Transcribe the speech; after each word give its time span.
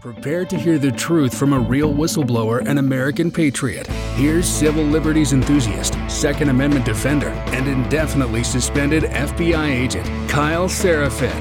Prepare 0.00 0.46
to 0.46 0.58
hear 0.58 0.78
the 0.78 0.90
truth 0.90 1.36
from 1.36 1.52
a 1.52 1.58
real 1.58 1.92
whistleblower 1.92 2.66
and 2.66 2.78
American 2.78 3.30
patriot. 3.30 3.86
Here's 4.16 4.48
civil 4.48 4.82
liberties 4.82 5.34
enthusiast, 5.34 5.94
Second 6.08 6.48
Amendment 6.48 6.86
defender, 6.86 7.28
and 7.28 7.68
indefinitely 7.68 8.42
suspended 8.42 9.02
FBI 9.02 9.68
agent 9.68 10.06
Kyle 10.30 10.68
Seraphin. 10.68 11.38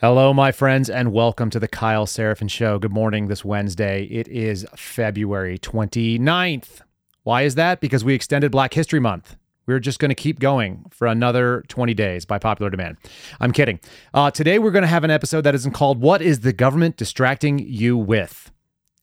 Hello, 0.00 0.32
my 0.32 0.50
friends, 0.50 0.88
and 0.88 1.12
welcome 1.12 1.50
to 1.50 1.60
the 1.60 1.68
Kyle 1.68 2.06
Seraphin 2.06 2.48
Show. 2.48 2.78
Good 2.78 2.90
morning 2.94 3.28
this 3.28 3.44
Wednesday. 3.44 4.04
It 4.04 4.28
is 4.28 4.66
February 4.74 5.58
29th. 5.58 6.80
Why 7.22 7.42
is 7.42 7.54
that? 7.56 7.82
Because 7.82 8.02
we 8.02 8.14
extended 8.14 8.50
Black 8.50 8.72
History 8.72 8.98
Month. 8.98 9.36
We're 9.66 9.80
just 9.80 9.98
going 9.98 10.08
to 10.10 10.14
keep 10.14 10.40
going 10.40 10.86
for 10.90 11.06
another 11.06 11.64
20 11.68 11.94
days 11.94 12.24
by 12.24 12.38
popular 12.38 12.70
demand. 12.70 12.96
I'm 13.40 13.52
kidding. 13.52 13.80
Uh, 14.12 14.30
today, 14.30 14.58
we're 14.58 14.70
going 14.70 14.82
to 14.82 14.88
have 14.88 15.04
an 15.04 15.10
episode 15.10 15.42
that 15.42 15.54
isn't 15.54 15.72
called 15.72 16.00
What 16.00 16.20
is 16.20 16.40
the 16.40 16.52
Government 16.52 16.96
Distracting 16.96 17.58
You 17.58 17.96
With? 17.96 18.50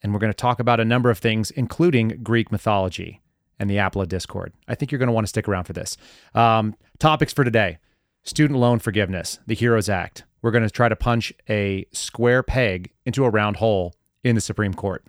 And 0.02 0.14
we're 0.14 0.20
going 0.20 0.34
to 0.34 0.38
talk 0.38 0.60
about 0.60 0.80
a 0.80 0.86
number 0.86 1.10
of 1.10 1.18
things, 1.18 1.52
including 1.52 2.20
Greek 2.24 2.52
mythology 2.52 3.22
and 3.60 3.70
the 3.70 3.78
Apple 3.78 4.04
Discord. 4.06 4.54
I 4.68 4.76
think 4.76 4.92
you're 4.92 5.00
going 5.00 5.08
to 5.08 5.14
want 5.14 5.26
to 5.26 5.30
stick 5.30 5.48
around 5.48 5.66
for 5.66 5.74
this. 5.74 5.98
Um, 6.34 6.76
topics 6.98 7.34
for 7.34 7.44
today 7.44 7.80
student 8.24 8.60
loan 8.60 8.80
forgiveness, 8.80 9.40
the 9.48 9.56
HEROES 9.56 9.90
Act. 9.90 10.24
We're 10.42 10.52
going 10.52 10.64
to 10.64 10.70
try 10.70 10.90
to 10.90 10.96
punch 10.96 11.34
a 11.50 11.86
square 11.92 12.44
peg 12.44 12.92
into 13.06 13.26
a 13.26 13.30
round 13.30 13.58
hole 13.58 13.96
in 14.24 14.36
the 14.36 14.42
Supreme 14.42 14.74
Court. 14.74 15.04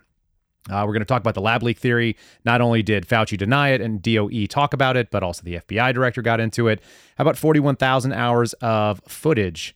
Uh, 0.69 0.83
we're 0.85 0.93
going 0.93 0.99
to 0.99 1.05
talk 1.05 1.21
about 1.21 1.33
the 1.33 1.41
lab 1.41 1.63
leak 1.63 1.79
theory. 1.79 2.15
Not 2.45 2.61
only 2.61 2.83
did 2.83 3.07
Fauci 3.07 3.37
deny 3.37 3.69
it 3.69 3.81
and 3.81 4.01
DOE 4.01 4.45
talk 4.47 4.73
about 4.73 4.95
it, 4.95 5.09
but 5.09 5.23
also 5.23 5.43
the 5.43 5.55
FBI 5.55 5.93
director 5.93 6.21
got 6.21 6.39
into 6.39 6.67
it. 6.67 6.81
How 7.17 7.23
about 7.23 7.37
41,000 7.37 8.13
hours 8.13 8.53
of 8.61 9.01
footage? 9.07 9.75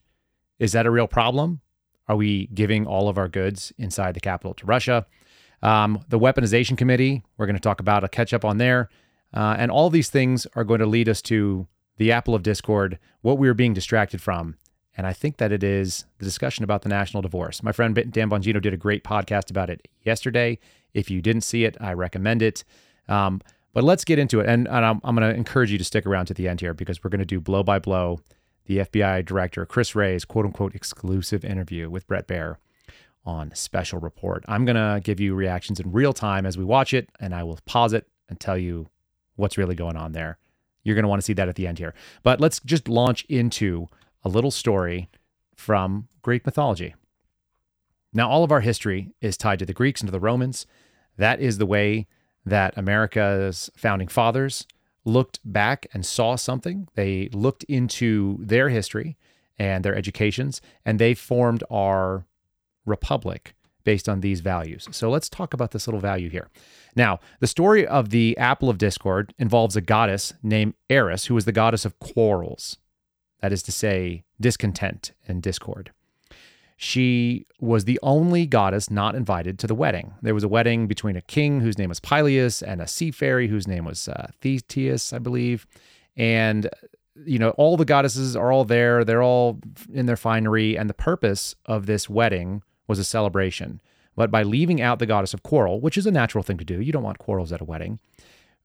Is 0.59 0.73
that 0.73 0.85
a 0.85 0.91
real 0.91 1.07
problem? 1.07 1.61
Are 2.07 2.15
we 2.15 2.47
giving 2.47 2.85
all 2.85 3.09
of 3.09 3.17
our 3.17 3.27
goods 3.27 3.73
inside 3.77 4.13
the 4.13 4.19
Capitol 4.19 4.53
to 4.55 4.65
Russia? 4.65 5.07
Um, 5.63 6.03
the 6.09 6.19
weaponization 6.19 6.77
committee, 6.77 7.23
we're 7.37 7.47
going 7.47 7.55
to 7.55 7.61
talk 7.61 7.79
about 7.79 8.03
a 8.03 8.07
catch 8.07 8.33
up 8.33 8.45
on 8.45 8.59
there. 8.59 8.89
Uh, 9.33 9.55
and 9.57 9.71
all 9.71 9.89
these 9.89 10.09
things 10.09 10.45
are 10.55 10.63
going 10.63 10.79
to 10.79 10.85
lead 10.85 11.09
us 11.09 11.21
to 11.23 11.67
the 11.97 12.11
Apple 12.11 12.35
of 12.35 12.43
Discord, 12.43 12.99
what 13.21 13.37
we 13.37 13.47
are 13.47 13.53
being 13.53 13.73
distracted 13.73 14.21
from. 14.21 14.55
And 14.97 15.05
I 15.05 15.13
think 15.13 15.37
that 15.37 15.51
it 15.51 15.63
is 15.63 16.05
the 16.19 16.25
discussion 16.25 16.63
about 16.63 16.83
the 16.83 16.89
national 16.89 17.21
divorce. 17.21 17.61
My 17.61 17.71
friend 17.71 17.95
Dan 17.95 18.29
Bongino 18.29 18.61
did 18.61 18.73
a 18.73 18.77
great 18.77 19.03
podcast 19.03 19.49
about 19.49 19.69
it 19.69 19.87
yesterday. 20.03 20.57
If 20.93 21.11
you 21.11 21.21
didn't 21.21 21.43
see 21.43 21.65
it, 21.65 21.75
I 21.81 21.93
recommend 21.93 22.41
it. 22.41 22.63
Um, 23.07 23.41
but 23.73 23.83
let's 23.83 24.05
get 24.05 24.19
into 24.19 24.39
it. 24.39 24.47
And, 24.47 24.67
and 24.67 24.85
I'm, 24.85 25.01
I'm 25.03 25.15
going 25.15 25.29
to 25.29 25.37
encourage 25.37 25.71
you 25.71 25.77
to 25.77 25.83
stick 25.83 26.05
around 26.05 26.27
to 26.27 26.33
the 26.33 26.47
end 26.47 26.61
here 26.61 26.73
because 26.73 27.03
we're 27.03 27.09
going 27.09 27.19
to 27.19 27.25
do 27.25 27.41
blow 27.41 27.61
by 27.61 27.79
blow 27.79 28.21
the 28.65 28.79
FBI 28.79 29.25
director, 29.25 29.65
Chris 29.65 29.95
Wray's 29.95 30.25
quote 30.25 30.45
unquote 30.45 30.75
exclusive 30.75 31.45
interview 31.45 31.89
with 31.89 32.07
Brett 32.07 32.27
Baier 32.27 32.55
on 33.25 33.53
Special 33.53 33.99
Report. 33.99 34.43
I'm 34.47 34.65
going 34.65 34.75
to 34.75 35.01
give 35.03 35.19
you 35.19 35.35
reactions 35.35 35.79
in 35.79 35.91
real 35.91 36.13
time 36.13 36.45
as 36.45 36.57
we 36.57 36.63
watch 36.63 36.93
it, 36.93 37.09
and 37.19 37.33
I 37.33 37.43
will 37.43 37.59
pause 37.65 37.93
it 37.93 38.07
and 38.29 38.39
tell 38.39 38.57
you 38.57 38.87
what's 39.35 39.57
really 39.57 39.75
going 39.75 39.97
on 39.97 40.13
there. 40.13 40.37
You're 40.83 40.95
going 40.95 41.03
to 41.03 41.09
want 41.09 41.21
to 41.21 41.25
see 41.25 41.33
that 41.33 41.49
at 41.49 41.55
the 41.55 41.67
end 41.67 41.79
here. 41.79 41.93
But 42.23 42.39
let's 42.39 42.59
just 42.61 42.87
launch 42.87 43.25
into 43.25 43.87
a 44.25 44.29
little 44.29 44.51
story 44.51 45.09
from 45.55 46.07
Greek 46.23 46.45
mythology. 46.45 46.95
Now, 48.11 48.29
all 48.29 48.43
of 48.43 48.51
our 48.51 48.61
history 48.61 49.11
is 49.21 49.37
tied 49.37 49.59
to 49.59 49.65
the 49.65 49.73
Greeks 49.73 50.01
and 50.01 50.07
to 50.07 50.11
the 50.11 50.19
Romans. 50.19 50.65
That 51.17 51.39
is 51.39 51.59
the 51.59 51.65
way 51.65 52.07
that 52.45 52.77
America's 52.77 53.69
founding 53.77 54.07
fathers 54.07 54.65
looked 55.05 55.39
back 55.45 55.85
and 55.93 56.05
saw 56.05 56.35
something. 56.35 56.87
They 56.95 57.29
looked 57.31 57.63
into 57.65 58.37
their 58.41 58.69
history 58.69 59.17
and 59.57 59.85
their 59.85 59.95
educations, 59.95 60.59
and 60.83 60.97
they 60.97 61.13
formed 61.13 61.63
our 61.69 62.25
republic 62.85 63.53
based 63.83 64.09
on 64.09 64.21
these 64.21 64.39
values. 64.41 64.87
So 64.91 65.09
let's 65.09 65.29
talk 65.29 65.53
about 65.53 65.71
this 65.71 65.87
little 65.87 65.99
value 65.99 66.29
here. 66.29 66.49
Now, 66.95 67.19
the 67.39 67.47
story 67.47 67.85
of 67.85 68.09
the 68.09 68.35
Apple 68.37 68.69
of 68.69 68.79
Discord 68.79 69.33
involves 69.37 69.75
a 69.75 69.81
goddess 69.81 70.33
named 70.41 70.73
Eris, 70.89 71.25
who 71.25 71.35
was 71.35 71.45
the 71.45 71.51
goddess 71.51 71.85
of 71.85 71.99
quarrels 71.99 72.77
that 73.45 73.53
is 73.53 73.61
to 73.61 73.71
say, 73.71 74.23
discontent 74.41 75.11
and 75.27 75.39
discord. 75.39 75.91
She 76.77 77.45
was 77.59 77.85
the 77.85 77.99
only 78.01 78.47
goddess 78.47 78.89
not 78.89 79.13
invited 79.13 79.59
to 79.59 79.67
the 79.67 79.75
wedding. 79.75 80.15
There 80.23 80.33
was 80.33 80.43
a 80.43 80.47
wedding 80.47 80.87
between 80.87 81.15
a 81.15 81.21
king 81.21 81.59
whose 81.59 81.77
name 81.77 81.89
was 81.89 81.99
Peleus 81.99 82.63
and 82.63 82.81
a 82.81 82.87
sea 82.87 83.11
fairy 83.11 83.47
whose 83.47 83.67
name 83.67 83.85
was 83.85 84.07
uh, 84.07 84.31
Thetis, 84.41 85.13
I 85.13 85.19
believe. 85.19 85.67
And, 86.17 86.67
you 87.23 87.37
know, 87.37 87.51
all 87.51 87.77
the 87.77 87.85
goddesses 87.85 88.35
are 88.35 88.51
all 88.51 88.65
there. 88.65 89.05
They're 89.05 89.21
all 89.21 89.59
in 89.93 90.07
their 90.07 90.17
finery. 90.17 90.75
And 90.75 90.89
the 90.89 90.95
purpose 90.95 91.53
of 91.67 91.85
this 91.85 92.09
wedding 92.09 92.63
was 92.87 92.97
a 92.97 93.03
celebration. 93.03 93.79
But 94.15 94.31
by 94.31 94.41
leaving 94.41 94.81
out 94.81 94.97
the 94.97 95.05
goddess 95.05 95.35
of 95.35 95.43
quarrel, 95.43 95.79
which 95.79 95.99
is 95.99 96.07
a 96.07 96.11
natural 96.11 96.43
thing 96.43 96.57
to 96.57 96.65
do, 96.65 96.81
you 96.81 96.91
don't 96.91 97.03
want 97.03 97.19
quarrels 97.19 97.53
at 97.53 97.61
a 97.61 97.65
wedding, 97.65 97.99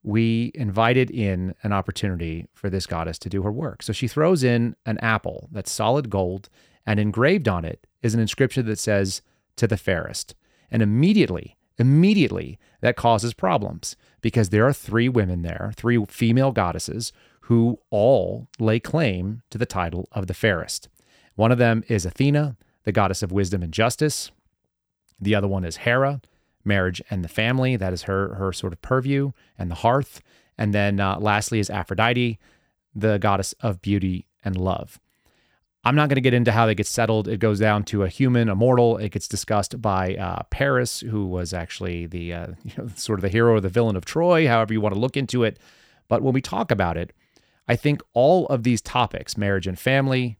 we 0.03 0.51
invited 0.55 1.11
in 1.11 1.55
an 1.63 1.73
opportunity 1.73 2.47
for 2.55 2.71
this 2.71 2.87
goddess 2.87 3.19
to 3.19 3.29
do 3.29 3.43
her 3.43 3.53
work. 3.53 3.83
So 3.83 3.93
she 3.93 4.09
throws 4.09 4.43
in 4.43 4.77
an 4.87 4.99
apple 4.99 5.49
that's 5.53 5.71
solid 5.71 6.09
gold, 6.09 6.49
and 6.87 6.99
engraved 6.99 7.49
on 7.49 7.65
it 7.65 7.87
is 8.03 8.15
an 8.15 8.21
inscription 8.21 8.67
that 8.67 8.79
says, 8.79 9.23
To 9.57 9.67
the 9.67 9.77
fairest. 9.77 10.35
And 10.71 10.83
immediately, 10.83 11.57
immediately, 11.79 12.59
that 12.81 12.97
causes 12.97 13.35
problems 13.35 13.97
because 14.21 14.49
there 14.49 14.67
are 14.67 14.73
three 14.73 15.09
women 15.09 15.43
there, 15.43 15.73
three 15.77 16.03
female 16.07 16.53
goddesses, 16.53 17.13
who 17.43 17.79
all 17.91 18.49
lay 18.59 18.79
claim 18.79 19.43
to 19.51 19.59
the 19.59 19.67
title 19.67 20.09
of 20.13 20.27
the 20.29 20.35
fairest. 20.35 20.89
One 21.35 21.53
of 21.53 21.59
them 21.59 21.83
is 21.89 22.07
Athena, 22.07 22.57
the 22.85 22.93
goddess 22.93 23.23
of 23.23 23.33
wisdom 23.33 23.63
and 23.63 23.73
justice. 23.73 24.31
The 25.21 25.35
other 25.35 25.49
one 25.49 25.65
is 25.65 25.79
Hera, 25.79 26.21
marriage 26.65 27.03
and 27.11 27.25
the 27.25 27.29
family. 27.29 27.77
That 27.77 27.93
is 27.93 28.03
her 28.03 28.35
her 28.35 28.53
sort 28.53 28.73
of 28.73 28.83
purview 28.83 29.33
and 29.59 29.71
the 29.71 29.77
hearth. 29.77 30.21
And 30.59 30.75
then 30.75 31.01
uh, 31.01 31.19
lastly 31.19 31.59
is 31.59 31.71
Aphrodite, 31.71 32.39
the 32.95 33.19
goddess 33.19 33.55
of 33.61 33.81
beauty 33.81 34.27
and 34.45 34.57
love. 34.57 35.01
I'm 35.83 35.95
not 35.95 36.11
going 36.11 36.17
to 36.17 36.21
get 36.21 36.35
into 36.35 36.53
how 36.53 36.67
they 36.67 36.75
get 36.75 36.87
settled. 36.87 37.27
It 37.27 37.41
goes 37.41 37.59
down 37.59 37.85
to 37.85 38.03
a 38.03 38.09
human, 38.09 38.51
a 38.51 38.55
mortal. 38.55 38.99
It 38.99 39.13
gets 39.13 39.27
discussed 39.27 39.81
by 39.81 40.15
uh, 40.17 40.43
Paris, 40.51 41.01
who 41.01 41.27
was 41.27 41.55
actually 41.55 42.05
the 42.07 42.35
uh, 42.35 42.47
you 42.65 42.73
know, 42.77 42.89
sort 42.97 43.19
of 43.19 43.23
the 43.23 43.31
hero 43.31 43.55
or 43.55 43.61
the 43.61 43.71
villain 43.71 43.97
of 43.97 44.05
Troy, 44.05 44.47
however 44.47 44.75
you 44.75 44.81
want 44.81 44.95
to 44.95 45.01
look 45.01 45.17
into 45.17 45.43
it. 45.43 45.59
But 46.09 46.23
when 46.23 46.35
we 46.35 46.43
talk 46.43 46.71
about 46.71 46.97
it, 46.97 47.13
I 47.67 47.77
think 47.77 48.03
all 48.13 48.47
of 48.49 48.63
these 48.63 48.83
topics 48.83 49.39
marriage 49.39 49.67
and 49.67 49.79
family, 49.79 50.39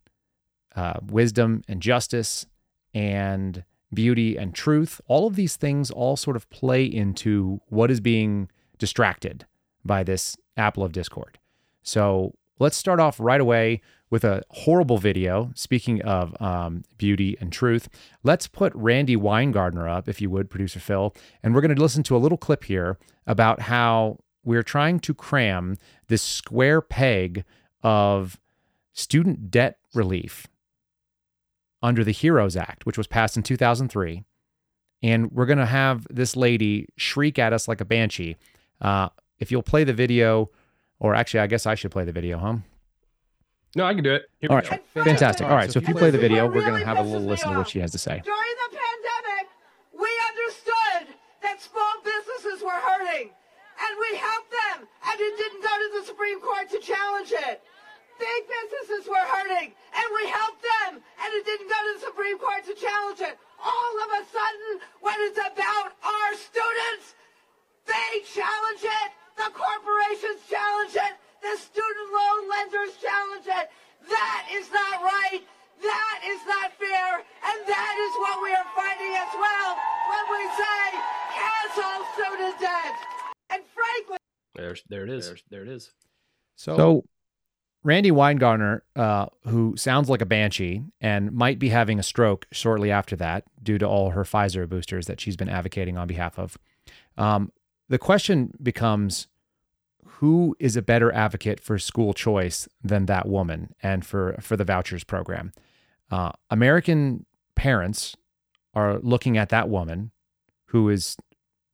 uh, 0.75 0.99
wisdom 1.09 1.63
and 1.67 1.81
justice, 1.81 2.45
and 2.93 3.63
beauty, 3.93 4.37
and 4.37 4.53
truth, 4.53 5.01
all 5.07 5.27
of 5.27 5.35
these 5.35 5.55
things 5.55 5.91
all 5.91 6.15
sort 6.15 6.35
of 6.35 6.49
play 6.49 6.83
into 6.83 7.61
what 7.67 7.91
is 7.91 7.99
being 7.99 8.49
distracted 8.77 9.45
by 9.83 10.03
this 10.03 10.37
apple 10.57 10.83
of 10.83 10.91
discord. 10.91 11.39
So 11.83 12.33
let's 12.59 12.77
start 12.77 12.99
off 12.99 13.19
right 13.19 13.41
away 13.41 13.81
with 14.09 14.23
a 14.23 14.43
horrible 14.49 14.97
video. 14.97 15.51
Speaking 15.55 16.01
of 16.01 16.39
um, 16.41 16.83
beauty 16.97 17.37
and 17.39 17.51
truth, 17.51 17.89
let's 18.23 18.47
put 18.47 18.73
Randi 18.75 19.15
Weingarten 19.15 19.79
up, 19.79 20.07
if 20.07 20.21
you 20.21 20.29
would, 20.29 20.49
producer 20.49 20.79
Phil, 20.79 21.15
and 21.41 21.55
we're 21.55 21.61
going 21.61 21.75
to 21.75 21.81
listen 21.81 22.03
to 22.03 22.15
a 22.15 22.19
little 22.19 22.37
clip 22.37 22.65
here 22.65 22.97
about 23.25 23.61
how 23.61 24.19
we're 24.43 24.63
trying 24.63 24.99
to 24.99 25.13
cram 25.13 25.77
this 26.07 26.21
square 26.21 26.81
peg 26.81 27.45
of 27.83 28.39
student 28.93 29.49
debt 29.49 29.77
relief 29.93 30.47
under 31.81 32.03
the 32.03 32.13
HEROES 32.13 32.55
Act, 32.55 32.85
which 32.85 32.97
was 32.97 33.07
passed 33.07 33.37
in 33.37 33.43
2003. 33.43 34.23
And 35.03 35.31
we're 35.31 35.47
going 35.47 35.57
to 35.57 35.65
have 35.65 36.05
this 36.09 36.35
lady 36.35 36.87
shriek 36.95 37.39
at 37.39 37.53
us 37.53 37.67
like 37.67 37.81
a 37.81 37.85
banshee. 37.85 38.37
Uh, 38.79 39.09
if 39.39 39.51
you'll 39.51 39.63
play 39.63 39.83
the 39.83 39.93
video, 39.93 40.51
or 40.99 41.15
actually, 41.15 41.39
I 41.39 41.47
guess 41.47 41.65
I 41.65 41.75
should 41.75 41.91
play 41.91 42.05
the 42.05 42.11
video, 42.11 42.37
huh? 42.37 42.57
No, 43.75 43.85
I 43.85 43.93
can 43.93 44.03
do 44.03 44.13
it. 44.13 44.29
Here 44.39 44.49
All 44.51 44.57
right, 44.57 44.81
fantastic. 44.93 45.47
All 45.47 45.55
right, 45.55 45.71
so 45.71 45.79
if 45.79 45.87
you 45.87 45.95
play 45.95 46.11
the 46.11 46.17
video, 46.17 46.45
we're 46.45 46.61
going 46.61 46.79
to 46.79 46.85
have 46.85 46.97
a 46.97 47.03
little 47.03 47.27
listen 47.27 47.51
to 47.51 47.57
what 47.57 47.69
she 47.69 47.79
has 47.79 47.91
to 47.91 47.97
say. 47.97 48.21
During 48.23 48.55
the 48.69 48.77
pandemic, 48.77 49.47
we 49.97 50.09
understood 50.27 51.15
that 51.41 51.61
small 51.61 51.93
businesses 52.03 52.61
were 52.63 52.77
hurting, 52.77 53.31
and 53.31 53.91
we 53.97 54.17
helped 54.17 54.51
them, 54.51 54.87
and 55.07 55.19
it 55.19 55.37
didn't 55.37 55.63
go 55.63 55.71
to 55.71 55.99
the 55.99 56.05
Supreme 56.05 56.41
Court 56.41 56.69
to 56.69 56.79
challenge 56.79 57.31
it. 57.31 57.63
Big 58.21 58.41
businesses 58.45 59.09
were 59.09 59.27
hurting, 59.33 59.73
and 59.73 60.07
we 60.13 60.29
helped 60.29 60.61
them, 60.61 61.01
and 61.01 61.29
it 61.33 61.41
didn't 61.41 61.65
go 61.65 61.73
to 61.73 61.91
the 61.97 62.05
Supreme 62.05 62.37
Court 62.37 62.61
to 62.69 62.77
challenge 62.77 63.17
it. 63.17 63.33
All 63.57 63.93
of 64.05 64.09
a 64.13 64.23
sudden, 64.29 64.69
when 65.01 65.17
it's 65.25 65.41
about 65.41 65.97
our 66.05 66.31
students, 66.37 67.17
they 67.89 68.21
challenge 68.29 68.85
it, 68.85 69.09
the 69.41 69.49
corporations 69.49 70.37
challenge 70.45 70.93
it, 70.93 71.17
the 71.41 71.57
student 71.57 72.09
loan 72.13 72.41
lenders 72.45 72.93
challenge 73.01 73.49
it. 73.49 73.73
That 74.05 74.45
is 74.53 74.69
not 74.69 75.01
right. 75.01 75.41
That 75.81 76.17
is 76.21 76.41
not 76.45 76.77
fair. 76.77 77.25
And 77.25 77.57
that 77.65 77.95
is 78.05 78.13
what 78.21 78.37
we 78.45 78.53
are 78.53 78.69
fighting 78.77 79.13
as 79.17 79.33
well 79.33 79.69
when 80.13 80.25
we 80.29 80.43
say 80.61 80.81
cancel 81.33 81.97
student 82.13 82.55
debt. 82.61 82.95
And 83.49 83.65
frankly, 83.73 84.17
there's 84.53 84.83
there 84.89 85.03
it 85.03 85.09
is. 85.09 85.25
There's, 85.25 85.43
there 85.49 85.63
it 85.63 85.69
is. 85.69 85.89
So, 86.55 86.77
so 86.77 87.03
Randi 87.83 88.11
Weingarten, 88.11 88.81
uh, 88.95 89.25
who 89.47 89.75
sounds 89.75 90.09
like 90.09 90.21
a 90.21 90.25
banshee 90.25 90.83
and 90.99 91.31
might 91.31 91.57
be 91.57 91.69
having 91.69 91.97
a 91.97 92.03
stroke 92.03 92.45
shortly 92.51 92.91
after 92.91 93.15
that 93.15 93.43
due 93.61 93.77
to 93.79 93.87
all 93.87 94.11
her 94.11 94.23
Pfizer 94.23 94.69
boosters 94.69 95.07
that 95.07 95.19
she's 95.19 95.35
been 95.35 95.49
advocating 95.49 95.97
on 95.97 96.07
behalf 96.07 96.37
of. 96.37 96.57
Um, 97.17 97.51
the 97.89 97.97
question 97.97 98.53
becomes 98.61 99.27
who 100.05 100.55
is 100.59 100.75
a 100.75 100.81
better 100.81 101.11
advocate 101.11 101.59
for 101.59 101.79
school 101.79 102.13
choice 102.13 102.67
than 102.83 103.07
that 103.07 103.27
woman 103.27 103.73
and 103.81 104.05
for, 104.05 104.37
for 104.39 104.55
the 104.55 104.63
vouchers 104.63 105.03
program? 105.03 105.51
Uh, 106.11 106.31
American 106.51 107.25
parents 107.55 108.15
are 108.75 108.99
looking 108.99 109.37
at 109.37 109.49
that 109.49 109.69
woman 109.69 110.11
who 110.65 110.89
is 110.89 111.17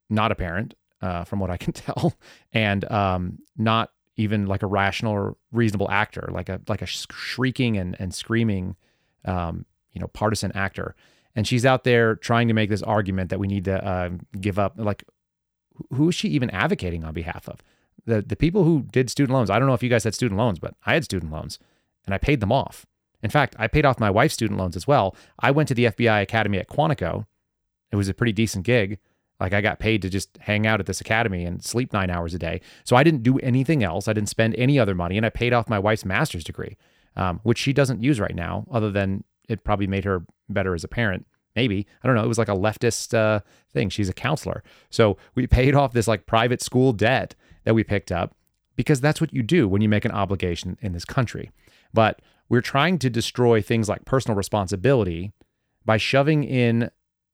not 0.09 0.31
a 0.31 0.35
parent, 0.35 0.73
uh, 1.01 1.25
from 1.25 1.39
what 1.39 1.49
I 1.49 1.57
can 1.57 1.73
tell, 1.73 2.13
and 2.53 2.89
um, 2.89 3.39
not 3.57 3.91
even 4.17 4.47
like 4.47 4.63
a 4.63 4.67
rational 4.67 5.13
or 5.13 5.37
reasonable 5.51 5.89
actor, 5.89 6.27
like 6.31 6.49
a 6.49 6.59
like 6.67 6.81
a 6.81 6.85
shrieking 6.85 7.77
and 7.77 7.95
and 7.99 8.13
screaming, 8.13 8.75
um, 9.25 9.65
you 9.93 10.01
know, 10.01 10.07
partisan 10.07 10.51
actor. 10.53 10.95
And 11.35 11.47
she's 11.47 11.65
out 11.65 11.83
there 11.83 12.15
trying 12.15 12.47
to 12.47 12.53
make 12.53 12.69
this 12.69 12.81
argument 12.81 13.29
that 13.29 13.39
we 13.39 13.47
need 13.47 13.65
to 13.65 13.85
uh, 13.85 14.09
give 14.41 14.57
up. 14.57 14.73
Like, 14.77 15.03
who 15.93 16.09
is 16.09 16.15
she 16.15 16.29
even 16.29 16.49
advocating 16.49 17.03
on 17.03 17.13
behalf 17.13 17.47
of? 17.47 17.61
The 18.05 18.23
the 18.23 18.35
people 18.35 18.63
who 18.63 18.85
did 18.91 19.09
student 19.09 19.35
loans. 19.35 19.49
I 19.49 19.59
don't 19.59 19.67
know 19.67 19.75
if 19.75 19.83
you 19.83 19.89
guys 19.89 20.03
had 20.03 20.15
student 20.15 20.39
loans, 20.39 20.59
but 20.59 20.73
I 20.85 20.95
had 20.95 21.03
student 21.03 21.31
loans, 21.31 21.59
and 22.05 22.13
I 22.13 22.17
paid 22.17 22.39
them 22.39 22.51
off. 22.51 22.85
In 23.21 23.29
fact, 23.29 23.55
I 23.59 23.67
paid 23.67 23.85
off 23.85 23.99
my 23.99 24.09
wife's 24.09 24.33
student 24.33 24.59
loans 24.59 24.75
as 24.75 24.87
well. 24.87 25.15
I 25.39 25.51
went 25.51 25.67
to 25.69 25.75
the 25.75 25.85
FBI 25.85 26.21
Academy 26.21 26.57
at 26.57 26.69
Quantico. 26.69 27.25
It 27.91 27.95
was 27.95 28.09
a 28.09 28.13
pretty 28.13 28.33
decent 28.33 28.65
gig. 28.65 28.99
Like 29.39 29.53
I 29.53 29.61
got 29.61 29.79
paid 29.79 30.01
to 30.01 30.09
just 30.09 30.37
hang 30.39 30.65
out 30.65 30.79
at 30.79 30.85
this 30.85 31.01
academy 31.01 31.45
and 31.45 31.63
sleep 31.63 31.93
nine 31.93 32.09
hours 32.09 32.33
a 32.33 32.39
day. 32.39 32.61
So 32.83 32.95
I 32.95 33.03
didn't 33.03 33.23
do 33.23 33.37
anything 33.39 33.83
else. 33.83 34.07
I 34.07 34.13
didn't 34.13 34.29
spend 34.29 34.55
any 34.55 34.79
other 34.79 34.95
money, 34.95 35.17
and 35.17 35.25
I 35.25 35.29
paid 35.29 35.53
off 35.53 35.69
my 35.69 35.79
wife's 35.79 36.05
master's 36.05 36.43
degree, 36.43 36.77
um, 37.15 37.39
which 37.43 37.59
she 37.59 37.73
doesn't 37.73 38.01
use 38.01 38.19
right 38.19 38.35
now, 38.35 38.65
other 38.71 38.91
than 38.91 39.23
it 39.47 39.63
probably 39.63 39.87
made 39.87 40.05
her 40.05 40.25
better 40.49 40.73
as 40.73 40.83
a 40.83 40.87
parent. 40.87 41.25
Maybe 41.55 41.87
I 42.03 42.07
don't 42.07 42.15
know. 42.15 42.23
It 42.23 42.27
was 42.27 42.37
like 42.37 42.49
a 42.49 42.55
leftist 42.55 43.13
uh, 43.13 43.41
thing. 43.71 43.89
She's 43.89 44.09
a 44.09 44.13
counselor, 44.13 44.63
so 44.89 45.17
we 45.35 45.47
paid 45.47 45.75
off 45.75 45.93
this 45.93 46.07
like 46.07 46.25
private 46.25 46.61
school 46.61 46.93
debt 46.93 47.35
that 47.63 47.75
we 47.75 47.83
picked 47.83 48.11
up 48.11 48.35
because 48.75 49.01
that's 49.01 49.19
what 49.19 49.33
you 49.33 49.43
do 49.43 49.67
when 49.67 49.81
you 49.81 49.89
make 49.89 50.05
an 50.05 50.11
obligation 50.11 50.77
in 50.81 50.93
this 50.93 51.05
country. 51.05 51.51
But 51.93 52.21
we're 52.49 52.61
trying 52.61 52.99
to 52.99 53.09
destroy 53.09 53.61
things 53.61 53.89
like 53.89 54.05
personal 54.05 54.37
responsibility 54.37 55.33
by 55.83 55.97
shoving 55.97 56.43
in 56.43 56.91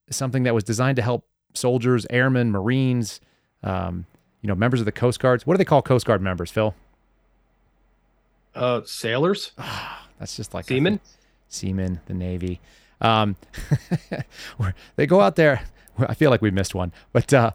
something 0.10 0.44
that 0.44 0.56
was 0.56 0.64
designed 0.64 0.96
to 0.96 1.02
help 1.02 1.28
soldiers, 1.54 2.06
airmen, 2.10 2.52
Marines, 2.52 3.22
um, 3.64 4.06
you 4.42 4.48
know, 4.48 4.56
members 4.56 4.80
of 4.80 4.86
the 4.86 4.92
Coast 4.92 5.20
Guards. 5.20 5.48
What 5.48 5.54
do 5.54 5.58
they 5.58 5.66
call 5.66 5.82
Coast 5.82 6.06
Guard 6.06 6.22
members, 6.22 6.52
Phil? 6.52 6.76
Uh, 8.54 8.82
sailors. 8.86 9.52
That's 10.20 10.36
just 10.36 10.54
like 10.54 10.66
seamen. 10.66 11.00
Seamen, 11.48 12.02
the 12.06 12.14
Navy. 12.14 12.60
Um, 13.02 13.36
they 14.96 15.06
go 15.06 15.22
out 15.22 15.36
there. 15.36 15.64
I 16.00 16.16
feel 16.16 16.32
like 16.32 16.42
we 16.42 16.50
missed 16.50 16.74
one, 16.74 16.92
but 17.12 17.32
uh, 17.34 17.52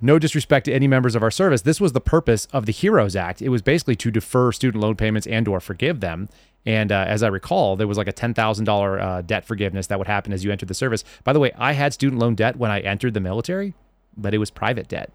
no 0.00 0.20
disrespect 0.20 0.66
to 0.66 0.72
any 0.72 0.86
members 0.86 1.16
of 1.16 1.24
our 1.24 1.30
service. 1.30 1.62
This 1.62 1.80
was 1.80 1.92
the 1.92 2.00
purpose 2.00 2.46
of 2.52 2.66
the 2.66 2.72
HEROES 2.72 3.16
Act. 3.16 3.42
It 3.42 3.48
was 3.48 3.62
basically 3.62 3.96
to 3.96 4.12
defer 4.12 4.52
student 4.52 4.80
loan 4.80 4.94
payments 4.94 5.26
and/or 5.26 5.58
forgive 5.58 5.98
them. 5.98 6.28
And 6.66 6.92
uh, 6.92 7.04
as 7.08 7.22
I 7.22 7.28
recall, 7.28 7.76
there 7.76 7.86
was 7.86 7.96
like 7.96 8.08
a 8.08 8.12
ten 8.12 8.34
thousand 8.34 8.68
uh, 8.68 8.72
dollar 8.72 9.22
debt 9.22 9.44
forgiveness 9.44 9.86
that 9.86 9.98
would 9.98 10.06
happen 10.06 10.32
as 10.32 10.44
you 10.44 10.52
entered 10.52 10.68
the 10.68 10.74
service. 10.74 11.04
By 11.24 11.32
the 11.32 11.40
way, 11.40 11.52
I 11.56 11.72
had 11.72 11.94
student 11.94 12.20
loan 12.20 12.34
debt 12.34 12.56
when 12.56 12.70
I 12.70 12.80
entered 12.80 13.14
the 13.14 13.20
military, 13.20 13.74
but 14.16 14.34
it 14.34 14.38
was 14.38 14.50
private 14.50 14.88
debt, 14.88 15.10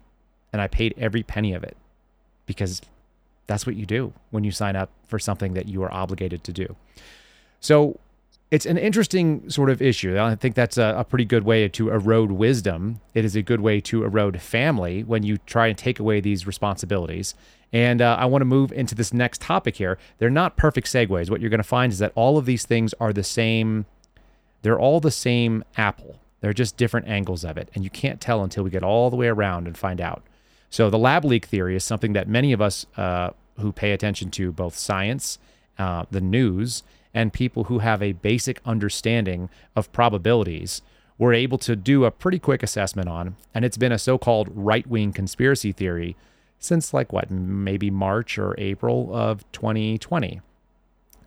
and 0.52 0.60
I 0.60 0.66
paid 0.66 0.94
every 0.98 1.22
penny 1.22 1.54
of 1.54 1.62
it 1.62 1.76
because 2.46 2.82
that's 3.46 3.64
what 3.64 3.76
you 3.76 3.86
do 3.86 4.12
when 4.30 4.42
you 4.42 4.50
sign 4.50 4.74
up 4.74 4.90
for 5.06 5.18
something 5.18 5.54
that 5.54 5.68
you 5.68 5.82
are 5.82 5.92
obligated 5.92 6.42
to 6.44 6.52
do. 6.52 6.74
So 7.60 7.98
it's 8.50 8.66
an 8.66 8.78
interesting 8.78 9.48
sort 9.50 9.70
of 9.70 9.82
issue. 9.82 10.18
I 10.18 10.36
think 10.36 10.54
that's 10.54 10.78
a, 10.78 10.94
a, 10.98 11.04
pretty 11.04 11.24
good 11.24 11.44
way 11.44 11.68
to 11.68 11.90
erode 11.90 12.30
wisdom. 12.30 13.00
It 13.12 13.24
is 13.24 13.34
a 13.34 13.42
good 13.42 13.60
way 13.60 13.80
to 13.82 14.04
erode 14.04 14.40
family 14.40 15.02
when 15.02 15.24
you 15.24 15.38
try 15.38 15.66
and 15.66 15.76
take 15.76 15.98
away 15.98 16.20
these 16.20 16.46
responsibilities. 16.46 17.34
And 17.72 18.00
uh, 18.00 18.16
I 18.18 18.26
want 18.26 18.42
to 18.42 18.46
move 18.46 18.70
into 18.72 18.94
this 18.94 19.12
next 19.12 19.40
topic 19.40 19.76
here. 19.76 19.98
They're 20.18 20.30
not 20.30 20.56
perfect 20.56 20.86
segues. 20.86 21.28
What 21.28 21.40
you're 21.40 21.50
going 21.50 21.58
to 21.58 21.64
find 21.64 21.92
is 21.92 21.98
that 21.98 22.12
all 22.14 22.38
of 22.38 22.46
these 22.46 22.64
things 22.64 22.94
are 23.00 23.12
the 23.12 23.24
same, 23.24 23.84
they're 24.62 24.78
all 24.78 25.00
the 25.00 25.10
same 25.10 25.64
apple. 25.76 26.20
They're 26.40 26.52
just 26.52 26.76
different 26.76 27.08
angles 27.08 27.44
of 27.44 27.58
it. 27.58 27.68
And 27.74 27.82
you 27.82 27.90
can't 27.90 28.20
tell 28.20 28.44
until 28.44 28.62
we 28.62 28.70
get 28.70 28.84
all 28.84 29.10
the 29.10 29.16
way 29.16 29.26
around 29.26 29.66
and 29.66 29.76
find 29.76 30.00
out. 30.00 30.22
So, 30.70 30.90
the 30.90 30.98
lab 30.98 31.24
leak 31.24 31.46
theory 31.46 31.74
is 31.74 31.84
something 31.84 32.12
that 32.12 32.28
many 32.28 32.52
of 32.52 32.60
us 32.60 32.86
uh, 32.96 33.30
who 33.58 33.72
pay 33.72 33.92
attention 33.92 34.30
to 34.32 34.52
both 34.52 34.76
science, 34.76 35.38
uh, 35.78 36.04
the 36.10 36.20
news, 36.20 36.82
and 37.16 37.32
people 37.32 37.64
who 37.64 37.78
have 37.78 38.02
a 38.02 38.12
basic 38.12 38.60
understanding 38.66 39.48
of 39.74 39.90
probabilities 39.90 40.82
were 41.16 41.32
able 41.32 41.56
to 41.56 41.74
do 41.74 42.04
a 42.04 42.10
pretty 42.10 42.38
quick 42.38 42.62
assessment 42.62 43.08
on. 43.08 43.36
And 43.54 43.64
it's 43.64 43.78
been 43.78 43.90
a 43.90 43.98
so 43.98 44.18
called 44.18 44.50
right 44.52 44.86
wing 44.86 45.14
conspiracy 45.14 45.72
theory 45.72 46.14
since 46.58 46.92
like 46.92 47.14
what, 47.14 47.30
maybe 47.30 47.90
March 47.90 48.38
or 48.38 48.54
April 48.58 49.16
of 49.16 49.50
2020. 49.52 50.42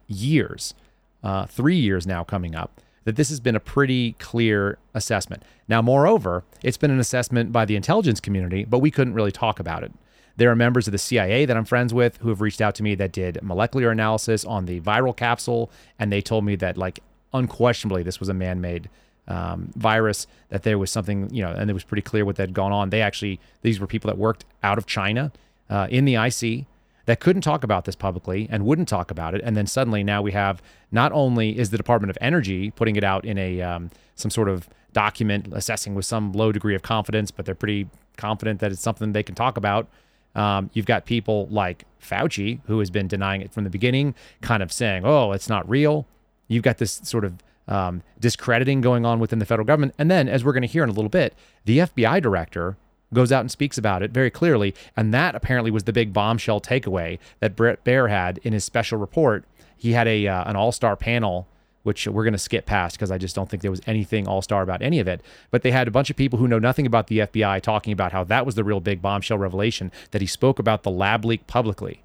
Years, 0.07 0.75
uh, 1.23 1.47
three 1.47 1.77
years 1.77 2.05
now 2.05 2.23
coming 2.23 2.53
up, 2.53 2.81
that 3.05 3.15
this 3.15 3.29
has 3.29 3.39
been 3.39 3.55
a 3.55 3.59
pretty 3.59 4.11
clear 4.13 4.77
assessment. 4.93 5.41
Now, 5.67 5.81
moreover, 5.81 6.43
it's 6.63 6.77
been 6.77 6.91
an 6.91 6.99
assessment 6.99 7.51
by 7.51 7.65
the 7.65 7.75
intelligence 7.75 8.19
community, 8.19 8.63
but 8.63 8.77
we 8.77 8.91
couldn't 8.91 9.15
really 9.15 9.31
talk 9.31 9.59
about 9.59 9.83
it. 9.83 9.91
There 10.39 10.49
are 10.49 10.55
members 10.55 10.87
of 10.87 10.93
the 10.93 10.97
CIA 10.97 11.43
that 11.43 11.57
I'm 11.57 11.65
friends 11.65 11.93
with 11.93 12.15
who 12.17 12.29
have 12.29 12.39
reached 12.39 12.61
out 12.61 12.73
to 12.75 12.83
me 12.83 12.95
that 12.95 13.11
did 13.11 13.43
molecular 13.43 13.91
analysis 13.91 14.45
on 14.45 14.67
the 14.67 14.79
viral 14.79 15.13
capsule, 15.13 15.69
and 15.99 16.13
they 16.13 16.21
told 16.21 16.45
me 16.45 16.55
that, 16.55 16.77
like, 16.77 17.01
unquestionably, 17.33 18.03
this 18.03 18.21
was 18.21 18.29
a 18.29 18.33
man 18.33 18.61
made 18.61 18.89
um, 19.27 19.69
virus, 19.75 20.27
that 20.47 20.63
there 20.63 20.77
was 20.77 20.91
something, 20.91 21.29
you 21.33 21.43
know, 21.43 21.51
and 21.51 21.69
it 21.69 21.73
was 21.73 21.83
pretty 21.83 22.01
clear 22.01 22.23
what 22.23 22.37
had 22.37 22.53
gone 22.53 22.71
on. 22.71 22.89
They 22.89 23.01
actually, 23.01 23.37
these 23.63 23.81
were 23.81 23.85
people 23.85 24.07
that 24.07 24.17
worked 24.17 24.45
out 24.63 24.77
of 24.77 24.85
China 24.85 25.33
uh, 25.69 25.87
in 25.89 26.05
the 26.05 26.15
IC 26.15 26.65
that 27.05 27.19
couldn't 27.19 27.41
talk 27.41 27.65
about 27.65 27.83
this 27.83 27.95
publicly 27.95 28.47
and 28.49 28.65
wouldn't 28.65 28.87
talk 28.87 29.11
about 29.11 29.35
it. 29.35 29.41
And 29.43 29.57
then 29.57 29.67
suddenly 29.67 30.05
now 30.05 30.21
we 30.21 30.31
have 30.31 30.61
not 30.89 31.11
only 31.11 31.59
is 31.59 31.69
the 31.69 31.77
Department 31.77 32.11
of 32.11 32.17
Energy 32.21 32.71
putting 32.71 32.95
it 32.95 33.03
out 33.03 33.25
in 33.25 33.37
a 33.37 33.61
um, 33.61 33.91
some 34.15 34.31
sort 34.31 34.47
of 34.47 34.69
document 34.93 35.49
assessing 35.51 35.95
with 35.95 36.05
some 36.05 36.31
low 36.31 36.53
degree 36.53 36.75
of 36.75 36.81
confidence, 36.81 37.29
but 37.29 37.45
they're 37.45 37.55
pretty 37.55 37.89
confident 38.15 38.61
that 38.61 38.71
it's 38.71 38.81
something 38.81 39.11
they 39.11 39.21
can 39.21 39.35
talk 39.35 39.57
about. 39.57 39.89
Um, 40.35 40.69
you've 40.73 40.85
got 40.85 41.05
people 41.05 41.47
like 41.49 41.85
Fauci, 42.01 42.61
who 42.65 42.79
has 42.79 42.89
been 42.89 43.07
denying 43.07 43.41
it 43.41 43.51
from 43.51 43.63
the 43.63 43.69
beginning, 43.69 44.15
kind 44.41 44.63
of 44.63 44.71
saying, 44.71 45.03
oh, 45.05 45.31
it's 45.31 45.49
not 45.49 45.67
real. 45.69 46.07
You've 46.47 46.63
got 46.63 46.77
this 46.77 47.01
sort 47.03 47.25
of 47.25 47.35
um, 47.67 48.01
discrediting 48.19 48.81
going 48.81 49.05
on 49.05 49.19
within 49.19 49.39
the 49.39 49.45
federal 49.45 49.65
government. 49.65 49.93
And 49.97 50.09
then, 50.09 50.27
as 50.27 50.43
we're 50.43 50.53
going 50.53 50.63
to 50.63 50.67
hear 50.67 50.83
in 50.83 50.89
a 50.89 50.93
little 50.93 51.09
bit, 51.09 51.33
the 51.65 51.79
FBI 51.79 52.21
director 52.21 52.77
goes 53.13 53.31
out 53.31 53.41
and 53.41 53.51
speaks 53.51 53.77
about 53.77 54.03
it 54.03 54.11
very 54.11 54.29
clearly. 54.29 54.73
And 54.95 55.13
that 55.13 55.35
apparently 55.35 55.71
was 55.71 55.83
the 55.83 55.93
big 55.93 56.13
bombshell 56.13 56.61
takeaway 56.61 57.19
that 57.39 57.55
Brett 57.55 57.83
Baier 57.83 58.09
had 58.09 58.39
in 58.39 58.53
his 58.53 58.63
special 58.63 58.97
report. 58.97 59.45
He 59.77 59.93
had 59.93 60.07
a 60.07 60.27
uh, 60.27 60.49
an 60.49 60.55
all 60.55 60.71
star 60.71 60.95
panel, 60.95 61.47
which 61.83 62.07
we're 62.07 62.23
going 62.23 62.33
to 62.33 62.39
skip 62.39 62.65
past 62.65 62.95
because 62.95 63.11
I 63.11 63.17
just 63.17 63.35
don't 63.35 63.49
think 63.49 63.61
there 63.61 63.71
was 63.71 63.81
anything 63.87 64.27
all 64.27 64.41
star 64.41 64.61
about 64.61 64.81
any 64.81 64.99
of 64.99 65.07
it. 65.07 65.21
But 65.51 65.61
they 65.61 65.71
had 65.71 65.87
a 65.87 65.91
bunch 65.91 66.09
of 66.09 66.15
people 66.15 66.39
who 66.39 66.47
know 66.47 66.59
nothing 66.59 66.85
about 66.85 67.07
the 67.07 67.19
FBI 67.19 67.61
talking 67.61 67.93
about 67.93 68.11
how 68.11 68.23
that 68.25 68.45
was 68.45 68.55
the 68.55 68.63
real 68.63 68.79
big 68.79 69.01
bombshell 69.01 69.37
revelation 69.37 69.91
that 70.11 70.21
he 70.21 70.27
spoke 70.27 70.59
about 70.59 70.83
the 70.83 70.91
lab 70.91 71.25
leak 71.25 71.47
publicly 71.47 72.03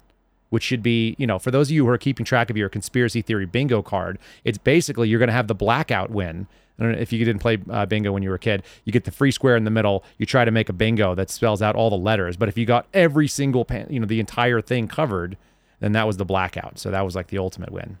which 0.49 0.63
should 0.63 0.83
be, 0.83 1.15
you 1.17 1.27
know, 1.27 1.39
for 1.39 1.51
those 1.51 1.67
of 1.67 1.71
you 1.71 1.85
who 1.85 1.91
are 1.91 1.97
keeping 1.97 2.25
track 2.25 2.49
of 2.49 2.55
your 2.55 2.69
conspiracy 2.69 3.21
theory 3.21 3.45
bingo 3.45 3.81
card, 3.81 4.17
it's 4.45 4.57
basically 4.57 5.09
you're 5.09 5.19
going 5.19 5.27
to 5.27 5.33
have 5.33 5.47
the 5.47 5.55
blackout 5.55 6.09
win. 6.11 6.47
I 6.79 6.83
don't 6.83 6.93
know 6.93 6.97
if 6.97 7.11
you 7.11 7.23
didn't 7.23 7.41
play 7.41 7.57
uh, 7.69 7.85
bingo 7.85 8.11
when 8.11 8.23
you 8.23 8.29
were 8.29 8.35
a 8.35 8.39
kid. 8.39 8.63
You 8.83 8.93
get 8.93 9.05
the 9.05 9.11
free 9.11 9.31
square 9.31 9.55
in 9.55 9.63
the 9.63 9.71
middle. 9.71 10.03
You 10.17 10.25
try 10.25 10.45
to 10.45 10.51
make 10.51 10.69
a 10.69 10.73
bingo 10.73 11.15
that 11.15 11.29
spells 11.29 11.61
out 11.61 11.75
all 11.75 11.89
the 11.89 11.97
letters. 11.97 12.37
But 12.37 12.49
if 12.49 12.57
you 12.57 12.65
got 12.65 12.87
every 12.93 13.27
single, 13.27 13.65
pan, 13.65 13.87
you 13.89 13.99
know, 13.99 14.05
the 14.05 14.19
entire 14.19 14.61
thing 14.61 14.87
covered, 14.87 15.37
then 15.79 15.93
that 15.93 16.05
was 16.07 16.17
the 16.17 16.25
blackout. 16.25 16.79
So 16.79 16.91
that 16.91 17.01
was 17.01 17.15
like 17.15 17.27
the 17.27 17.37
ultimate 17.37 17.71
win. 17.71 17.97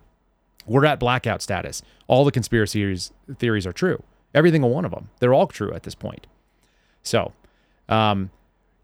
We're 0.65 0.85
at 0.85 0.99
blackout 0.99 1.41
status. 1.41 1.81
All 2.07 2.25
the 2.25 2.31
conspiracy 2.31 2.97
theories 3.37 3.67
are 3.67 3.73
true. 3.73 4.01
Every 4.33 4.51
single 4.51 4.69
one 4.69 4.85
of 4.85 4.91
them. 4.91 5.09
They're 5.19 5.33
all 5.33 5.47
true 5.47 5.73
at 5.73 5.83
this 5.83 5.95
point. 5.95 6.27
So, 7.03 7.33
um, 7.87 8.31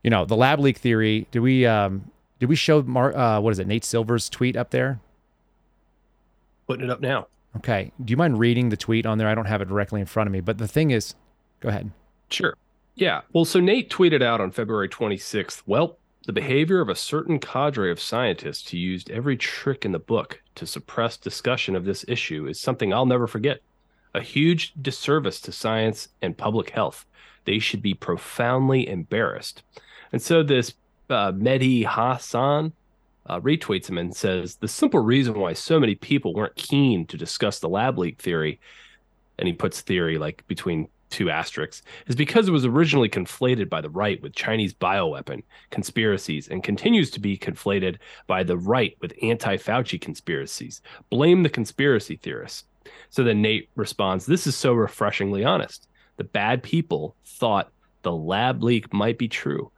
you 0.04 0.10
know, 0.10 0.26
the 0.26 0.36
lab 0.36 0.60
leak 0.60 0.78
theory. 0.78 1.28
Do 1.32 1.42
we? 1.42 1.66
Um, 1.66 2.12
did 2.40 2.50
we 2.50 2.56
show 2.56 2.82
Mar- 2.82 3.16
uh, 3.16 3.40
what 3.40 3.52
is 3.52 3.60
it? 3.60 3.68
Nate 3.68 3.84
Silver's 3.84 4.30
tweet 4.30 4.56
up 4.56 4.72
there. 4.72 5.00
Putting 6.68 6.86
it 6.86 6.90
up 6.92 7.02
now. 7.02 7.28
Okay. 7.58 7.92
Do 8.04 8.12
you 8.12 8.18
mind 8.18 8.40
reading 8.40 8.70
the 8.70 8.78
tweet 8.78 9.06
on 9.06 9.18
there? 9.18 9.28
I 9.28 9.36
don't 9.36 9.46
have 9.46 9.62
it 9.62 9.68
directly 9.68 10.00
in 10.00 10.08
front 10.08 10.28
of 10.28 10.32
me, 10.32 10.40
but 10.40 10.58
the 10.58 10.68
thing 10.68 10.92
is, 10.92 11.16
go 11.60 11.70
ahead. 11.70 11.92
Sure. 12.30 12.56
Yeah. 12.96 13.22
Well, 13.34 13.46
so 13.46 13.60
Nate 13.60 13.90
tweeted 13.90 14.24
out 14.24 14.40
on 14.40 14.52
February 14.52 14.88
26th. 14.88 15.64
Well, 15.66 15.98
the 16.26 16.34
behavior 16.34 16.82
of 16.82 16.90
a 16.90 16.96
certain 16.96 17.40
cadre 17.40 17.92
of 17.92 18.00
scientists 18.00 18.70
who 18.70 18.78
used 18.78 19.10
every 19.10 19.36
trick 19.36 19.86
in 19.86 19.92
the 19.92 20.00
book 20.00 20.42
to 20.56 20.68
suppress 20.68 21.18
discussion 21.18 21.76
of 21.76 21.86
this 21.86 22.06
issue 22.08 22.48
is 22.48 22.60
something 22.60 22.94
I'll 22.94 23.06
never 23.06 23.28
forget. 23.28 23.62
A 24.14 24.22
huge 24.22 24.74
disservice 24.82 25.42
to 25.42 25.52
science 25.52 26.10
and 26.22 26.38
public 26.38 26.70
health. 26.70 27.06
They 27.46 27.60
should 27.60 27.82
be 27.82 27.94
profoundly 27.94 28.88
embarrassed. 28.88 29.64
And 30.12 30.22
so 30.22 30.44
this 30.44 30.74
uh, 31.10 31.32
Mehdi 31.32 31.86
Hasan, 31.86 32.74
uh, 33.26 33.40
retweets 33.40 33.90
him 33.90 33.98
and 33.98 34.16
says 34.16 34.56
the 34.56 34.68
simple 34.68 35.00
reason 35.00 35.40
why 35.40 35.54
so 35.54 35.80
many 35.80 35.96
people 35.96 36.34
weren't 36.34 36.56
keen 36.56 37.06
to 37.06 37.18
discuss 37.18 37.60
the 37.60 37.70
lab 37.70 37.98
leak 37.98 38.20
theory, 38.22 38.60
and 39.38 39.48
he 39.48 39.54
puts 39.54 39.82
theory 39.82 40.18
like 40.18 40.46
between 40.48 40.88
two 41.12 41.30
asterisks, 41.30 41.84
is 42.08 42.16
because 42.16 42.48
it 42.48 42.52
was 42.52 42.66
originally 42.66 43.10
conflated 43.10 43.70
by 43.70 43.82
the 43.82 43.90
right 43.90 44.22
with 44.22 44.34
Chinese 44.34 44.74
bioweapon 44.74 45.44
conspiracies 45.70 46.48
and 46.48 46.64
continues 46.64 47.12
to 47.12 47.20
be 47.20 47.38
conflated 47.38 47.98
by 48.28 48.44
the 48.44 48.58
right 48.58 48.98
with 49.02 49.14
anti 49.22 49.58
Fauci 49.58 50.00
conspiracies. 50.00 50.82
Blame 51.10 51.44
the 51.44 51.50
conspiracy 51.50 52.16
theorists. 52.16 52.64
So 53.10 53.24
then 53.24 53.42
Nate 53.42 53.70
responds, 53.76 54.26
This 54.26 54.48
is 54.48 54.56
so 54.56 54.74
refreshingly 54.74 55.44
honest. 55.44 55.88
The 56.18 56.24
bad 56.24 56.64
people 56.64 57.16
thought 57.26 57.72
the 58.02 58.12
lab 58.12 58.64
leak 58.64 58.94
might 58.94 59.18
be 59.18 59.28
true. 59.28 59.72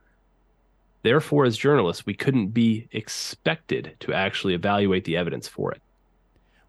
Therefore, 1.04 1.46
as 1.46 1.58
journalists, 1.58 2.06
we 2.06 2.14
couldn't 2.14 2.50
be 2.50 2.88
expected 2.92 3.96
to 4.00 4.14
actually 4.14 4.54
evaluate 4.54 5.04
the 5.04 5.18
evidence 5.18 5.48
for 5.48 5.72
it. 5.72 5.82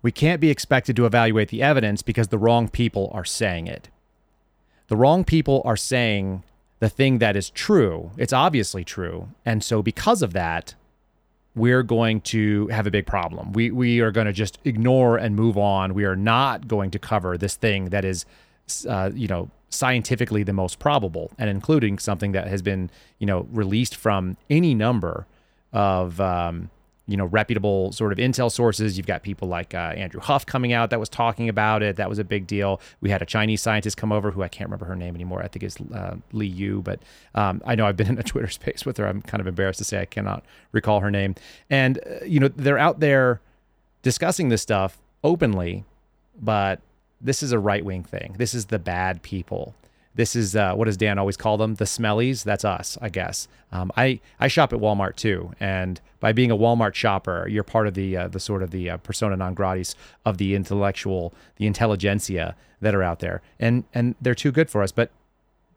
We 0.03 0.13
can't 0.13 0.41
be 0.41 0.51
expected 0.51 0.97
to 0.97 1.07
evaluate 1.07 1.49
the 1.49 1.63
evidence 1.63 2.03
because 2.03 2.29
the 2.29 2.39
wrong 2.39 2.69
people 2.69 3.11
are 3.15 3.25
saying 3.25 3.69
it. 3.69 3.89
The 4.95 4.99
wrong 4.99 5.25
people 5.25 5.61
are 5.65 5.77
saying 5.77 6.45
the 6.79 6.89
thing 6.89 7.19
that 7.19 7.35
is 7.35 7.51
true. 7.51 8.13
It's 8.17 8.33
obviously 8.33 8.85
true. 8.85 9.27
And 9.45 9.61
so, 9.65 9.83
because 9.83 10.23
of 10.23 10.33
that, 10.35 10.77
we're 11.57 11.83
going 11.83 12.21
to 12.21 12.69
have 12.69 12.87
a 12.87 12.93
big 12.93 13.05
problem. 13.05 13.53
We, 13.55 13.73
we 13.73 13.99
are 13.99 14.13
going 14.13 14.29
to 14.29 14.33
just 14.33 14.61
ignore 14.63 15.17
and 15.17 15.35
move 15.35 15.59
on. 15.59 15.95
We 15.95 16.05
are 16.05 16.15
not 16.15 16.69
going 16.69 16.93
to 16.93 17.01
cover 17.01 17.37
this 17.37 17.57
thing 17.57 17.87
that 17.87 18.05
is, 18.05 18.25
uh, 18.89 19.11
you 19.13 19.27
know, 19.27 19.51
scientifically 19.69 20.45
the 20.45 20.53
most 20.53 20.79
probable, 20.79 21.33
and 21.41 21.51
including 21.51 21.99
something 21.99 22.31
that 22.31 22.47
has 22.47 22.63
been, 22.63 22.89
you 23.19 23.27
know, 23.27 23.49
released 23.51 23.97
from 23.97 24.37
any 24.49 24.77
number 24.77 25.27
of, 25.73 26.21
um, 26.21 26.71
you 27.07 27.17
know, 27.17 27.27
reputable 27.27 27.93
sort 27.93 28.13
of 28.13 28.19
intel 28.19 28.51
sources. 28.51 28.97
You've 28.97 29.07
got 29.07 29.23
people 29.23 29.47
like 29.47 29.75
uh, 29.75 29.93
Andrew 29.95 30.21
Huff 30.21 30.47
coming 30.47 30.73
out 30.73 30.91
that 30.91 30.99
was 30.99 31.09
talking 31.09 31.49
about 31.49 31.83
it. 31.83 31.97
That 31.97 32.09
was 32.09 32.19
a 32.19 32.25
big 32.25 32.47
deal. 32.47 32.81
We 33.01 33.11
had 33.11 33.21
a 33.21 33.27
Chinese 33.27 33.61
scientist 33.61 33.97
come 33.97 34.11
over 34.11 34.31
who 34.31 34.43
I 34.43 34.49
can't 34.49 34.69
remember 34.69 34.87
her 34.87 34.97
name 34.97 35.15
anymore. 35.15 35.43
I 35.43 35.49
think 35.49 35.65
it's 35.65 35.79
uh, 35.81 36.17
Li 36.33 36.47
Yu, 36.47 36.81
but 36.83 37.01
um, 37.35 37.61
I 37.67 37.75
know 37.75 37.87
I've 37.87 37.97
been 37.97 38.09
in 38.09 38.19
a 38.19 38.23
Twitter 38.25 38.49
space 38.49 38.87
with 38.87 38.97
her. 38.97 39.07
I'm 39.07 39.21
kind 39.23 39.41
of 39.41 39.47
embarrassed 39.47 39.79
to 39.79 39.85
say 39.85 40.01
I 40.01 40.07
cannot 40.07 40.45
recall 40.73 41.01
her 41.01 41.11
name. 41.11 41.35
And, 41.69 41.99
uh, 41.99 42.25
you 42.25 42.41
know, 42.41 42.49
they're 42.49 42.79
out 42.79 43.01
there 43.01 43.41
discussing 44.03 44.49
this 44.49 44.63
stuff 44.63 44.99
openly, 45.23 45.85
but 46.41 46.81
this 47.21 47.43
is 47.43 47.53
a 47.53 47.59
right 47.59 47.85
wing 47.85 48.05
thing. 48.05 48.37
This 48.39 48.55
is 48.55 48.67
the 48.67 48.79
bad 48.79 49.23
people. 49.23 49.75
This 50.15 50.37
is 50.37 50.55
uh, 50.55 50.75
what 50.75 50.85
does 50.85 50.97
Dan 50.97 51.19
always 51.19 51.37
call 51.37 51.57
them? 51.57 51.75
The 51.75 51.85
smellies. 51.85 52.45
That's 52.45 52.65
us, 52.65 52.97
I 53.03 53.09
guess. 53.09 53.49
Um, 53.73 53.91
I 53.97 54.21
I 54.39 54.49
shop 54.49 54.73
at 54.73 54.79
Walmart 54.79 55.17
too, 55.17 55.53
and 55.59 56.01
by 56.21 56.33
being 56.33 56.51
a 56.51 56.57
Walmart 56.57 56.95
shopper, 56.95 57.49
you're 57.49 57.65
part 57.65 57.89
of 57.89 57.95
the 57.95 58.17
uh, 58.17 58.29
the 58.29 58.41
sort 58.41 58.63
of 58.63 58.71
the 58.71 58.91
uh, 58.91 58.97
persona 58.99 59.37
non 59.37 59.55
gratis 59.55 59.97
of 60.25 60.39
the 60.39 60.55
intellectual, 60.55 61.35
the 61.57 61.67
intelligentsia 61.67 62.55
that 62.81 62.95
are 62.95 63.03
out 63.03 63.19
there, 63.19 63.43
and 63.59 63.85
and 63.93 64.15
they're 64.21 64.35
too 64.35 64.53
good 64.53 64.71
for 64.71 64.83
us. 64.83 64.93
But 64.93 65.11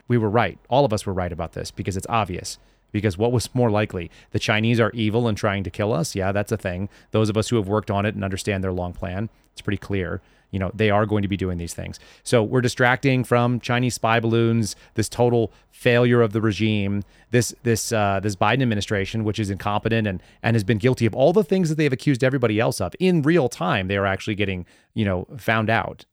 we 0.08 0.18
were 0.18 0.30
right. 0.30 0.60
All 0.70 0.86
of 0.86 0.94
us 0.94 1.06
were 1.06 1.14
right 1.14 1.32
about 1.32 1.54
this 1.54 1.72
because 1.72 1.98
it's 1.98 2.08
obvious. 2.10 2.60
Because 2.94 3.18
what 3.18 3.34
was 3.34 3.54
more 3.54 3.70
likely? 3.70 4.10
The 4.32 4.40
Chinese 4.40 4.80
are 4.80 4.92
evil 4.92 5.28
and 5.28 5.38
trying 5.38 5.64
to 5.66 5.70
kill 5.70 5.92
us. 5.92 6.16
Yeah, 6.16 6.32
that's 6.32 6.54
a 6.54 6.58
thing. 6.58 6.88
Those 7.12 7.30
of 7.30 7.36
us 7.36 7.50
who 7.50 7.58
have 7.58 7.68
worked 7.68 7.92
on 7.92 8.06
it 8.06 8.16
and 8.16 8.24
understand 8.24 8.64
their 8.64 8.72
long 8.72 8.94
plan, 8.94 9.30
it's 9.52 9.62
pretty 9.62 9.78
clear 9.78 10.22
you 10.52 10.60
know 10.60 10.72
they 10.74 10.90
are 10.90 11.06
going 11.06 11.22
to 11.22 11.28
be 11.28 11.38
doing 11.38 11.58
these 11.58 11.74
things. 11.74 12.00
So 12.24 12.44
we're 12.44 12.62
distracting 12.62 13.24
from 13.24 13.60
chinese 13.60 13.96
spy 13.96 14.20
balloons 14.20 14.76
this 14.96 15.10
total 15.10 15.52
failure 15.72 16.22
of 16.22 16.34
the 16.34 16.42
regime 16.42 17.04
this 17.32 17.54
this 17.64 17.92
uh, 17.92 18.20
this 18.22 18.36
biden 18.36 18.62
administration 18.62 19.24
which 19.24 19.40
is 19.40 19.50
incompetent 19.50 20.08
and 20.08 20.22
and 20.42 20.56
has 20.56 20.64
been 20.64 20.78
guilty 20.78 21.06
of 21.06 21.14
all 21.14 21.34
the 21.34 21.44
things 21.44 21.70
that 21.70 21.76
they 21.76 21.84
have 21.84 21.94
accused 21.94 22.24
everybody 22.24 22.60
else 22.60 22.80
of 22.82 22.96
in 23.00 23.22
real 23.22 23.50
time. 23.50 23.88
They 23.88 23.98
are 23.98 24.06
actually 24.06 24.36
getting 24.36 24.66
you 24.94 25.06
know 25.06 25.28
found 25.38 25.70
out. 25.70 26.06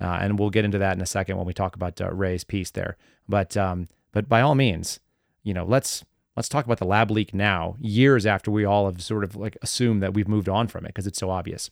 Uh, 0.00 0.18
and 0.20 0.38
we'll 0.38 0.50
get 0.50 0.64
into 0.64 0.78
that 0.78 0.96
in 0.96 1.00
a 1.00 1.06
second 1.06 1.36
when 1.36 1.46
we 1.46 1.54
talk 1.54 1.76
about 1.76 2.00
uh, 2.00 2.12
Wray's 2.12 2.42
piece 2.42 2.70
there. 2.70 2.96
But 3.28 3.56
um 3.56 3.88
but 4.12 4.28
by 4.28 4.40
all 4.40 4.54
means 4.54 5.00
you 5.42 5.54
know 5.54 5.64
let's 5.64 6.04
let's 6.36 6.48
talk 6.48 6.64
about 6.64 6.78
the 6.78 6.84
lab 6.84 7.10
leak 7.10 7.32
now 7.32 7.76
years 7.80 8.26
after 8.26 8.50
we 8.50 8.64
all 8.64 8.86
have 8.86 9.02
sort 9.02 9.24
of 9.24 9.36
like 9.36 9.56
assumed 9.62 10.02
that 10.02 10.14
we've 10.14 10.28
moved 10.28 10.48
on 10.48 10.66
from 10.66 10.84
it 10.84 10.88
because 10.88 11.06
it's 11.06 11.18
so 11.18 11.30
obvious 11.30 11.70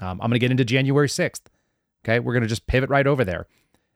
um, 0.00 0.20
I'm 0.20 0.28
going 0.28 0.32
to 0.32 0.38
get 0.38 0.50
into 0.50 0.64
January 0.64 1.08
6th. 1.08 1.42
Okay. 2.04 2.20
We're 2.20 2.32
going 2.32 2.42
to 2.42 2.48
just 2.48 2.66
pivot 2.66 2.90
right 2.90 3.06
over 3.06 3.24
there. 3.24 3.46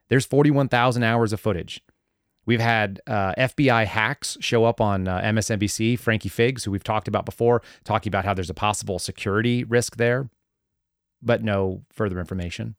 There's 0.09 0.27
41,000 0.27 1.03
hours 1.03 1.33
of 1.33 1.41
footage. 1.41 1.83
We've 2.47 2.61
had 2.61 3.01
uh, 3.07 3.35
FBI 3.37 3.87
hacks 3.87 4.37
show 4.41 4.65
up 4.65 4.81
on 4.81 5.07
uh, 5.07 5.21
MSNBC, 5.21 5.99
Frankie 5.99 6.29
Figs, 6.29 6.65
who 6.65 6.71
we've 6.71 6.83
talked 6.83 7.07
about 7.07 7.25
before, 7.25 7.63
talking 7.85 8.11
about 8.11 8.25
how 8.25 8.35
there's 8.35 8.51
a 8.51 8.55
possible 8.55 8.99
security 8.99 9.63
risk 9.63 9.97
there, 9.97 10.29
but 11.23 11.45
no 11.45 11.83
further 11.91 12.19
information. 12.19 12.75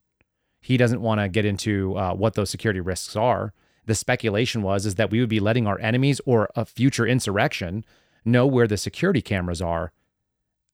He 0.59 0.77
doesn't 0.77 1.01
want 1.01 1.21
to 1.21 1.29
get 1.29 1.45
into 1.45 1.97
uh, 1.97 2.13
what 2.13 2.33
those 2.33 2.49
security 2.49 2.81
risks 2.81 3.15
are. 3.15 3.53
The 3.85 3.95
speculation 3.95 4.61
was 4.61 4.85
is 4.85 4.95
that 4.95 5.09
we 5.09 5.19
would 5.19 5.29
be 5.29 5.39
letting 5.39 5.67
our 5.67 5.79
enemies 5.79 6.19
or 6.25 6.49
a 6.55 6.65
future 6.65 7.05
insurrection 7.05 7.85
know 8.25 8.45
where 8.45 8.67
the 8.67 8.77
security 8.77 9.21
cameras 9.21 9.61
are. 9.61 9.91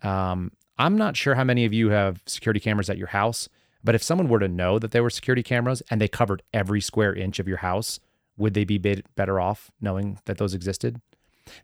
Um, 0.04 0.51
I'm 0.78 0.98
not 0.98 1.18
sure 1.18 1.36
how 1.36 1.44
many 1.44 1.66
of 1.66 1.74
you 1.74 1.90
have 1.90 2.22
security 2.26 2.60
cameras 2.60 2.90
at 2.90 2.98
your 2.98 3.08
house, 3.08 3.50
but 3.84 3.96
if 3.96 4.04
someone 4.04 4.30
were 4.30 4.40
to 4.40 4.48
know 4.48 4.80
that 4.80 4.92
there 4.92 5.04
were 5.04 5.10
security 5.10 5.44
cameras 5.44 5.82
and 5.90 6.00
they 6.00 6.08
covered 6.08 6.44
every 6.54 6.82
square 6.82 7.14
inch 7.14 7.40
of 7.40 7.48
your 7.48 7.58
house, 7.58 8.00
would 8.38 8.54
they 8.54 8.64
be 8.64 8.78
better 9.16 9.40
off 9.40 9.72
knowing 9.82 10.20
that 10.26 10.38
those 10.38 10.54
existed? 10.54 11.02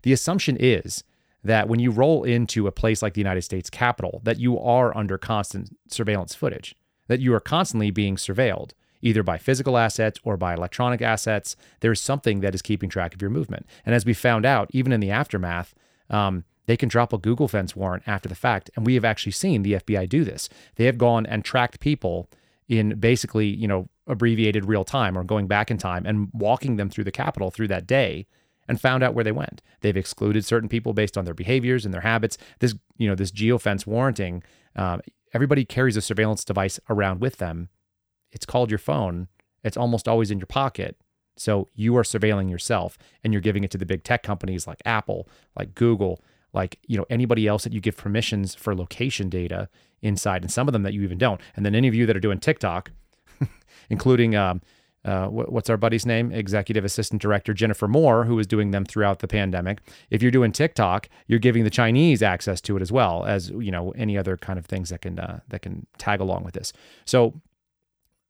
The 0.02 0.12
assumption 0.12 0.56
is 0.58 1.04
that 1.44 1.68
when 1.68 1.78
you 1.78 1.90
roll 1.90 2.24
into 2.24 2.66
a 2.66 2.72
place 2.72 3.02
like 3.02 3.14
the 3.14 3.20
United 3.20 3.42
States 3.42 3.70
Capitol, 3.70 4.20
that 4.24 4.38
you 4.38 4.58
are 4.58 4.96
under 4.96 5.18
constant 5.18 5.76
surveillance 5.88 6.34
footage, 6.34 6.74
that 7.06 7.20
you 7.20 7.34
are 7.34 7.40
constantly 7.40 7.90
being 7.90 8.16
surveilled, 8.16 8.70
either 9.02 9.22
by 9.22 9.36
physical 9.36 9.76
assets 9.76 10.18
or 10.24 10.36
by 10.38 10.54
electronic 10.54 11.02
assets. 11.02 11.54
There's 11.80 12.00
something 12.00 12.40
that 12.40 12.54
is 12.54 12.62
keeping 12.62 12.88
track 12.88 13.14
of 13.14 13.20
your 13.20 13.30
movement. 13.30 13.66
And 13.84 13.94
as 13.94 14.06
we 14.06 14.14
found 14.14 14.46
out, 14.46 14.70
even 14.72 14.92
in 14.92 15.00
the 15.00 15.10
aftermath, 15.10 15.74
um, 16.08 16.44
they 16.66 16.76
can 16.76 16.88
drop 16.88 17.12
a 17.12 17.18
Google 17.18 17.48
fence 17.48 17.76
warrant 17.76 18.04
after 18.06 18.28
the 18.28 18.34
fact. 18.34 18.70
And 18.76 18.86
we 18.86 18.94
have 18.94 19.04
actually 19.04 19.32
seen 19.32 19.62
the 19.62 19.74
FBI 19.74 20.08
do 20.08 20.24
this. 20.24 20.48
They 20.76 20.86
have 20.86 20.98
gone 20.98 21.26
and 21.26 21.44
tracked 21.44 21.80
people 21.80 22.28
in 22.68 22.98
basically, 22.98 23.46
you 23.46 23.68
know, 23.68 23.88
abbreviated 24.06 24.64
real 24.64 24.84
time 24.84 25.16
or 25.16 25.24
going 25.24 25.46
back 25.46 25.70
in 25.70 25.78
time 25.78 26.06
and 26.06 26.28
walking 26.32 26.76
them 26.76 26.90
through 26.90 27.04
the 27.04 27.12
Capitol 27.12 27.50
through 27.50 27.68
that 27.68 27.86
day 27.86 28.26
and 28.68 28.80
found 28.80 29.02
out 29.02 29.14
where 29.14 29.24
they 29.24 29.32
went. 29.32 29.62
They've 29.80 29.96
excluded 29.96 30.44
certain 30.44 30.68
people 30.68 30.94
based 30.94 31.18
on 31.18 31.24
their 31.24 31.34
behaviors 31.34 31.84
and 31.84 31.92
their 31.92 32.00
habits. 32.00 32.38
This, 32.60 32.74
you 32.96 33.08
know, 33.08 33.14
this 33.14 33.30
geofence 33.30 33.86
warranting, 33.86 34.42
um, 34.76 35.02
everybody 35.32 35.64
carries 35.64 35.96
a 35.96 36.02
surveillance 36.02 36.44
device 36.44 36.80
around 36.88 37.20
with 37.20 37.36
them. 37.36 37.68
It's 38.32 38.46
called 38.46 38.70
your 38.70 38.78
phone. 38.78 39.28
It's 39.62 39.76
almost 39.76 40.08
always 40.08 40.30
in 40.30 40.38
your 40.38 40.46
pocket. 40.46 40.96
So 41.36 41.68
you 41.74 41.96
are 41.96 42.02
surveilling 42.02 42.50
yourself 42.50 42.96
and 43.22 43.32
you're 43.32 43.42
giving 43.42 43.64
it 43.64 43.70
to 43.72 43.78
the 43.78 43.86
big 43.86 44.04
tech 44.04 44.22
companies 44.22 44.66
like 44.66 44.80
Apple, 44.84 45.28
like 45.56 45.74
Google, 45.74 46.22
like 46.54 46.78
you 46.86 46.96
know 46.96 47.04
anybody 47.10 47.46
else 47.46 47.64
that 47.64 47.72
you 47.72 47.80
give 47.80 47.96
permissions 47.96 48.54
for 48.54 48.74
location 48.74 49.28
data 49.28 49.68
inside, 50.00 50.42
and 50.42 50.50
some 50.50 50.68
of 50.68 50.72
them 50.72 50.82
that 50.84 50.94
you 50.94 51.02
even 51.02 51.18
don't. 51.18 51.40
And 51.56 51.66
then 51.66 51.74
any 51.74 51.88
of 51.88 51.94
you 51.94 52.06
that 52.06 52.16
are 52.16 52.20
doing 52.20 52.38
TikTok, 52.38 52.90
including 53.90 54.36
um, 54.36 54.62
uh, 55.04 55.26
what's 55.26 55.68
our 55.68 55.76
buddy's 55.76 56.06
name? 56.06 56.32
Executive 56.32 56.84
Assistant 56.84 57.20
Director 57.20 57.52
Jennifer 57.52 57.86
Moore, 57.86 58.24
who 58.24 58.36
was 58.36 58.46
doing 58.46 58.70
them 58.70 58.86
throughout 58.86 59.18
the 59.18 59.28
pandemic. 59.28 59.80
If 60.08 60.22
you're 60.22 60.30
doing 60.30 60.50
TikTok, 60.50 61.10
you're 61.26 61.38
giving 61.38 61.64
the 61.64 61.70
Chinese 61.70 62.22
access 62.22 62.60
to 62.62 62.76
it 62.76 62.82
as 62.82 62.90
well 62.90 63.24
as 63.26 63.50
you 63.50 63.70
know 63.70 63.90
any 63.92 64.16
other 64.16 64.36
kind 64.38 64.58
of 64.58 64.64
things 64.64 64.88
that 64.88 65.02
can 65.02 65.18
uh, 65.18 65.40
that 65.48 65.60
can 65.60 65.86
tag 65.98 66.20
along 66.20 66.44
with 66.44 66.54
this. 66.54 66.72
So 67.04 67.34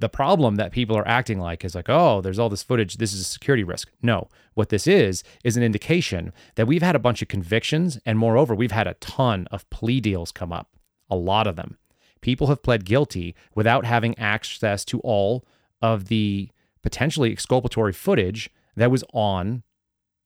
the 0.00 0.08
problem 0.08 0.56
that 0.56 0.72
people 0.72 0.96
are 0.96 1.06
acting 1.06 1.38
like 1.38 1.64
is 1.64 1.74
like, 1.74 1.88
oh, 1.88 2.20
there's 2.20 2.38
all 2.38 2.48
this 2.48 2.62
footage. 2.62 2.96
This 2.96 3.12
is 3.12 3.20
a 3.20 3.24
security 3.24 3.62
risk. 3.62 3.90
No, 4.02 4.28
what 4.54 4.68
this 4.68 4.86
is, 4.86 5.22
is 5.44 5.56
an 5.56 5.62
indication 5.62 6.32
that 6.56 6.66
we've 6.66 6.82
had 6.82 6.96
a 6.96 7.00
bunch 7.00 7.22
of 7.22 7.28
convictions. 7.28 7.98
And 8.04 8.18
moreover, 8.18 8.54
we've 8.54 8.72
had 8.72 8.86
a 8.86 8.94
ton 8.94 9.46
of 9.50 9.68
plea 9.70 10.00
deals 10.00 10.32
come 10.32 10.52
up, 10.52 10.76
a 11.08 11.16
lot 11.16 11.46
of 11.46 11.56
them. 11.56 11.78
People 12.20 12.48
have 12.48 12.62
pled 12.62 12.84
guilty 12.84 13.34
without 13.54 13.84
having 13.84 14.18
access 14.18 14.84
to 14.86 14.98
all 15.00 15.44
of 15.80 16.06
the 16.08 16.50
potentially 16.82 17.30
exculpatory 17.30 17.92
footage 17.92 18.50
that 18.76 18.90
was 18.90 19.04
on 19.12 19.62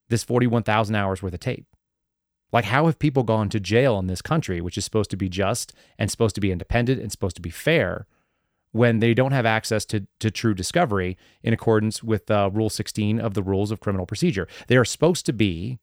this 0.09 0.25
41,000 0.25 0.95
hours 0.95 1.23
worth 1.23 1.35
of 1.35 1.41
tape. 1.41 1.67
Like, 2.51 2.67
how 2.67 2.87
have 2.87 2.99
people 2.99 3.25
gone 3.25 3.51
to 3.51 3.61
jail 3.61 3.99
in 3.99 4.07
this 4.07 4.23
country, 4.23 4.61
which 4.61 4.79
is 4.79 4.85
supposed 4.85 5.11
to 5.11 5.17
be 5.17 5.29
just 5.29 5.75
and 5.99 6.11
supposed 6.11 6.35
to 6.37 6.41
be 6.41 6.51
independent 6.51 7.01
and 7.03 7.13
supposed 7.13 7.37
to 7.37 7.43
be 7.43 7.51
fair? 7.51 8.07
When 8.73 9.01
they 9.01 9.15
don't 9.15 9.33
have 9.33 9.47
access 9.47 9.85
to, 9.87 10.07
to 10.21 10.31
true 10.31 10.55
discovery 10.55 11.17
in 11.43 11.53
accordance 11.53 12.03
with 12.03 12.31
uh, 12.31 12.51
Rule 12.53 12.71
16 12.71 13.19
of 13.21 13.35
the 13.35 13.43
Rules 13.43 13.71
of 13.71 13.81
Criminal 13.81 14.07
Procedure. 14.07 14.47
They 14.67 14.77
are 14.77 14.85
supposed 14.85 15.27
to 15.27 15.33
be, 15.33 15.79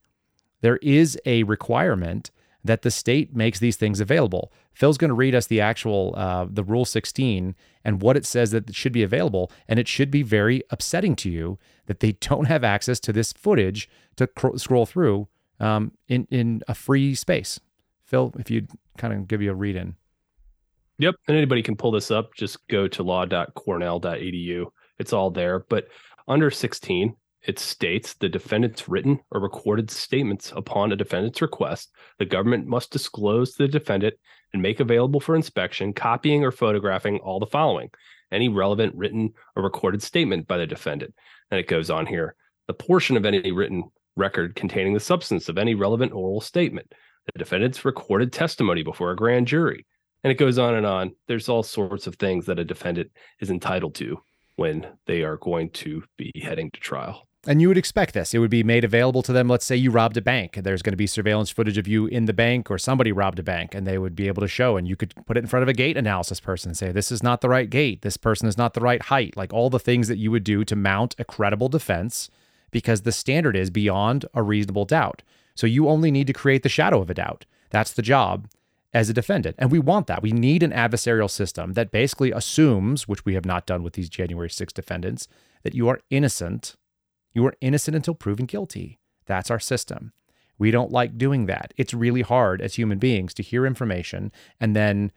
there 0.61 0.77
is 0.77 1.17
a 1.25 1.43
requirement 1.43 2.31
that 2.63 2.81
the 2.81 2.91
state 2.91 3.35
makes 3.35 3.59
these 3.59 3.75
things 3.75 3.99
available. 3.99 4.51
Phil's 4.73 4.97
going 4.97 5.09
to 5.09 5.15
read 5.15 5.35
us 5.35 5.45
the 5.45 5.61
actual, 5.61 6.13
uh, 6.17 6.47
the 6.49 6.63
Rule 6.63 6.83
16 6.83 7.55
and 7.83 8.01
what 8.01 8.17
it 8.17 8.25
says 8.25 8.51
that 8.51 8.69
it 8.69 8.75
should 8.75 8.91
be 8.91 9.03
available. 9.03 9.51
And 9.67 9.79
it 9.79 9.87
should 9.87 10.09
be 10.09 10.23
very 10.23 10.63
upsetting 10.71 11.15
to 11.17 11.29
you 11.29 11.59
that 11.85 11.99
they 11.99 12.13
don't 12.13 12.45
have 12.45 12.63
access 12.63 12.99
to 13.01 13.13
this 13.13 13.33
footage 13.33 13.87
to 14.15 14.25
cr- 14.25 14.57
scroll 14.57 14.87
through 14.87 15.27
um, 15.59 15.91
in, 16.07 16.27
in 16.31 16.63
a 16.67 16.73
free 16.73 17.13
space. 17.13 17.59
Phil, 18.03 18.33
if 18.39 18.49
you'd 18.49 18.69
kind 18.97 19.13
of 19.13 19.27
give 19.27 19.41
you 19.41 19.51
a 19.51 19.55
read 19.55 19.75
in. 19.75 19.95
Yep. 20.97 21.15
And 21.27 21.37
anybody 21.37 21.61
can 21.61 21.75
pull 21.75 21.91
this 21.91 22.11
up. 22.11 22.33
Just 22.35 22.65
go 22.67 22.87
to 22.87 23.03
law.cornell.edu. 23.03 24.65
It's 24.99 25.13
all 25.13 25.29
there. 25.29 25.65
But 25.69 25.87
under 26.27 26.49
16, 26.49 27.15
it 27.43 27.59
states 27.59 28.13
the 28.13 28.29
defendant's 28.29 28.87
written 28.89 29.19
or 29.31 29.41
recorded 29.41 29.91
statements 29.91 30.51
upon 30.55 30.91
a 30.91 30.95
defendant's 30.95 31.41
request. 31.41 31.91
The 32.17 32.25
government 32.25 32.65
must 32.65 32.91
disclose 32.91 33.53
to 33.53 33.63
the 33.63 33.67
defendant 33.67 34.15
and 34.53 34.61
make 34.61 34.79
available 34.79 35.19
for 35.19 35.35
inspection, 35.35 35.93
copying 35.93 36.43
or 36.43 36.51
photographing 36.51 37.19
all 37.19 37.39
the 37.39 37.45
following 37.45 37.89
any 38.31 38.49
relevant 38.49 38.93
written 38.95 39.33
or 39.55 39.63
recorded 39.63 40.01
statement 40.01 40.47
by 40.47 40.57
the 40.57 40.67
defendant. 40.67 41.13
And 41.51 41.59
it 41.59 41.67
goes 41.67 41.89
on 41.89 42.05
here 42.05 42.35
the 42.67 42.73
portion 42.73 43.15
of 43.15 43.25
any 43.25 43.51
written 43.51 43.83
record 44.15 44.55
containing 44.55 44.93
the 44.93 44.99
substance 44.99 45.49
of 45.49 45.57
any 45.57 45.75
relevant 45.75 46.13
oral 46.13 46.41
statement, 46.41 46.91
the 47.31 47.39
defendant's 47.39 47.85
recorded 47.85 48.33
testimony 48.33 48.81
before 48.81 49.11
a 49.11 49.15
grand 49.15 49.47
jury. 49.47 49.85
And 50.25 50.31
it 50.31 50.39
goes 50.39 50.57
on 50.57 50.73
and 50.73 50.87
on. 50.87 51.13
There's 51.27 51.49
all 51.49 51.61
sorts 51.61 52.07
of 52.07 52.15
things 52.15 52.47
that 52.47 52.57
a 52.57 52.65
defendant 52.65 53.11
is 53.41 53.51
entitled 53.51 53.93
to 53.95 54.23
when 54.55 54.87
they 55.05 55.21
are 55.21 55.37
going 55.37 55.69
to 55.69 56.03
be 56.17 56.31
heading 56.41 56.71
to 56.71 56.79
trial. 56.79 57.27
And 57.45 57.61
you 57.61 57.67
would 57.67 57.77
expect 57.77 58.15
this. 58.15 58.33
It 58.33 58.39
would 58.39 58.49
be 58.49 58.63
made 58.63 58.83
available 58.83 59.21
to 59.21 59.31
them. 59.31 59.47
Let's 59.47 59.67
say 59.67 59.75
you 59.75 59.91
robbed 59.91 60.17
a 60.17 60.23
bank. 60.23 60.55
There's 60.63 60.81
going 60.81 60.93
to 60.93 60.97
be 60.97 61.05
surveillance 61.05 61.51
footage 61.51 61.77
of 61.77 61.87
you 61.87 62.07
in 62.07 62.25
the 62.25 62.33
bank 62.33 62.71
or 62.71 62.79
somebody 62.79 63.11
robbed 63.11 63.37
a 63.37 63.43
bank, 63.43 63.75
and 63.75 63.85
they 63.85 63.99
would 63.99 64.15
be 64.15 64.27
able 64.27 64.41
to 64.41 64.47
show. 64.47 64.77
And 64.77 64.87
you 64.87 64.95
could 64.95 65.13
put 65.27 65.37
it 65.37 65.41
in 65.41 65.47
front 65.47 65.61
of 65.61 65.69
a 65.69 65.73
gate 65.73 65.95
analysis 65.95 66.39
person 66.39 66.69
and 66.69 66.77
say, 66.77 66.91
this 66.91 67.11
is 67.11 67.21
not 67.21 67.41
the 67.41 67.49
right 67.49 67.69
gate. 67.69 68.01
This 68.01 68.17
person 68.17 68.47
is 68.47 68.57
not 68.57 68.73
the 68.73 68.81
right 68.81 69.03
height. 69.03 69.37
Like 69.37 69.53
all 69.53 69.69
the 69.69 69.77
things 69.77 70.07
that 70.07 70.17
you 70.17 70.31
would 70.31 70.43
do 70.43 70.65
to 70.65 70.75
mount 70.75 71.13
a 71.19 71.23
credible 71.23 71.69
defense 71.69 72.31
because 72.71 73.03
the 73.03 73.11
standard 73.11 73.55
is 73.55 73.69
beyond 73.69 74.25
a 74.33 74.41
reasonable 74.41 74.85
doubt. 74.85 75.21
So 75.53 75.67
you 75.67 75.87
only 75.87 76.09
need 76.09 76.25
to 76.25 76.33
create 76.33 76.63
the 76.63 76.67
shadow 76.67 76.99
of 76.99 77.11
a 77.11 77.13
doubt. 77.13 77.45
That's 77.69 77.93
the 77.93 78.01
job 78.01 78.47
as 78.95 79.09
a 79.09 79.13
defendant. 79.13 79.57
And 79.59 79.69
we 79.69 79.77
want 79.77 80.07
that. 80.07 80.23
We 80.23 80.31
need 80.31 80.63
an 80.63 80.71
adversarial 80.71 81.29
system 81.29 81.73
that 81.73 81.91
basically 81.91 82.31
assumes, 82.31 83.09
which 83.09 83.25
we 83.25 83.33
have 83.33 83.45
not 83.45 83.65
done 83.65 83.83
with 83.83 83.93
these 83.93 84.09
January 84.09 84.49
6 84.49 84.71
defendants, 84.71 85.27
that 85.63 85.75
you 85.75 85.89
are 85.89 85.99
innocent. 86.09 86.77
You 87.33 87.45
are 87.45 87.55
innocent 87.59 87.95
until 87.95 88.15
proven 88.15 88.45
guilty. 88.45 88.97
That's 89.25 89.51
our 89.51 89.59
system. 89.59 90.13
We 90.57 90.71
don't 90.71 90.93
like 90.93 91.17
doing 91.17 91.45
that. 91.47 91.73
It's 91.75 91.93
really 91.93 92.21
hard 92.21 92.61
as 92.61 92.75
human 92.75 92.97
beings 92.97 93.33
to 93.33 93.43
hear 93.43 93.65
information 93.65 94.31
and 94.61 94.73
then 94.73 95.11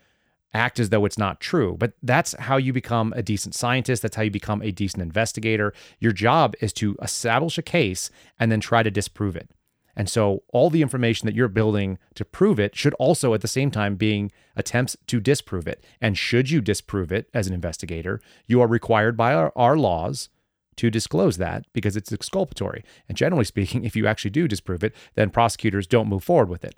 act 0.52 0.80
as 0.80 0.88
though 0.88 1.04
it's 1.04 1.18
not 1.18 1.40
true. 1.40 1.76
But 1.78 1.92
that's 2.02 2.34
how 2.36 2.56
you 2.56 2.72
become 2.72 3.12
a 3.14 3.22
decent 3.22 3.54
scientist. 3.54 4.02
That's 4.02 4.16
how 4.16 4.22
you 4.22 4.30
become 4.32 4.60
a 4.60 4.72
decent 4.72 5.02
investigator. 5.04 5.72
Your 6.00 6.12
job 6.12 6.54
is 6.60 6.72
to 6.74 6.96
establish 7.00 7.58
a 7.58 7.62
case 7.62 8.10
and 8.40 8.50
then 8.50 8.58
try 8.58 8.82
to 8.82 8.90
disprove 8.90 9.36
it. 9.36 9.50
And 9.98 10.08
so 10.08 10.44
all 10.52 10.70
the 10.70 10.80
information 10.80 11.26
that 11.26 11.34
you're 11.34 11.48
building 11.48 11.98
to 12.14 12.24
prove 12.24 12.60
it 12.60 12.76
should 12.76 12.94
also 12.94 13.34
at 13.34 13.40
the 13.40 13.48
same 13.48 13.72
time 13.72 13.96
being 13.96 14.30
attempts 14.54 14.96
to 15.08 15.18
disprove 15.18 15.66
it. 15.66 15.84
And 16.00 16.16
should 16.16 16.50
you 16.50 16.60
disprove 16.60 17.10
it 17.10 17.28
as 17.34 17.48
an 17.48 17.52
investigator, 17.52 18.20
you 18.46 18.60
are 18.60 18.68
required 18.68 19.16
by 19.16 19.34
our, 19.34 19.52
our 19.56 19.76
laws 19.76 20.28
to 20.76 20.88
disclose 20.88 21.36
that 21.38 21.64
because 21.72 21.96
it's 21.96 22.12
exculpatory. 22.12 22.84
And 23.08 23.18
generally 23.18 23.44
speaking, 23.56 23.82
if 23.82 23.96
you 23.96 24.06
actually 24.06 24.30
do 24.30 24.46
disprove 24.46 24.84
it, 24.84 24.94
then 25.16 25.30
prosecutors 25.30 25.88
don't 25.88 26.08
move 26.08 26.22
forward 26.22 26.48
with 26.48 26.64
it. 26.64 26.76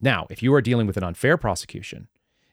Now, 0.00 0.28
if 0.30 0.40
you 0.40 0.54
are 0.54 0.62
dealing 0.62 0.86
with 0.86 0.96
an 0.96 1.02
unfair 1.02 1.36
prosecution, 1.36 2.06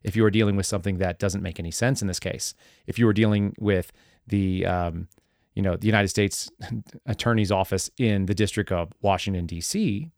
if 0.03 0.15
you 0.15 0.25
are 0.25 0.31
dealing 0.31 0.55
with 0.55 0.65
something 0.65 0.97
that 0.97 1.19
doesn't 1.19 1.43
make 1.43 1.59
any 1.59 1.69
sense 1.69 2.01
in 2.01 2.07
this 2.07 2.19
case, 2.19 2.55
if 2.87 2.97
you 2.97 3.07
are 3.07 3.13
dealing 3.13 3.55
with 3.59 3.91
the 4.25 4.65
um, 4.65 5.09
you 5.55 5.61
know, 5.61 5.75
the 5.75 5.87
United 5.87 6.09
States 6.09 6.51
Attorney's 7.05 7.51
Office 7.51 7.89
in 7.97 8.27
the 8.27 8.35
District 8.35 8.71
of 8.71 8.93
Washington, 9.01 9.45
D.C., 9.45 10.11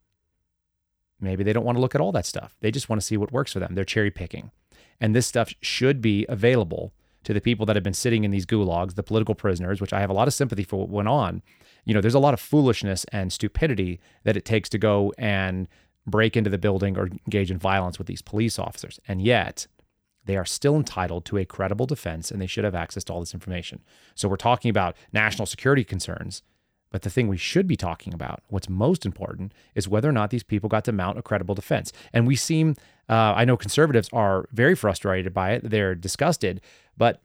maybe 1.19 1.43
they 1.43 1.53
don't 1.53 1.63
want 1.65 1.77
to 1.77 1.81
look 1.81 1.95
at 1.95 2.01
all 2.01 2.11
that 2.11 2.25
stuff. 2.25 2.57
They 2.59 2.71
just 2.71 2.89
want 2.89 3.01
to 3.01 3.05
see 3.05 3.17
what 3.17 3.31
works 3.31 3.53
for 3.53 3.59
them. 3.59 3.75
They're 3.75 3.85
cherry 3.85 4.11
picking. 4.11 4.51
And 4.99 5.15
this 5.15 5.27
stuff 5.27 5.53
should 5.61 6.01
be 6.01 6.25
available 6.27 6.93
to 7.23 7.33
the 7.33 7.41
people 7.41 7.65
that 7.65 7.75
have 7.75 7.83
been 7.83 7.93
sitting 7.93 8.23
in 8.23 8.31
these 8.31 8.45
gulags, 8.45 8.95
the 8.95 9.03
political 9.03 9.35
prisoners, 9.35 9.81
which 9.81 9.93
I 9.93 9.99
have 9.99 10.09
a 10.09 10.13
lot 10.13 10.27
of 10.27 10.33
sympathy 10.33 10.63
for 10.63 10.77
what 10.77 10.89
went 10.89 11.07
on. 11.07 11.41
You 11.85 11.93
know, 11.93 12.01
there's 12.01 12.13
a 12.13 12.19
lot 12.19 12.33
of 12.33 12.39
foolishness 12.39 13.05
and 13.11 13.31
stupidity 13.31 13.99
that 14.23 14.37
it 14.37 14.45
takes 14.45 14.69
to 14.69 14.77
go 14.77 15.13
and 15.17 15.67
break 16.05 16.37
into 16.37 16.49
the 16.49 16.57
building 16.57 16.97
or 16.97 17.07
engage 17.07 17.51
in 17.51 17.57
violence 17.57 17.97
with 17.97 18.07
these 18.07 18.21
police 18.21 18.57
officers. 18.57 18.99
And 19.07 19.21
yet, 19.21 19.67
they 20.27 20.37
are 20.37 20.45
still 20.45 20.75
entitled 20.75 21.25
to 21.25 21.37
a 21.37 21.45
credible 21.45 21.85
defense 21.85 22.29
and 22.31 22.41
they 22.41 22.47
should 22.47 22.63
have 22.63 22.75
access 22.75 23.03
to 23.05 23.13
all 23.13 23.19
this 23.19 23.33
information. 23.33 23.81
So 24.15 24.27
we're 24.27 24.35
talking 24.35 24.69
about 24.69 24.95
national 25.11 25.45
security 25.45 25.83
concerns, 25.83 26.43
but 26.91 27.01
the 27.01 27.09
thing 27.09 27.27
we 27.27 27.37
should 27.37 27.67
be 27.67 27.75
talking 27.75 28.13
about, 28.13 28.43
what's 28.49 28.69
most 28.69 29.05
important, 29.05 29.53
is 29.75 29.87
whether 29.87 30.07
or 30.07 30.13
not 30.13 30.29
these 30.29 30.43
people 30.43 30.69
got 30.69 30.85
to 30.85 30.91
mount 30.91 31.17
a 31.17 31.21
credible 31.21 31.55
defense. 31.55 31.91
And 32.13 32.27
we 32.27 32.35
seem, 32.35 32.75
uh, 33.09 33.33
I 33.35 33.45
know 33.45 33.57
conservatives 33.57 34.09
are 34.13 34.47
very 34.51 34.75
frustrated 34.75 35.33
by 35.33 35.53
it, 35.53 35.69
they're 35.69 35.95
disgusted, 35.95 36.61
but 36.95 37.21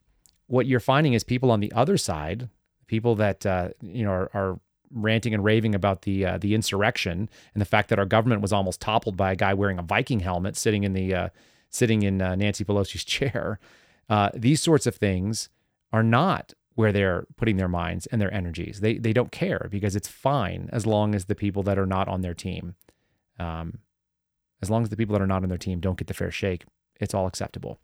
what 0.47 0.67
you're 0.67 0.81
finding 0.81 1.15
is 1.15 1.25
people 1.25 1.51
on 1.51 1.61
the 1.61 1.73
other 1.73 1.97
side, 1.97 2.49
people 2.87 3.15
that 3.17 3.47
uh, 3.47 3.71
you 3.81 4.05
know 4.05 4.11
are, 4.11 4.31
are 4.35 4.61
ranting 4.91 5.33
and 5.33 5.43
raving 5.43 5.75
about 5.75 6.03
the 6.03 6.27
uh, 6.27 6.38
the 6.38 6.55
insurrection 6.55 7.29
and 7.55 7.61
the 7.61 7.65
fact 7.65 7.88
that 7.88 7.99
our 7.99 8.05
government 8.05 8.43
was 8.43 8.53
almost 8.53 8.81
toppled 8.81 9.17
by 9.17 9.33
a 9.33 9.37
guy 9.37 9.55
wearing 9.55 9.79
a 9.79 9.83
Viking 9.83 10.21
helmet 10.21 10.57
sitting 10.57 10.85
in 10.85 10.93
the 10.93 11.15
uh, 11.15 11.29
sitting 11.73 12.03
in 12.03 12.23
uh, 12.23 12.35
Nancy 12.35 12.65
Pelosi's 12.65 13.05
chair. 13.05 13.59
Uh, 14.09 14.31
these 14.35 14.61
sorts 14.61 14.87
of 14.87 14.95
things 14.95 15.49
are 15.93 16.03
not 16.03 16.55
where 16.75 16.93
they're 16.93 17.27
putting 17.37 17.57
their 17.57 17.69
minds 17.69 18.07
and 18.07 18.21
their 18.21 18.33
energies. 18.33 18.81
They 18.81 18.99
they 18.99 19.13
don't 19.13 19.33
care 19.33 19.69
because 19.71 19.97
it's 19.97 20.09
fine 20.09 20.69
as 20.73 20.87
long 20.87 21.15
as 21.15 21.27
the 21.27 21.35
people 21.35 21.63
that 21.65 21.79
are 21.79 21.87
not 21.87 22.09
on 22.09 22.23
their 22.23 22.35
team, 22.35 22.75
um, 23.39 23.79
as 24.61 24.71
long 24.71 24.83
as 24.83 24.89
the 24.89 24.97
people 24.97 25.13
that 25.15 25.23
are 25.23 25.27
not 25.27 25.43
on 25.43 25.49
their 25.49 25.59
team 25.59 25.81
don't 25.81 25.99
get 25.99 26.07
the 26.07 26.15
fair 26.15 26.31
shake, 26.31 26.65
it's 27.01 27.15
all 27.15 27.27
acceptable. 27.27 27.79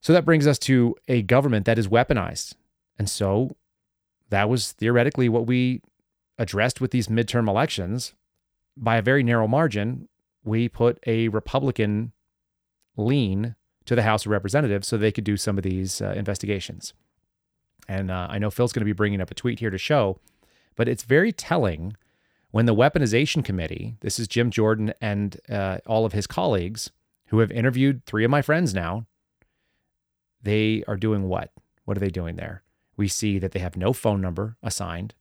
So 0.00 0.12
that 0.12 0.24
brings 0.24 0.46
us 0.46 0.58
to 0.60 0.94
a 1.08 1.22
government 1.22 1.66
that 1.66 1.78
is 1.78 1.88
weaponized, 1.88 2.54
and 2.98 3.08
so 3.10 3.56
that 4.30 4.48
was 4.48 4.72
theoretically 4.72 5.28
what 5.28 5.46
we 5.46 5.82
addressed 6.38 6.80
with 6.80 6.90
these 6.90 7.08
midterm 7.08 7.48
elections. 7.48 8.14
By 8.76 8.96
a 8.98 9.02
very 9.02 9.24
narrow 9.24 9.48
margin, 9.48 10.08
we 10.44 10.68
put 10.68 11.00
a 11.04 11.28
Republican 11.28 12.12
lean 12.98 13.54
to 13.86 13.94
the 13.94 14.02
House 14.02 14.26
of 14.26 14.32
Representatives 14.32 14.86
so 14.86 14.96
they 14.96 15.12
could 15.12 15.24
do 15.24 15.36
some 15.36 15.56
of 15.56 15.64
these 15.64 16.02
uh, 16.02 16.12
investigations. 16.16 16.92
And 17.88 18.10
uh, 18.10 18.26
I 18.30 18.38
know 18.38 18.50
Phil's 18.50 18.72
going 18.72 18.82
to 18.82 18.84
be 18.86 18.92
bringing 18.92 19.20
up 19.20 19.30
a 19.30 19.34
tweet 19.34 19.60
here 19.60 19.70
to 19.70 19.78
show, 19.78 20.20
but 20.76 20.88
it's 20.88 21.04
very 21.04 21.32
telling 21.32 21.96
when 22.50 22.66
the 22.66 22.74
Weaponization 22.74 23.44
Committee, 23.44 23.96
this 24.00 24.18
is 24.18 24.28
Jim 24.28 24.50
Jordan 24.50 24.92
and 25.00 25.40
uh, 25.48 25.78
all 25.86 26.04
of 26.04 26.12
his 26.12 26.26
colleagues 26.26 26.90
who 27.28 27.38
have 27.38 27.50
interviewed 27.50 28.04
three 28.04 28.24
of 28.24 28.30
my 28.30 28.42
friends 28.42 28.74
now, 28.74 29.06
they 30.42 30.82
are 30.88 30.96
doing 30.96 31.28
what? 31.28 31.52
What 31.84 31.96
are 31.96 32.00
they 32.00 32.10
doing 32.10 32.36
there? 32.36 32.62
We 32.96 33.08
see 33.08 33.38
that 33.38 33.52
they 33.52 33.60
have 33.60 33.76
no 33.76 33.92
phone 33.92 34.20
number 34.20 34.56
assigned 34.62 35.14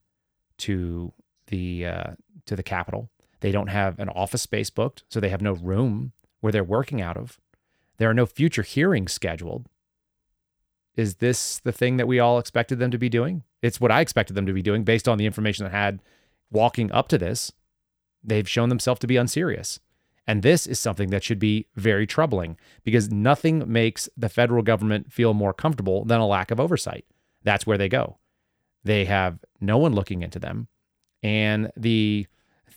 to 0.59 1.13
the 1.47 1.85
uh, 1.85 2.11
to 2.45 2.55
the 2.55 2.63
Capitol. 2.63 3.09
They 3.41 3.51
don't 3.51 3.67
have 3.67 3.99
an 3.99 4.09
office 4.09 4.41
space 4.41 4.69
booked, 4.69 5.03
so 5.09 5.19
they 5.19 5.29
have 5.29 5.41
no 5.41 5.53
room 5.53 6.13
where 6.39 6.51
they're 6.51 6.63
working 6.63 7.01
out 7.01 7.17
of. 7.17 7.39
There 7.97 8.09
are 8.09 8.13
no 8.13 8.25
future 8.25 8.63
hearings 8.63 9.11
scheduled. 9.11 9.67
Is 10.95 11.15
this 11.15 11.59
the 11.59 11.71
thing 11.71 11.97
that 11.97 12.07
we 12.07 12.19
all 12.19 12.39
expected 12.39 12.79
them 12.79 12.91
to 12.91 12.97
be 12.97 13.09
doing? 13.09 13.43
It's 13.61 13.79
what 13.79 13.91
I 13.91 14.01
expected 14.01 14.35
them 14.35 14.45
to 14.45 14.53
be 14.53 14.61
doing 14.61 14.83
based 14.83 15.07
on 15.07 15.17
the 15.17 15.25
information 15.25 15.65
I 15.65 15.69
had 15.69 16.01
walking 16.51 16.91
up 16.91 17.07
to 17.09 17.17
this. 17.17 17.51
They've 18.23 18.49
shown 18.49 18.69
themselves 18.69 18.99
to 19.01 19.07
be 19.07 19.17
unserious. 19.17 19.79
And 20.25 20.43
this 20.43 20.67
is 20.67 20.79
something 20.79 21.09
that 21.11 21.23
should 21.23 21.39
be 21.39 21.67
very 21.75 22.05
troubling 22.05 22.57
because 22.83 23.09
nothing 23.09 23.63
makes 23.71 24.09
the 24.17 24.27
federal 24.27 24.61
government 24.61 25.11
feel 25.13 25.33
more 25.33 25.53
comfortable 25.53 26.03
than 26.03 26.19
a 26.19 26.27
lack 26.27 26.51
of 26.51 26.59
oversight. 26.59 27.05
That's 27.43 27.65
where 27.65 27.77
they 27.77 27.87
go. 27.87 28.17
They 28.83 29.05
have 29.05 29.39
no 29.61 29.77
one 29.77 29.93
looking 29.93 30.21
into 30.23 30.39
them. 30.39 30.67
And 31.23 31.71
the 31.77 32.27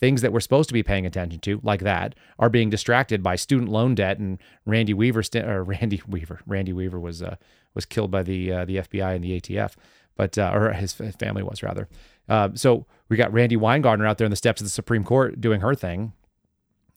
things 0.01 0.23
that 0.23 0.33
we're 0.33 0.41
supposed 0.41 0.69
to 0.69 0.73
be 0.73 0.83
paying 0.83 1.07
attention 1.07 1.39
to, 1.41 1.61
like 1.63 1.81
that, 1.81 2.15
are 2.39 2.49
being 2.49 2.71
distracted 2.71 3.23
by 3.23 3.37
student 3.37 3.69
loan 3.71 3.95
debt 3.95 4.19
and 4.19 4.39
Randy 4.65 4.95
Weaver. 4.95 5.23
St- 5.23 5.45
or 5.45 5.63
Randy 5.63 6.03
Weaver. 6.09 6.41
Randy 6.47 6.73
Weaver 6.73 6.99
was 6.99 7.23
uh, 7.23 7.37
was 7.75 7.85
killed 7.85 8.11
by 8.11 8.23
the 8.23 8.53
uh, 8.53 8.65
the 8.65 8.77
FBI 8.77 9.15
and 9.15 9.23
the 9.23 9.41
ATF, 9.41 9.75
but 10.17 10.37
uh, 10.39 10.51
or 10.53 10.73
his, 10.73 10.95
family 10.95 11.43
was 11.43 11.63
rather. 11.63 11.89
Uh, 12.29 12.49
so 12.55 12.87
we 13.09 13.17
got 13.17 13.33
Randi 13.33 13.57
Weingarten 13.57 14.05
out 14.05 14.19
there 14.19 14.25
in 14.25 14.31
the 14.31 14.37
steps 14.37 14.61
of 14.61 14.67
the 14.67 14.71
Supreme 14.71 15.05
Court 15.05 15.41
doing 15.41 15.61
her 15.61 15.75
thing, 15.75 16.13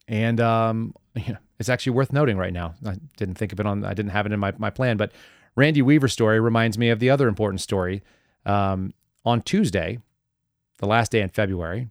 and 0.07 0.39
um, 0.39 0.95
know, 1.15 1.37
it's 1.59 1.69
actually 1.69 1.93
worth 1.93 2.13
noting 2.13 2.37
right 2.37 2.53
now. 2.53 2.73
I 2.85 2.95
didn't 3.17 3.35
think 3.35 3.51
of 3.51 3.59
it 3.59 3.65
on. 3.65 3.83
I 3.83 3.93
didn't 3.93 4.11
have 4.11 4.25
it 4.25 4.31
in 4.31 4.39
my 4.39 4.53
my 4.57 4.69
plan, 4.69 4.97
but 4.97 5.11
Randy 5.55 5.81
Weaver's 5.81 6.13
story 6.13 6.39
reminds 6.39 6.77
me 6.77 6.89
of 6.89 6.99
the 6.99 7.09
other 7.09 7.27
important 7.27 7.61
story. 7.61 8.01
Um, 8.45 8.93
on 9.25 9.41
Tuesday, 9.41 9.99
the 10.79 10.85
last 10.85 11.11
day 11.11 11.21
in 11.21 11.29
February, 11.29 11.89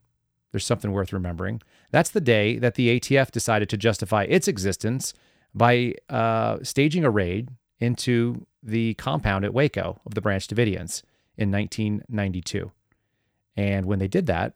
there's 0.52 0.64
something 0.64 0.92
worth 0.92 1.12
remembering. 1.12 1.60
That's 1.90 2.10
the 2.10 2.20
day 2.20 2.58
that 2.58 2.74
the 2.74 3.00
ATF 3.00 3.30
decided 3.30 3.68
to 3.70 3.76
justify 3.76 4.24
its 4.24 4.46
existence 4.46 5.14
by 5.54 5.94
uh, 6.08 6.58
staging 6.62 7.04
a 7.04 7.10
raid 7.10 7.50
into 7.80 8.46
the 8.62 8.94
compound 8.94 9.44
at 9.44 9.52
Waco 9.52 10.00
of 10.06 10.14
the 10.14 10.20
Branch 10.20 10.46
Davidians 10.46 11.02
in 11.36 11.50
1992. 11.50 12.70
And 13.56 13.86
when 13.86 13.98
they 13.98 14.08
did 14.08 14.26
that, 14.26 14.54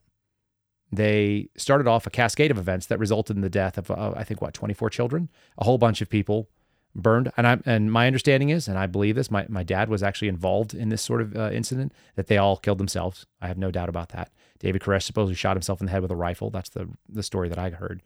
they 0.92 1.48
started 1.56 1.88
off 1.88 2.06
a 2.06 2.10
cascade 2.10 2.50
of 2.50 2.58
events 2.58 2.86
that 2.86 2.98
resulted 2.98 3.36
in 3.36 3.42
the 3.42 3.50
death 3.50 3.76
of, 3.76 3.90
uh, 3.90 4.12
I 4.16 4.22
think, 4.22 4.40
what, 4.40 4.54
24 4.54 4.90
children? 4.90 5.28
A 5.58 5.64
whole 5.64 5.78
bunch 5.78 6.00
of 6.00 6.08
people 6.08 6.48
burned. 6.94 7.32
And 7.36 7.46
I 7.46 7.58
and 7.66 7.92
my 7.92 8.06
understanding 8.06 8.50
is, 8.50 8.68
and 8.68 8.78
I 8.78 8.86
believe 8.86 9.16
this, 9.16 9.30
my, 9.30 9.46
my 9.48 9.62
dad 9.62 9.88
was 9.88 10.02
actually 10.02 10.28
involved 10.28 10.74
in 10.74 10.88
this 10.88 11.02
sort 11.02 11.20
of 11.20 11.36
uh, 11.36 11.50
incident, 11.50 11.92
that 12.14 12.28
they 12.28 12.38
all 12.38 12.56
killed 12.56 12.78
themselves. 12.78 13.26
I 13.40 13.48
have 13.48 13.58
no 13.58 13.70
doubt 13.70 13.88
about 13.88 14.10
that. 14.10 14.30
David 14.58 14.82
Koresh 14.82 15.02
supposedly 15.02 15.34
shot 15.34 15.56
himself 15.56 15.80
in 15.80 15.86
the 15.86 15.92
head 15.92 16.02
with 16.02 16.10
a 16.10 16.16
rifle. 16.16 16.50
That's 16.50 16.70
the, 16.70 16.88
the 17.08 17.22
story 17.22 17.48
that 17.48 17.58
I 17.58 17.70
heard. 17.70 18.02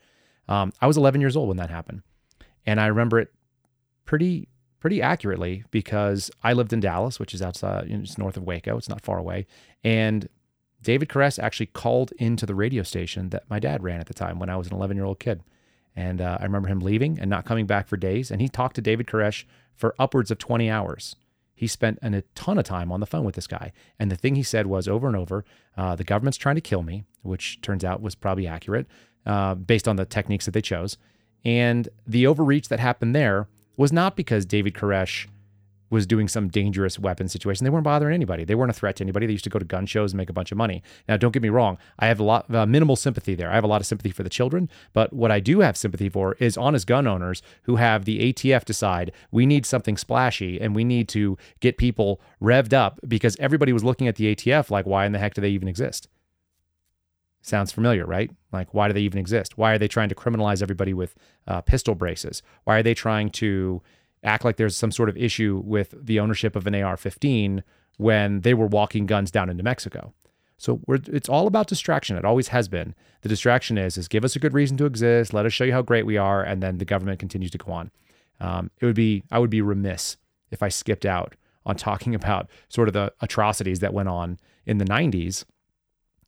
Um, 0.49 0.73
I 0.81 0.87
was 0.87 0.97
11 0.97 1.21
years 1.21 1.37
old 1.37 1.49
when 1.49 1.57
that 1.59 1.71
happened. 1.71 2.03
And 2.67 2.81
I 2.81 2.87
remember 2.87 3.19
it 3.19 3.33
pretty 4.05 4.49
pretty 4.81 5.03
accurately 5.03 5.63
because 5.71 6.31
I 6.43 6.55
lived 6.55 6.73
in 6.73 6.81
Dallas, 6.81 7.21
which 7.21 7.35
is 7.35 7.43
outside, 7.43 7.91
it's 7.91 8.17
north 8.17 8.39
of 8.39 8.45
Waco. 8.45 8.79
It's 8.79 8.89
not 8.89 9.03
far 9.03 9.19
away. 9.19 9.47
And 9.85 10.27
David 10.83 11.11
Koresh 11.11 11.39
actually 11.39 11.67
called 11.67 12.13
into 12.19 12.47
the 12.47 12.55
radio 12.55 12.83
station 12.83 13.29
that 13.29 13.45
my 13.51 13.59
dad 13.59 13.83
ran 13.83 14.01
at 14.01 14.07
the 14.07 14.15
time 14.15 14.39
when 14.39 14.49
I 14.49 14.57
was 14.57 14.69
an 14.69 14.75
11 14.75 14.97
year 14.97 15.05
old 15.05 15.21
kid. 15.21 15.43
And 15.95 16.21
uh, 16.21 16.39
I 16.41 16.45
remember 16.45 16.69
him 16.69 16.81
leaving 16.81 17.19
and 17.21 17.29
not 17.29 17.45
coming 17.45 17.67
back 17.67 17.89
for 17.89 17.97
days. 17.97 18.31
And 18.31 18.41
he 18.41 18.49
talked 18.49 18.77
to 18.77 18.81
David 18.81 19.07
Koresh 19.07 19.45
for 19.75 19.95
upwards 19.99 20.31
of 20.31 20.39
20 20.39 20.71
hours. 20.71 21.15
He 21.61 21.67
spent 21.67 21.99
an, 22.01 22.15
a 22.15 22.23
ton 22.35 22.57
of 22.57 22.65
time 22.65 22.91
on 22.91 23.01
the 23.01 23.07
phone 23.07 23.27
with 23.27 23.35
this 23.35 23.47
guy. 23.47 23.73
And 23.99 24.11
the 24.11 24.17
thing 24.17 24.35
he 24.35 24.43
said 24.43 24.67
was 24.67 24.89
over 24.89 25.07
and 25.07 25.15
over 25.15 25.45
uh, 25.77 25.95
the 25.95 26.05
government's 26.05 26.39
trying 26.39 26.55
to 26.55 26.63
kill 26.63 26.83
me, 26.83 27.05
which 27.21 27.61
turns 27.61 27.85
out 27.85 28.01
was 28.01 28.15
probably 28.15 28.47
accurate 28.47 28.87
uh, 29.27 29.57
based 29.57 29.87
on 29.87 29.97
the 29.97 30.07
techniques 30.07 30.47
that 30.47 30.53
they 30.53 30.63
chose. 30.63 30.97
And 31.45 31.91
the 32.07 32.27
overreach 32.27 32.69
that 32.69 32.81
happened 32.81 33.15
there 33.15 33.47
was 33.77 33.93
not 33.93 34.17
because 34.17 34.47
David 34.47 34.73
Koresh 34.73 35.27
was 35.91 36.07
doing 36.07 36.29
some 36.29 36.49
dangerous 36.49 36.99
weapon 36.99 37.29
situation. 37.29 37.65
They 37.65 37.71
weren't 37.71 37.85
bothering 37.85 38.15
anybody. 38.15 38.45
They 38.45 38.55
weren't 38.55 38.71
a 38.71 38.75
threat 38.75 38.97
to 38.97 39.05
anybody. 39.05 39.27
They 39.27 39.33
used 39.33 39.45
to 39.45 39.51
go 39.51 39.59
to 39.59 39.65
gun 39.65 39.87
shows 39.87 40.13
and 40.13 40.19
make 40.19 40.31
a 40.31 40.33
bunch 40.33 40.53
of 40.53 40.59
money. 40.59 40.83
Now, 41.09 41.17
don't 41.17 41.33
get 41.33 41.43
me 41.43 41.49
wrong. 41.49 41.79
I 41.99 42.07
have 42.07 42.21
a 42.21 42.25
lot 42.25 42.53
uh, 42.55 42.65
minimal 42.65 42.97
sympathy 42.97 43.35
there. 43.35 43.51
I 43.51 43.55
have 43.57 43.65
a 43.65 43.69
lot 43.69 43.81
of 43.81 43.87
sympathy 43.87 44.11
for 44.11 44.23
the 44.23 44.31
children, 44.31 44.71
but 44.93 45.13
what 45.13 45.31
I 45.31 45.41
do 45.41 45.61
have 45.61 45.77
sympathy 45.77 46.09
for 46.09 46.35
is 46.35 46.57
honest 46.57 46.87
gun 46.87 47.07
owners 47.07 47.43
who 47.65 47.77
have 47.77 48.05
the 48.05 48.33
ATF 48.33 48.65
decide 48.65 49.13
we 49.31 49.47
need 49.47 49.67
something 49.67 49.97
splashy 49.97 50.61
and 50.61 50.75
we 50.75 50.85
need 50.85 51.09
to 51.11 51.37
get 51.61 51.77
people 51.77 52.21
revved 52.41 52.73
up 52.73 53.01
because 53.07 53.37
everybody 53.39 53.73
was 53.73 53.85
looking 53.85 54.09
at 54.09 54.17
the 54.17 54.35
ATF 54.35 54.71
like, 54.71 54.87
why 54.87 55.05
in 55.07 55.13
the 55.13 55.19
heck 55.19 55.35
do 55.35 55.41
they 55.41 55.51
even 55.51 55.69
exist? 55.69 56.09
Sounds 57.43 57.73
familiar, 57.73 58.05
right? 58.05 58.31
Like, 58.53 58.75
why 58.75 58.89
do 58.89 58.93
they 58.93 59.01
even 59.01 59.19
exist? 59.19 59.57
Why 59.57 59.73
are 59.73 59.79
they 59.79 59.89
trying 59.89 60.11
to 60.11 60.15
criminalize 60.15 60.63
everybody 60.63 60.93
with 60.93 61.15
uh, 61.47 61.63
pistol 61.63 61.95
braces? 61.95 62.43
Why 62.65 62.79
are 62.79 62.83
they 62.83 62.93
trying 62.93 63.31
to 63.31 63.83
act 64.23 64.45
like 64.45 64.57
there's 64.57 64.77
some 64.77 64.93
sort 64.93 65.09
of 65.09 65.17
issue 65.17 65.63
with 65.65 65.95
the 65.99 66.21
ownership 66.21 66.57
of 66.57 66.67
an 66.67 66.75
AR 66.75 66.97
15 66.97 67.63
when 67.97 68.41
they 68.41 68.55
were 68.55 68.67
walking 68.67 69.07
guns 69.07 69.31
down 69.31 69.51
into 69.51 69.63
Mexico? 69.63 70.13
So 70.57 70.81
it's 70.89 71.29
all 71.29 71.47
about 71.47 71.69
distraction. 71.69 72.17
It 72.17 72.25
always 72.25 72.49
has 72.49 72.69
been. 72.69 72.95
The 73.23 73.31
distraction 73.31 73.79
is 73.79 73.97
is 73.97 74.09
give 74.09 74.25
us 74.25 74.37
a 74.37 74.39
good 74.39 74.53
reason 74.53 74.77
to 74.79 74.85
exist. 74.87 75.33
Let 75.33 75.47
us 75.47 75.55
show 75.55 75.65
you 75.65 75.73
how 75.73 75.83
great 75.83 76.05
we 76.05 76.19
are, 76.19 76.43
and 76.43 76.63
then 76.63 76.77
the 76.79 76.85
government 76.85 77.19
continues 77.19 77.51
to 77.53 77.59
go 77.59 77.73
on. 77.73 77.91
Um, 78.41 78.71
it 78.79 78.87
would 78.87 78.95
be 78.95 79.23
I 79.31 79.39
would 79.39 79.51
be 79.51 79.63
remiss 79.63 80.19
if 80.51 80.63
I 80.63 80.69
skipped 80.69 81.07
out 81.07 81.35
on 81.65 81.77
talking 81.77 82.15
about 82.21 82.51
sort 82.69 82.89
of 82.89 82.95
the 82.95 83.13
atrocities 83.21 83.81
that 83.81 83.95
went 83.95 84.09
on 84.09 84.39
in 84.67 84.79
the 84.79 84.85
90s 84.85 85.45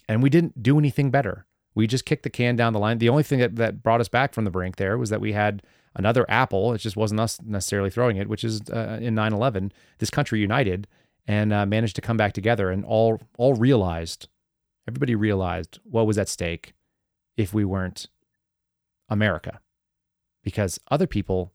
and 0.08 0.22
we 0.22 0.30
didn't 0.30 0.62
do 0.62 0.78
anything 0.78 1.10
better. 1.10 1.46
We 1.74 1.86
just 1.86 2.04
kicked 2.04 2.22
the 2.22 2.30
can 2.30 2.56
down 2.56 2.72
the 2.72 2.78
line. 2.78 2.98
The 2.98 3.08
only 3.08 3.22
thing 3.22 3.38
that, 3.38 3.56
that 3.56 3.82
brought 3.82 4.00
us 4.00 4.08
back 4.08 4.34
from 4.34 4.44
the 4.44 4.50
brink 4.50 4.76
there 4.76 4.98
was 4.98 5.10
that 5.10 5.20
we 5.20 5.32
had 5.32 5.62
another 5.94 6.24
Apple. 6.28 6.72
It 6.72 6.78
just 6.78 6.96
wasn't 6.96 7.20
us 7.20 7.40
necessarily 7.42 7.90
throwing 7.90 8.16
it, 8.16 8.28
which 8.28 8.44
is 8.44 8.62
uh, 8.70 8.98
in 9.00 9.14
9 9.14 9.32
11, 9.32 9.72
this 9.98 10.10
country 10.10 10.40
united 10.40 10.86
and 11.26 11.52
uh, 11.52 11.66
managed 11.66 11.96
to 11.96 12.02
come 12.02 12.16
back 12.16 12.32
together 12.32 12.70
and 12.70 12.84
all, 12.84 13.20
all 13.38 13.54
realized, 13.54 14.28
everybody 14.88 15.14
realized 15.14 15.78
what 15.84 16.06
was 16.06 16.18
at 16.18 16.28
stake 16.28 16.74
if 17.36 17.54
we 17.54 17.64
weren't 17.64 18.08
America. 19.08 19.60
Because 20.42 20.80
other 20.90 21.06
people 21.06 21.52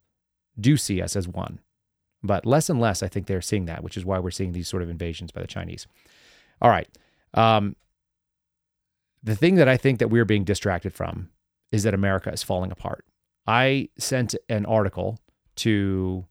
do 0.60 0.78
see 0.78 1.02
us 1.02 1.16
as 1.16 1.28
one. 1.28 1.60
But 2.24 2.46
less 2.46 2.70
and 2.70 2.80
less, 2.80 3.04
I 3.04 3.08
think 3.08 3.28
they're 3.28 3.42
seeing 3.42 3.66
that, 3.66 3.84
which 3.84 3.98
is 3.98 4.06
why 4.06 4.20
we're 4.20 4.32
seeing 4.32 4.54
these 4.54 4.68
sort 4.68 4.84
of 4.84 4.90
invasions 4.90 5.32
by 5.32 5.42
the 5.42 5.48
Chinese. 5.48 5.88
All 6.62 6.70
right. 6.70 6.88
Um, 7.34 7.76
the 9.22 9.36
thing 9.36 9.56
that 9.56 9.68
I 9.68 9.78
think 9.78 10.00
that 10.00 10.10
we're 10.10 10.26
being 10.26 10.44
distracted 10.44 10.94
from 10.94 11.30
is 11.72 11.84
that 11.84 11.94
America 11.94 12.32
is 12.32 12.44
falling 12.44 12.72
apart. 12.72 13.06
I 13.48 13.90
sent 13.98 14.36
an 14.50 14.66
article 14.66 15.20
to 15.58 16.26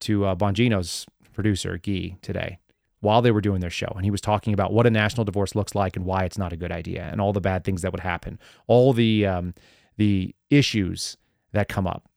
to 0.00 0.24
uh, 0.26 0.34
Bongino's 0.34 1.06
producer 1.32 1.78
Guy 1.78 2.16
today 2.22 2.58
while 3.00 3.22
they 3.22 3.30
were 3.30 3.40
doing 3.40 3.60
their 3.60 3.70
show, 3.70 3.92
and 3.94 4.04
he 4.04 4.10
was 4.10 4.20
talking 4.20 4.52
about 4.52 4.72
what 4.72 4.86
a 4.86 4.90
national 4.90 5.24
divorce 5.24 5.54
looks 5.54 5.74
like 5.74 5.96
and 5.96 6.04
why 6.04 6.24
it's 6.24 6.38
not 6.38 6.52
a 6.52 6.56
good 6.56 6.72
idea, 6.72 7.08
and 7.10 7.20
all 7.20 7.32
the 7.32 7.40
bad 7.40 7.64
things 7.64 7.82
that 7.82 7.92
would 7.92 8.00
happen, 8.00 8.38
all 8.66 8.92
the 8.92 9.26
um, 9.26 9.54
the 9.96 10.34
issues 10.50 11.16
that 11.52 11.68
come 11.68 11.86
up. 11.86 12.08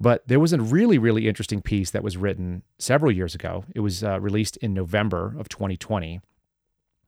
But 0.00 0.26
there 0.26 0.40
was 0.40 0.52
a 0.52 0.60
really, 0.60 0.98
really 0.98 1.28
interesting 1.28 1.62
piece 1.62 1.90
that 1.92 2.02
was 2.02 2.16
written 2.16 2.62
several 2.78 3.12
years 3.12 3.34
ago. 3.34 3.64
It 3.74 3.80
was 3.80 4.02
uh, 4.02 4.20
released 4.20 4.56
in 4.58 4.74
November 4.74 5.34
of 5.38 5.48
2020. 5.48 6.20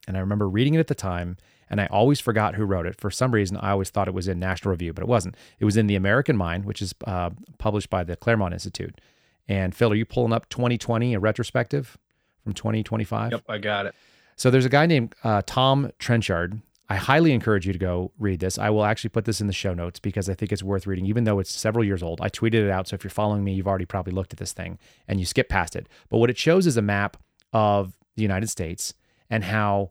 And 0.06 0.16
I 0.16 0.20
remember 0.20 0.48
reading 0.48 0.74
it 0.74 0.80
at 0.80 0.86
the 0.86 0.94
time 0.94 1.36
and 1.68 1.80
I 1.80 1.86
always 1.86 2.20
forgot 2.20 2.54
who 2.54 2.64
wrote 2.64 2.86
it. 2.86 3.00
For 3.00 3.10
some 3.10 3.32
reason, 3.32 3.56
I 3.56 3.70
always 3.70 3.90
thought 3.90 4.08
it 4.08 4.14
was 4.14 4.28
in 4.28 4.38
National 4.38 4.70
Review, 4.70 4.92
but 4.92 5.02
it 5.02 5.08
wasn't. 5.08 5.36
It 5.58 5.64
was 5.64 5.76
in 5.76 5.86
The 5.86 5.96
American 5.96 6.36
Mind, 6.36 6.64
which 6.64 6.80
is 6.80 6.94
uh, 7.06 7.30
published 7.58 7.90
by 7.90 8.04
the 8.04 8.16
Claremont 8.16 8.54
Institute. 8.54 9.00
And 9.48 9.74
Phil, 9.74 9.92
are 9.92 9.96
you 9.96 10.04
pulling 10.04 10.32
up 10.32 10.48
2020, 10.48 11.14
a 11.14 11.20
retrospective 11.20 11.98
from 12.42 12.52
2025? 12.52 13.32
Yep, 13.32 13.42
I 13.48 13.58
got 13.58 13.86
it. 13.86 13.94
So 14.36 14.50
there's 14.50 14.64
a 14.64 14.70
guy 14.70 14.86
named 14.86 15.14
uh, 15.24 15.42
Tom 15.46 15.90
Trenchard. 15.98 16.60
I 16.88 16.96
highly 16.96 17.32
encourage 17.32 17.66
you 17.66 17.72
to 17.72 17.78
go 17.78 18.12
read 18.18 18.38
this. 18.38 18.58
I 18.58 18.70
will 18.70 18.84
actually 18.84 19.10
put 19.10 19.24
this 19.24 19.40
in 19.40 19.48
the 19.48 19.52
show 19.52 19.74
notes 19.74 19.98
because 19.98 20.28
I 20.28 20.34
think 20.34 20.52
it's 20.52 20.62
worth 20.62 20.86
reading, 20.86 21.06
even 21.06 21.24
though 21.24 21.40
it's 21.40 21.50
several 21.50 21.84
years 21.84 22.02
old. 22.02 22.20
I 22.20 22.28
tweeted 22.28 22.64
it 22.64 22.70
out. 22.70 22.86
So 22.86 22.94
if 22.94 23.02
you're 23.02 23.10
following 23.10 23.42
me, 23.42 23.54
you've 23.54 23.66
already 23.66 23.86
probably 23.86 24.12
looked 24.12 24.32
at 24.32 24.38
this 24.38 24.52
thing 24.52 24.78
and 25.08 25.18
you 25.18 25.26
skip 25.26 25.48
past 25.48 25.74
it. 25.74 25.88
But 26.10 26.18
what 26.18 26.30
it 26.30 26.38
shows 26.38 26.64
is 26.64 26.76
a 26.76 26.82
map 26.82 27.16
of 27.52 27.96
the 28.14 28.22
United 28.22 28.50
States 28.50 28.94
and 29.30 29.44
how 29.44 29.90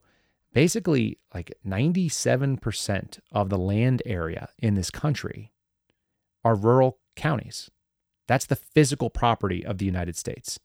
basically 0.53 1.19
like 1.33 1.53
97% 1.67 3.19
of 3.31 3.49
the 3.49 3.57
land 3.57 4.01
area 4.05 4.49
in 4.59 4.75
this 4.75 4.89
country 4.89 5.51
are 6.43 6.55
rural 6.55 6.99
counties. 7.15 7.69
That's 8.27 8.45
the 8.45 8.55
physical 8.55 9.09
property 9.09 9.65
of 9.65 9.77
the 9.77 9.85
United 9.85 10.15
States. 10.15 10.59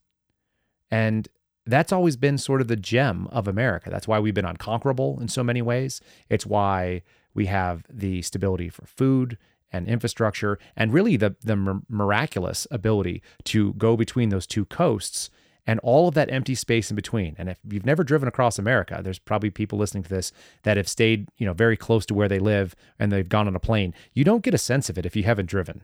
And 0.91 1.29
that's 1.67 1.93
always 1.93 2.17
been 2.17 2.39
sort 2.39 2.61
of 2.61 2.69
the 2.69 2.77
gem 2.77 3.29
of 3.31 3.47
America. 3.47 3.91
That's 3.91 4.09
why 4.09 4.19
we've 4.19 4.35
been 4.35 4.45
unconquerable 4.45 5.21
in 5.21 5.29
so 5.29 5.45
many 5.45 5.63
ways. 5.63 6.01
It's 6.29 6.47
why 6.47 7.03
we 7.35 7.47
have 7.47 7.85
the 7.89 8.23
stability 8.23 8.69
for 8.69 8.87
food 8.87 9.39
and 9.73 9.87
infrastructure 9.87 10.59
and 10.77 10.93
really 10.93 11.17
the 11.17 11.37
the 11.43 11.81
miraculous 11.89 12.67
ability 12.71 13.23
to 13.45 13.73
go 13.75 13.97
between 13.97 14.31
those 14.31 14.47
two 14.47 14.65
coasts 14.65 15.31
and 15.67 15.79
all 15.81 16.09
of 16.09 16.15
that 16.15 16.31
empty 16.33 16.55
space 16.55 16.91
in 16.91 16.97
between. 16.97 17.35
And 17.39 17.49
if 17.49 17.59
you've 17.69 17.87
never 17.87 18.05
driven 18.05 18.29
across 18.29 18.59
America, 18.59 19.01
there's 19.03 19.19
probably 19.19 19.51
people 19.51 19.79
listening 19.79 20.03
to 20.05 20.09
this 20.09 20.33
that 20.63 20.77
have 20.77 20.89
stayed, 20.89 21.29
you 21.39 21.47
know, 21.47 21.53
very 21.53 21.77
close 21.77 22.07
to 22.07 22.15
where 22.15 22.29
they 22.29 22.39
live 22.39 22.75
and 22.99 23.13
they've 23.13 23.29
gone 23.29 23.47
on 23.47 23.57
a 23.57 23.61
plane. 23.61 23.95
You 24.15 24.25
don't 24.25 24.43
get 24.43 24.55
a 24.55 24.59
sense 24.59 24.89
of 24.89 24.99
it 24.99 25.07
if 25.07 25.17
you 25.17 25.23
haven't 25.25 25.47
driven. 25.47 25.83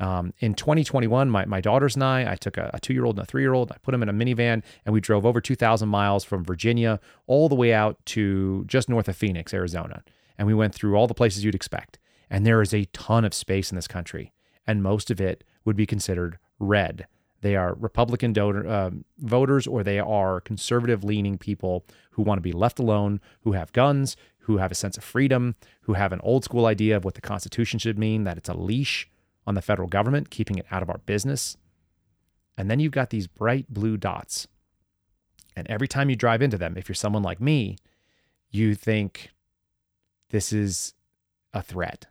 Um, 0.00 0.32
in 0.38 0.54
2021, 0.54 1.28
my, 1.28 1.44
my 1.44 1.60
daughters 1.60 1.94
and 1.94 2.02
I, 2.02 2.32
I 2.32 2.34
took 2.34 2.56
a, 2.56 2.70
a 2.72 2.80
two 2.80 2.94
year 2.94 3.04
old 3.04 3.18
and 3.18 3.22
a 3.22 3.26
three 3.26 3.42
year 3.42 3.52
old, 3.52 3.70
I 3.70 3.76
put 3.82 3.92
them 3.92 4.02
in 4.02 4.08
a 4.08 4.14
minivan, 4.14 4.62
and 4.86 4.92
we 4.94 5.00
drove 5.00 5.26
over 5.26 5.42
2,000 5.42 5.88
miles 5.88 6.24
from 6.24 6.42
Virginia 6.42 6.98
all 7.26 7.50
the 7.50 7.54
way 7.54 7.74
out 7.74 7.98
to 8.06 8.64
just 8.66 8.88
north 8.88 9.08
of 9.08 9.16
Phoenix, 9.16 9.52
Arizona. 9.52 10.02
And 10.38 10.48
we 10.48 10.54
went 10.54 10.74
through 10.74 10.96
all 10.96 11.06
the 11.06 11.14
places 11.14 11.44
you'd 11.44 11.54
expect. 11.54 11.98
And 12.30 12.46
there 12.46 12.62
is 12.62 12.72
a 12.72 12.86
ton 12.86 13.26
of 13.26 13.34
space 13.34 13.70
in 13.70 13.76
this 13.76 13.88
country, 13.88 14.32
and 14.66 14.82
most 14.82 15.10
of 15.10 15.20
it 15.20 15.44
would 15.64 15.76
be 15.76 15.84
considered 15.84 16.38
red. 16.58 17.06
They 17.42 17.56
are 17.56 17.74
Republican 17.74 18.36
uh, 18.38 18.90
voters 19.18 19.66
or 19.66 19.82
they 19.82 19.98
are 19.98 20.40
conservative 20.40 21.04
leaning 21.04 21.38
people 21.38 21.84
who 22.12 22.22
want 22.22 22.38
to 22.38 22.42
be 22.42 22.52
left 22.52 22.78
alone, 22.78 23.20
who 23.42 23.52
have 23.52 23.72
guns, 23.72 24.16
who 24.40 24.58
have 24.58 24.70
a 24.70 24.74
sense 24.74 24.96
of 24.96 25.04
freedom, 25.04 25.54
who 25.82 25.94
have 25.94 26.12
an 26.12 26.20
old 26.22 26.44
school 26.44 26.66
idea 26.66 26.96
of 26.96 27.04
what 27.04 27.14
the 27.14 27.20
Constitution 27.20 27.78
should 27.78 27.98
mean, 27.98 28.24
that 28.24 28.36
it's 28.36 28.48
a 28.48 28.54
leash 28.54 29.08
on 29.46 29.54
the 29.54 29.62
federal 29.62 29.88
government, 29.88 30.30
keeping 30.30 30.58
it 30.58 30.66
out 30.70 30.82
of 30.82 30.90
our 30.90 30.98
business. 30.98 31.56
And 32.58 32.70
then 32.70 32.80
you've 32.80 32.92
got 32.92 33.10
these 33.10 33.26
bright 33.26 33.72
blue 33.72 33.96
dots. 33.96 34.46
And 35.56 35.68
every 35.68 35.88
time 35.88 36.10
you 36.10 36.16
drive 36.16 36.42
into 36.42 36.58
them, 36.58 36.76
if 36.76 36.88
you're 36.88 36.94
someone 36.94 37.22
like 37.22 37.40
me, 37.40 37.76
you 38.50 38.74
think 38.74 39.30
this 40.30 40.52
is 40.52 40.94
a 41.52 41.62
threat. 41.62 42.06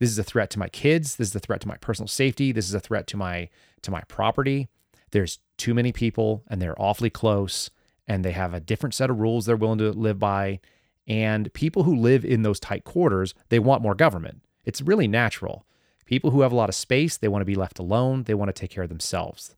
This 0.00 0.10
is 0.10 0.18
a 0.18 0.24
threat 0.24 0.50
to 0.50 0.58
my 0.58 0.68
kids. 0.68 1.16
This 1.16 1.28
is 1.28 1.36
a 1.36 1.40
threat 1.40 1.60
to 1.60 1.68
my 1.68 1.76
personal 1.76 2.08
safety. 2.08 2.50
This 2.50 2.66
is 2.66 2.74
a 2.74 2.80
threat 2.80 3.06
to 3.08 3.16
my 3.16 3.48
to 3.82 3.90
my 3.90 4.00
property. 4.08 4.68
There's 5.12 5.38
too 5.56 5.74
many 5.74 5.92
people 5.92 6.42
and 6.48 6.60
they're 6.60 6.80
awfully 6.80 7.10
close 7.10 7.70
and 8.08 8.24
they 8.24 8.32
have 8.32 8.54
a 8.54 8.60
different 8.60 8.94
set 8.94 9.10
of 9.10 9.20
rules 9.20 9.46
they're 9.46 9.56
willing 9.56 9.78
to 9.78 9.92
live 9.92 10.18
by. 10.18 10.60
And 11.06 11.52
people 11.52 11.84
who 11.84 11.94
live 11.94 12.24
in 12.24 12.42
those 12.42 12.58
tight 12.58 12.84
quarters, 12.84 13.34
they 13.50 13.58
want 13.58 13.82
more 13.82 13.94
government. 13.94 14.42
It's 14.64 14.80
really 14.80 15.06
natural. 15.06 15.66
People 16.06 16.30
who 16.30 16.40
have 16.40 16.52
a 16.52 16.56
lot 16.56 16.68
of 16.68 16.74
space, 16.74 17.16
they 17.16 17.28
want 17.28 17.42
to 17.42 17.46
be 17.46 17.54
left 17.54 17.78
alone. 17.78 18.24
They 18.24 18.34
want 18.34 18.48
to 18.48 18.58
take 18.58 18.70
care 18.70 18.84
of 18.84 18.88
themselves. 18.88 19.54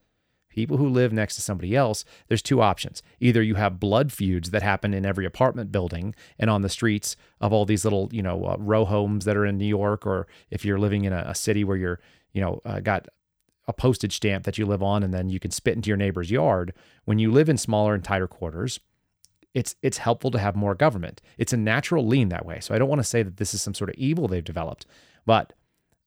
People 0.53 0.77
who 0.77 0.89
live 0.89 1.13
next 1.13 1.35
to 1.37 1.43
somebody 1.43 1.75
else, 1.75 2.05
there's 2.29 2.43
two 2.43 2.61
options. 2.61 3.03
Either 3.21 3.43
you 3.43 3.55
have 3.55 3.81
blood 3.81 4.13
feuds 4.13 4.51
that 4.51 4.63
happen 4.63 4.93
in 4.93 5.07
every 5.07 5.25
apartment 5.25 5.73
building 5.73 6.15
and 6.39 6.51
on 6.51 6.61
the 6.61 6.69
streets 6.69 7.17
of 7.41 7.53
all 7.53 7.65
these 7.65 7.85
little, 7.85 8.11
you 8.13 8.23
know, 8.23 8.45
uh, 8.45 8.57
row 8.59 8.85
homes 8.85 9.25
that 9.25 9.37
are 9.37 9.47
in 9.47 9.57
New 9.57 9.65
York, 9.67 10.07
or 10.07 10.27
if 10.51 10.63
you're 10.65 10.79
living 10.79 11.05
in 11.05 11.13
a, 11.13 11.25
a 11.29 11.35
city 11.35 11.65
where 11.65 11.79
you're, 11.79 12.01
you 12.35 12.43
know, 12.43 12.61
uh, 12.67 12.81
got 12.81 13.09
a 13.67 13.73
postage 13.73 14.17
stamp 14.17 14.45
that 14.45 14.59
you 14.59 14.67
live 14.67 14.83
on 14.83 15.03
and 15.03 15.15
then 15.15 15.31
you 15.31 15.41
can 15.41 15.51
spit 15.51 15.75
into 15.75 15.89
your 15.89 15.97
neighbor's 15.97 16.31
yard. 16.31 16.75
When 17.05 17.19
you 17.19 17.31
live 17.33 17.49
in 17.49 17.57
smaller 17.57 17.95
and 17.95 18.05
tighter 18.05 18.27
quarters, 18.27 18.79
it's 19.55 19.77
it's 19.83 19.99
helpful 19.99 20.31
to 20.31 20.39
have 20.39 20.57
more 20.57 20.75
government. 20.75 21.21
It's 21.39 21.53
a 21.53 21.59
natural 21.59 22.07
lean 22.07 22.29
that 22.31 22.47
way. 22.47 22.61
So 22.61 22.75
I 22.75 22.79
don't 22.79 22.89
want 22.89 23.01
to 23.01 23.05
say 23.05 23.23
that 23.23 23.37
this 23.37 23.55
is 23.55 23.63
some 23.63 23.75
sort 23.75 23.91
of 23.91 23.97
evil 23.97 24.29
they've 24.29 24.45
developed, 24.45 24.87
but 25.27 25.53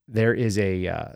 there 0.08 0.34
is 0.34 0.58
a 0.58 0.88
uh, 0.88 1.13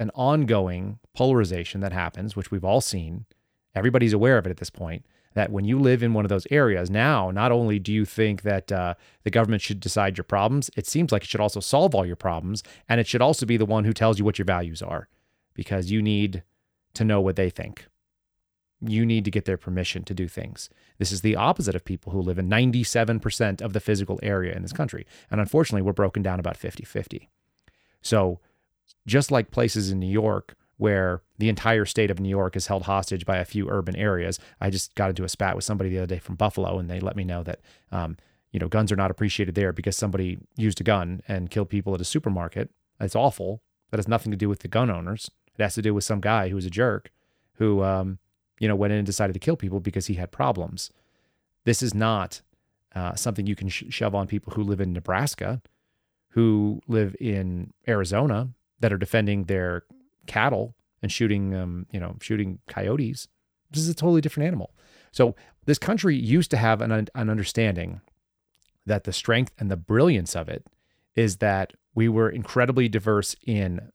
an 0.00 0.10
ongoing 0.14 0.98
polarization 1.14 1.80
that 1.82 1.92
happens, 1.92 2.34
which 2.34 2.50
we've 2.50 2.64
all 2.64 2.80
seen. 2.80 3.26
Everybody's 3.74 4.12
aware 4.12 4.38
of 4.38 4.46
it 4.46 4.50
at 4.50 4.56
this 4.56 4.70
point. 4.70 5.06
That 5.34 5.52
when 5.52 5.64
you 5.64 5.78
live 5.78 6.02
in 6.02 6.12
one 6.12 6.24
of 6.24 6.28
those 6.28 6.46
areas, 6.50 6.90
now 6.90 7.30
not 7.30 7.52
only 7.52 7.78
do 7.78 7.92
you 7.92 8.04
think 8.04 8.42
that 8.42 8.72
uh, 8.72 8.94
the 9.22 9.30
government 9.30 9.62
should 9.62 9.78
decide 9.78 10.18
your 10.18 10.24
problems, 10.24 10.70
it 10.76 10.88
seems 10.88 11.12
like 11.12 11.22
it 11.22 11.28
should 11.28 11.40
also 11.40 11.60
solve 11.60 11.94
all 11.94 12.04
your 12.04 12.16
problems, 12.16 12.64
and 12.88 13.00
it 13.00 13.06
should 13.06 13.22
also 13.22 13.46
be 13.46 13.56
the 13.56 13.64
one 13.64 13.84
who 13.84 13.92
tells 13.92 14.18
you 14.18 14.24
what 14.24 14.40
your 14.40 14.44
values 14.44 14.82
are, 14.82 15.08
because 15.54 15.92
you 15.92 16.02
need 16.02 16.42
to 16.94 17.04
know 17.04 17.20
what 17.20 17.36
they 17.36 17.48
think 17.48 17.86
you 18.80 19.04
need 19.04 19.24
to 19.24 19.30
get 19.30 19.44
their 19.44 19.56
permission 19.56 20.04
to 20.04 20.14
do 20.14 20.26
things. 20.26 20.70
This 20.98 21.12
is 21.12 21.20
the 21.20 21.36
opposite 21.36 21.74
of 21.74 21.84
people 21.84 22.12
who 22.12 22.20
live 22.20 22.38
in 22.38 22.48
97% 22.48 23.60
of 23.60 23.72
the 23.72 23.80
physical 23.80 24.18
area 24.22 24.54
in 24.54 24.62
this 24.62 24.72
country. 24.72 25.06
And 25.30 25.40
unfortunately, 25.40 25.82
we're 25.82 25.92
broken 25.92 26.22
down 26.22 26.40
about 26.40 26.56
50 26.56 26.84
50. 26.84 27.28
So, 28.02 28.40
just 29.06 29.30
like 29.30 29.50
places 29.50 29.90
in 29.90 29.98
New 29.98 30.10
York 30.10 30.54
where 30.76 31.20
the 31.36 31.50
entire 31.50 31.84
state 31.84 32.10
of 32.10 32.18
New 32.18 32.28
York 32.28 32.56
is 32.56 32.66
held 32.66 32.84
hostage 32.84 33.26
by 33.26 33.36
a 33.36 33.44
few 33.44 33.68
urban 33.68 33.94
areas, 33.96 34.38
I 34.62 34.70
just 34.70 34.94
got 34.94 35.10
into 35.10 35.24
a 35.24 35.28
spat 35.28 35.54
with 35.54 35.64
somebody 35.64 35.90
the 35.90 35.98
other 35.98 36.06
day 36.06 36.18
from 36.18 36.36
Buffalo, 36.36 36.78
and 36.78 36.88
they 36.88 37.00
let 37.00 37.16
me 37.16 37.24
know 37.24 37.42
that, 37.42 37.60
um, 37.92 38.16
you 38.50 38.58
know, 38.58 38.66
guns 38.66 38.90
are 38.90 38.96
not 38.96 39.10
appreciated 39.10 39.54
there 39.54 39.74
because 39.74 39.94
somebody 39.94 40.38
used 40.56 40.80
a 40.80 40.84
gun 40.84 41.20
and 41.28 41.50
killed 41.50 41.68
people 41.68 41.94
at 41.94 42.00
a 42.00 42.04
supermarket. 42.04 42.70
It's 42.98 43.14
awful. 43.14 43.60
That 43.90 43.98
has 43.98 44.08
nothing 44.08 44.30
to 44.30 44.38
do 44.38 44.48
with 44.48 44.60
the 44.60 44.68
gun 44.68 44.90
owners. 44.90 45.30
It 45.58 45.62
has 45.62 45.74
to 45.74 45.82
do 45.82 45.92
with 45.92 46.04
some 46.04 46.20
guy 46.20 46.48
who 46.48 46.56
was 46.56 46.64
a 46.64 46.70
jerk 46.70 47.10
who, 47.56 47.84
um, 47.84 48.18
you 48.58 48.66
know, 48.66 48.74
went 48.74 48.92
in 48.92 48.98
and 48.98 49.06
decided 49.06 49.34
to 49.34 49.38
kill 49.38 49.56
people 49.56 49.80
because 49.80 50.06
he 50.06 50.14
had 50.14 50.32
problems. 50.32 50.90
This 51.64 51.82
is 51.82 51.92
not 51.92 52.40
uh, 52.94 53.14
something 53.16 53.46
you 53.46 53.54
can 53.54 53.68
sh- 53.68 53.84
shove 53.90 54.14
on 54.14 54.26
people 54.26 54.54
who 54.54 54.62
live 54.62 54.80
in 54.80 54.94
Nebraska, 54.94 55.60
who 56.30 56.80
live 56.88 57.14
in 57.20 57.72
Arizona 57.86 58.48
that 58.80 58.92
are 58.92 58.98
defending 58.98 59.44
their 59.44 59.84
cattle 60.26 60.74
and 61.02 61.10
shooting, 61.10 61.54
um, 61.54 61.86
you 61.90 62.00
know, 62.00 62.16
shooting 62.20 62.58
coyotes. 62.68 63.28
This 63.70 63.82
is 63.82 63.88
a 63.88 63.94
totally 63.94 64.20
different 64.20 64.46
animal. 64.46 64.74
So 65.12 65.34
this 65.66 65.78
country 65.78 66.16
used 66.16 66.50
to 66.50 66.56
have 66.56 66.80
an, 66.80 66.90
an 66.90 67.30
understanding 67.30 68.00
that 68.86 69.04
the 69.04 69.12
strength 69.12 69.52
and 69.58 69.70
the 69.70 69.76
brilliance 69.76 70.34
of 70.34 70.48
it 70.48 70.66
is 71.14 71.38
that 71.38 71.72
we 71.94 72.08
were 72.08 72.28
incredibly 72.28 72.88
diverse 72.88 73.36
in 73.46 73.90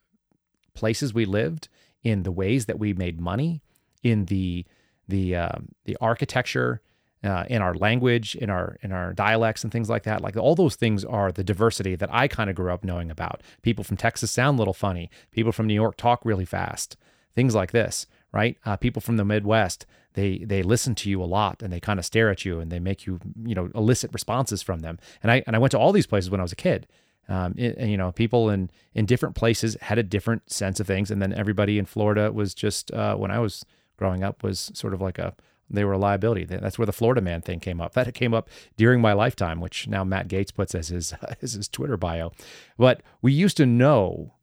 places 0.73 1.13
we 1.13 1.25
lived, 1.25 1.69
in 2.03 2.23
the 2.23 2.31
ways 2.31 2.65
that 2.65 2.79
we 2.79 2.93
made 2.93 3.19
money, 3.19 3.61
in 4.03 4.25
the 4.25 4.65
the 5.07 5.35
um, 5.35 5.69
the 5.85 5.97
architecture, 6.01 6.81
uh, 7.25 7.43
in 7.49 7.61
our 7.61 7.73
language, 7.73 8.35
in 8.35 8.49
our 8.49 8.77
in 8.81 8.91
our 8.91 9.11
dialects 9.13 9.63
and 9.63 9.71
things 9.71 9.89
like 9.89 10.03
that. 10.03 10.21
Like 10.21 10.37
all 10.37 10.55
those 10.55 10.75
things 10.75 11.03
are 11.03 11.31
the 11.31 11.43
diversity 11.43 11.95
that 11.95 12.13
I 12.13 12.27
kind 12.27 12.49
of 12.49 12.55
grew 12.55 12.71
up 12.71 12.83
knowing 12.83 13.09
about. 13.09 13.41
People 13.63 13.83
from 13.83 13.97
Texas 13.97 14.31
sound 14.31 14.57
a 14.57 14.61
little 14.61 14.73
funny. 14.73 15.09
People 15.31 15.51
from 15.51 15.67
New 15.67 15.73
York 15.73 15.97
talk 15.97 16.21
really 16.23 16.45
fast. 16.45 16.95
Things 17.33 17.55
like 17.55 17.71
this, 17.71 18.05
right? 18.31 18.57
Uh, 18.65 18.77
people 18.77 19.01
from 19.01 19.17
the 19.17 19.25
Midwest, 19.25 19.85
they 20.13 20.37
they 20.39 20.61
listen 20.61 20.93
to 20.95 21.09
you 21.09 21.21
a 21.21 21.25
lot 21.25 21.63
and 21.63 21.73
they 21.73 21.79
kind 21.79 21.99
of 21.99 22.05
stare 22.05 22.29
at 22.29 22.45
you 22.45 22.59
and 22.59 22.71
they 22.71 22.79
make 22.79 23.07
you 23.07 23.19
you 23.43 23.55
know 23.55 23.69
elicit 23.73 24.13
responses 24.13 24.61
from 24.61 24.81
them. 24.81 24.99
And 25.23 25.31
I 25.31 25.43
and 25.47 25.55
I 25.55 25.59
went 25.59 25.71
to 25.71 25.79
all 25.79 25.91
these 25.91 26.07
places 26.07 26.29
when 26.29 26.39
I 26.39 26.43
was 26.43 26.53
a 26.53 26.57
kid. 26.57 26.87
Um, 27.27 27.55
it, 27.57 27.79
you 27.79 27.97
know, 27.97 28.11
people 28.11 28.51
in 28.51 28.69
in 28.93 29.07
different 29.07 29.35
places 29.35 29.75
had 29.81 29.97
a 29.97 30.03
different 30.03 30.51
sense 30.51 30.79
of 30.79 30.85
things, 30.85 31.09
and 31.09 31.19
then 31.19 31.33
everybody 31.33 31.79
in 31.79 31.85
Florida 31.85 32.31
was 32.31 32.53
just 32.53 32.91
uh, 32.91 33.15
when 33.15 33.31
I 33.31 33.39
was 33.39 33.65
growing 33.97 34.23
up 34.23 34.43
was 34.43 34.71
sort 34.75 34.93
of 34.93 35.01
like 35.01 35.17
a 35.17 35.33
they 35.69 35.83
were 35.83 35.93
a 35.93 35.97
liability. 35.97 36.45
That's 36.45 36.77
where 36.77 36.85
the 36.85 36.93
Florida 36.93 37.21
man 37.21 37.41
thing 37.41 37.59
came 37.59 37.81
up. 37.81 37.93
That 37.93 38.13
came 38.13 38.33
up 38.33 38.49
during 38.77 39.01
my 39.01 39.13
lifetime, 39.13 39.59
which 39.59 39.87
now 39.87 40.03
Matt 40.03 40.27
Gaetz 40.27 40.53
puts 40.53 40.75
as 40.75 40.89
his 40.89 41.13
as 41.41 41.53
his 41.53 41.67
Twitter 41.67 41.97
bio. 41.97 42.31
But 42.77 43.01
we 43.21 43.33
used 43.33 43.57
to 43.57 43.65
know 43.65 44.33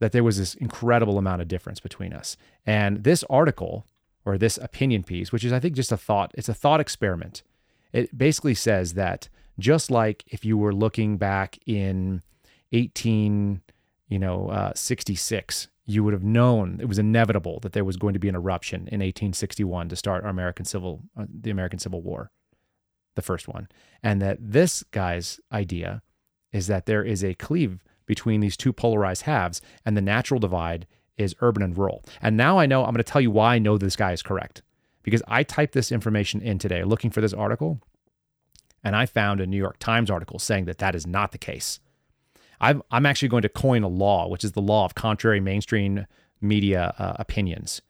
that 0.00 0.12
there 0.12 0.24
was 0.24 0.38
this 0.38 0.54
incredible 0.54 1.18
amount 1.18 1.42
of 1.42 1.48
difference 1.48 1.78
between 1.78 2.12
us. 2.12 2.36
And 2.66 3.04
this 3.04 3.22
article 3.30 3.86
or 4.24 4.36
this 4.36 4.58
opinion 4.58 5.04
piece, 5.04 5.32
which 5.32 5.44
is 5.44 5.52
I 5.52 5.60
think 5.60 5.74
just 5.74 5.92
a 5.92 5.96
thought, 5.96 6.32
it's 6.34 6.48
a 6.48 6.54
thought 6.54 6.80
experiment. 6.80 7.42
It 7.92 8.16
basically 8.16 8.54
says 8.54 8.94
that 8.94 9.28
just 9.58 9.90
like 9.90 10.24
if 10.26 10.44
you 10.44 10.56
were 10.56 10.74
looking 10.74 11.18
back 11.18 11.58
in 11.66 12.22
18, 12.72 13.60
you 14.08 14.18
know, 14.18 14.48
uh, 14.48 14.72
66 14.74 15.68
you 15.94 16.04
would 16.04 16.12
have 16.12 16.24
known 16.24 16.78
it 16.80 16.88
was 16.88 16.98
inevitable 16.98 17.60
that 17.60 17.72
there 17.72 17.84
was 17.84 17.96
going 17.96 18.14
to 18.14 18.20
be 18.20 18.28
an 18.28 18.34
eruption 18.34 18.80
in 18.80 19.00
1861 19.00 19.88
to 19.88 19.96
start 19.96 20.24
our 20.24 20.30
American 20.30 20.64
Civil, 20.64 21.02
uh, 21.16 21.26
the 21.28 21.50
American 21.50 21.78
Civil 21.78 22.02
War, 22.02 22.30
the 23.14 23.22
first 23.22 23.48
one, 23.48 23.68
and 24.02 24.20
that 24.20 24.38
this 24.40 24.82
guy's 24.84 25.40
idea 25.52 26.02
is 26.52 26.66
that 26.66 26.86
there 26.86 27.02
is 27.02 27.24
a 27.24 27.34
cleave 27.34 27.82
between 28.06 28.40
these 28.40 28.56
two 28.56 28.72
polarized 28.72 29.22
halves, 29.22 29.60
and 29.84 29.96
the 29.96 30.02
natural 30.02 30.40
divide 30.40 30.86
is 31.16 31.36
urban 31.40 31.62
and 31.62 31.76
rural. 31.78 32.04
And 32.20 32.36
now 32.36 32.58
I 32.58 32.66
know 32.66 32.84
I'm 32.84 32.92
going 32.92 32.96
to 32.96 33.04
tell 33.04 33.20
you 33.20 33.30
why 33.30 33.54
I 33.54 33.58
know 33.58 33.78
this 33.78 33.96
guy 33.96 34.12
is 34.12 34.22
correct 34.22 34.62
because 35.02 35.22
I 35.26 35.42
typed 35.42 35.72
this 35.72 35.92
information 35.92 36.40
in 36.40 36.58
today 36.58 36.84
looking 36.84 37.10
for 37.10 37.20
this 37.20 37.32
article, 37.32 37.80
and 38.84 38.96
I 38.96 39.06
found 39.06 39.40
a 39.40 39.46
New 39.46 39.56
York 39.56 39.78
Times 39.78 40.10
article 40.10 40.38
saying 40.38 40.64
that 40.66 40.78
that 40.78 40.94
is 40.94 41.06
not 41.06 41.32
the 41.32 41.38
case. 41.38 41.80
I'm, 42.62 42.82
I'm 42.90 43.04
actually 43.04 43.28
going 43.28 43.42
to 43.42 43.48
coin 43.48 43.82
a 43.82 43.88
law, 43.88 44.28
which 44.28 44.44
is 44.44 44.52
the 44.52 44.62
law 44.62 44.84
of 44.84 44.94
contrary 44.94 45.40
mainstream 45.40 46.06
media 46.40 46.94
uh, 46.98 47.14
opinions. 47.18 47.82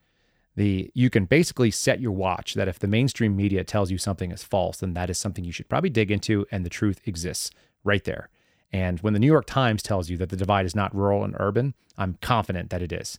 The 0.56 0.90
you 0.94 1.08
can 1.08 1.26
basically 1.26 1.70
set 1.70 2.00
your 2.00 2.12
watch 2.12 2.54
that 2.54 2.68
if 2.68 2.78
the 2.78 2.86
mainstream 2.86 3.36
media 3.36 3.64
tells 3.64 3.90
you 3.90 3.98
something 3.98 4.32
is 4.32 4.42
false, 4.42 4.78
then 4.78 4.94
that 4.94 5.08
is 5.08 5.18
something 5.18 5.44
you 5.44 5.52
should 5.52 5.68
probably 5.68 5.90
dig 5.90 6.10
into, 6.10 6.46
and 6.50 6.64
the 6.64 6.70
truth 6.70 7.00
exists 7.06 7.50
right 7.84 8.04
there. 8.04 8.28
And 8.70 9.00
when 9.00 9.12
the 9.12 9.18
New 9.18 9.26
York 9.26 9.46
Times 9.46 9.82
tells 9.82 10.10
you 10.10 10.16
that 10.18 10.30
the 10.30 10.36
divide 10.36 10.66
is 10.66 10.74
not 10.74 10.94
rural 10.94 11.24
and 11.24 11.36
urban, 11.38 11.74
I'm 11.96 12.18
confident 12.20 12.70
that 12.70 12.82
it 12.82 12.92
is. 12.92 13.18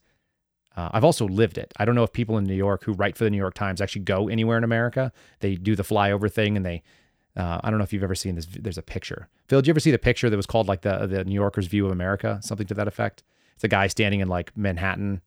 Uh, 0.75 0.89
I've 0.91 1.03
also 1.03 1.27
lived 1.27 1.57
it. 1.57 1.71
I 1.77 1.85
don't 1.85 1.95
know 1.95 2.03
if 2.03 2.13
people 2.13 2.37
in 2.37 2.45
New 2.45 2.55
York 2.55 2.83
who 2.83 2.93
write 2.93 3.15
for 3.15 3.23
the 3.23 3.29
New 3.29 3.37
York 3.37 3.53
Times 3.53 3.79
actually 3.81 4.03
go 4.03 4.27
anywhere 4.27 4.57
in 4.57 4.63
America. 4.63 5.11
They 5.39 5.55
do 5.55 5.75
the 5.75 5.83
flyover 5.83 6.31
thing 6.31 6.57
and 6.57 6.65
they 6.65 6.81
uh, 7.35 7.59
I 7.63 7.69
don't 7.69 7.79
know 7.79 7.83
if 7.83 7.91
you've 7.93 8.03
ever 8.03 8.15
seen 8.15 8.35
this. 8.35 8.45
There's 8.45 8.77
a 8.77 8.83
picture. 8.83 9.27
Phil, 9.47 9.59
did 9.59 9.67
you 9.67 9.71
ever 9.71 9.79
see 9.79 9.91
the 9.91 9.97
picture 9.97 10.29
that 10.29 10.37
was 10.37 10.45
called 10.45 10.67
like 10.67 10.81
the 10.81 11.07
the 11.07 11.25
New 11.25 11.33
Yorker's 11.33 11.67
view 11.67 11.85
of 11.85 11.91
America, 11.91 12.39
something 12.43 12.67
to 12.67 12.73
that 12.75 12.87
effect? 12.87 13.23
It's 13.55 13.63
a 13.63 13.67
guy 13.67 13.87
standing 13.87 14.19
in 14.19 14.27
like 14.27 14.55
Manhattan. 14.55 15.21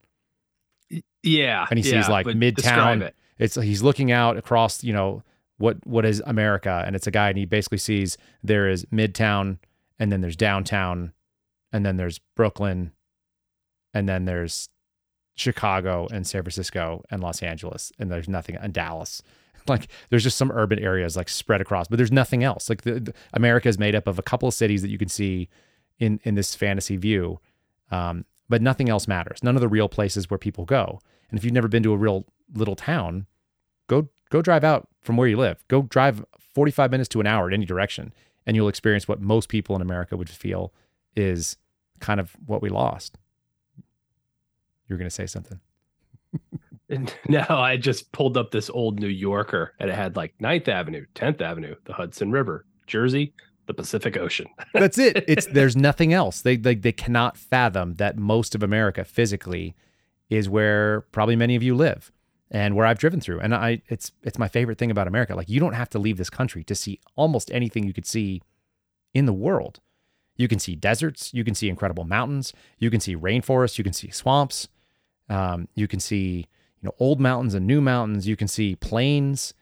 Yeah, 1.22 1.66
and 1.68 1.78
he 1.78 1.90
yeah, 1.90 2.02
sees 2.02 2.08
like 2.08 2.26
Midtown. 2.26 3.02
It. 3.02 3.16
It's 3.38 3.56
he's 3.56 3.82
looking 3.82 4.12
out 4.12 4.36
across, 4.36 4.84
you 4.84 4.92
know, 4.92 5.22
what 5.58 5.84
what 5.84 6.04
is 6.04 6.22
America, 6.26 6.84
and 6.86 6.94
it's 6.94 7.06
a 7.06 7.10
guy, 7.10 7.28
and 7.28 7.38
he 7.38 7.44
basically 7.44 7.78
sees 7.78 8.16
there 8.42 8.68
is 8.68 8.84
Midtown, 8.86 9.58
and 9.98 10.12
then 10.12 10.20
there's 10.20 10.36
downtown, 10.36 11.12
and 11.72 11.84
then 11.84 11.96
there's 11.96 12.20
Brooklyn, 12.36 12.92
and 13.92 14.08
then 14.08 14.26
there's 14.26 14.68
Chicago 15.34 16.06
and 16.12 16.24
San 16.24 16.42
Francisco 16.42 17.02
and 17.10 17.20
Los 17.20 17.42
Angeles, 17.42 17.90
and 17.98 18.12
there's 18.12 18.28
nothing 18.28 18.56
in 18.62 18.70
Dallas 18.70 19.22
like 19.68 19.88
there's 20.10 20.22
just 20.22 20.36
some 20.36 20.50
urban 20.52 20.78
areas 20.78 21.16
like 21.16 21.28
spread 21.28 21.60
across, 21.60 21.88
but 21.88 21.96
there's 21.96 22.12
nothing 22.12 22.44
else. 22.44 22.68
Like 22.68 22.82
the, 22.82 23.00
the, 23.00 23.14
America 23.32 23.68
is 23.68 23.78
made 23.78 23.94
up 23.94 24.06
of 24.06 24.18
a 24.18 24.22
couple 24.22 24.48
of 24.48 24.54
cities 24.54 24.82
that 24.82 24.88
you 24.88 24.98
can 24.98 25.08
see 25.08 25.48
in 25.98 26.20
in 26.24 26.34
this 26.34 26.54
fantasy 26.54 26.96
view, 26.96 27.40
um, 27.90 28.24
but 28.48 28.62
nothing 28.62 28.88
else 28.88 29.08
matters. 29.08 29.42
None 29.42 29.56
of 29.56 29.60
the 29.60 29.68
real 29.68 29.88
places 29.88 30.30
where 30.30 30.38
people 30.38 30.64
go. 30.64 31.00
And 31.30 31.38
if 31.38 31.44
you've 31.44 31.54
never 31.54 31.68
been 31.68 31.82
to 31.82 31.92
a 31.92 31.96
real 31.96 32.26
little 32.54 32.76
town, 32.76 33.26
go 33.86 34.08
go 34.30 34.42
drive 34.42 34.64
out 34.64 34.88
from 35.02 35.16
where 35.16 35.28
you 35.28 35.36
live. 35.36 35.64
Go 35.68 35.82
drive 35.82 36.24
45 36.54 36.90
minutes 36.90 37.08
to 37.10 37.20
an 37.20 37.26
hour 37.26 37.48
in 37.48 37.54
any 37.54 37.66
direction, 37.66 38.12
and 38.46 38.56
you'll 38.56 38.68
experience 38.68 39.08
what 39.08 39.20
most 39.20 39.48
people 39.48 39.76
in 39.76 39.82
America 39.82 40.16
would 40.16 40.30
feel 40.30 40.72
is 41.14 41.56
kind 42.00 42.20
of 42.20 42.36
what 42.46 42.62
we 42.62 42.68
lost. 42.68 43.18
You're 44.88 44.98
going 44.98 45.08
to 45.08 45.14
say 45.14 45.26
something. 45.26 45.60
No, 47.28 47.44
I 47.48 47.76
just 47.76 48.12
pulled 48.12 48.36
up 48.36 48.50
this 48.50 48.70
old 48.70 49.00
New 49.00 49.08
Yorker 49.08 49.74
and 49.80 49.90
it 49.90 49.96
had 49.96 50.16
like 50.16 50.34
9th 50.40 50.68
Avenue, 50.68 51.04
10th 51.14 51.40
Avenue, 51.40 51.74
the 51.84 51.92
Hudson 51.92 52.30
River, 52.30 52.64
Jersey, 52.86 53.34
the 53.66 53.74
Pacific 53.74 54.16
Ocean. 54.16 54.46
That's 54.72 54.98
it. 54.98 55.24
It's 55.26 55.46
there's 55.46 55.76
nothing 55.76 56.12
else. 56.12 56.42
They, 56.42 56.56
they 56.56 56.74
they 56.76 56.92
cannot 56.92 57.36
fathom 57.36 57.94
that 57.94 58.16
most 58.16 58.54
of 58.54 58.62
America 58.62 59.04
physically 59.04 59.74
is 60.30 60.48
where 60.48 61.02
probably 61.12 61.36
many 61.36 61.56
of 61.56 61.62
you 61.62 61.74
live 61.74 62.12
and 62.50 62.76
where 62.76 62.86
I've 62.86 62.98
driven 62.98 63.20
through. 63.20 63.40
And 63.40 63.54
I 63.54 63.82
it's 63.88 64.12
it's 64.22 64.38
my 64.38 64.48
favorite 64.48 64.78
thing 64.78 64.90
about 64.90 65.08
America. 65.08 65.34
Like 65.34 65.48
you 65.48 65.60
don't 65.60 65.74
have 65.74 65.90
to 65.90 65.98
leave 65.98 66.16
this 66.16 66.30
country 66.30 66.64
to 66.64 66.74
see 66.74 67.00
almost 67.16 67.50
anything 67.52 67.84
you 67.84 67.92
could 67.92 68.06
see 68.06 68.42
in 69.14 69.26
the 69.26 69.32
world. 69.32 69.80
You 70.36 70.48
can 70.48 70.58
see 70.58 70.76
deserts, 70.76 71.32
you 71.32 71.44
can 71.44 71.54
see 71.54 71.68
incredible 71.68 72.04
mountains, 72.04 72.52
you 72.78 72.90
can 72.90 73.00
see 73.00 73.16
rainforests, 73.16 73.78
you 73.78 73.84
can 73.84 73.94
see 73.94 74.10
swamps, 74.10 74.68
um, 75.30 75.66
you 75.74 75.88
can 75.88 75.98
see 75.98 76.46
know 76.86 76.94
old 76.98 77.20
mountains 77.20 77.54
and 77.54 77.66
new 77.66 77.80
mountains. 77.80 78.26
You 78.26 78.36
can 78.36 78.48
see 78.48 78.76
plains. 78.76 79.54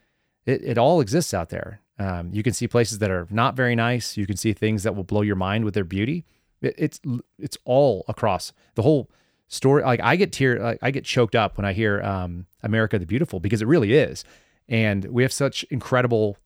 It 0.46 0.62
it 0.62 0.78
all 0.78 1.00
exists 1.00 1.34
out 1.34 1.50
there. 1.50 1.80
Um, 1.98 2.30
you 2.32 2.42
can 2.42 2.52
see 2.52 2.66
places 2.66 2.98
that 2.98 3.10
are 3.10 3.26
not 3.30 3.54
very 3.54 3.76
nice. 3.76 4.16
You 4.16 4.26
can 4.26 4.36
see 4.36 4.52
things 4.52 4.82
that 4.82 4.96
will 4.96 5.04
blow 5.04 5.22
your 5.22 5.36
mind 5.36 5.64
with 5.64 5.74
their 5.74 5.84
beauty. 5.84 6.24
It, 6.60 6.74
it's 6.76 7.00
it's 7.38 7.58
all 7.64 8.04
across 8.08 8.52
the 8.74 8.82
whole 8.82 9.10
story. 9.48 9.82
Like 9.82 10.00
I 10.02 10.16
get 10.16 10.32
tear, 10.32 10.58
like 10.58 10.78
I 10.82 10.90
get 10.90 11.04
choked 11.04 11.34
up 11.34 11.56
when 11.56 11.64
I 11.64 11.72
hear 11.72 12.02
um, 12.02 12.46
America 12.62 12.98
the 12.98 13.06
Beautiful 13.06 13.40
because 13.40 13.62
it 13.62 13.68
really 13.68 13.94
is, 13.94 14.24
and 14.68 15.04
we 15.06 15.22
have 15.22 15.32
such 15.32 15.64
incredible 15.64 16.36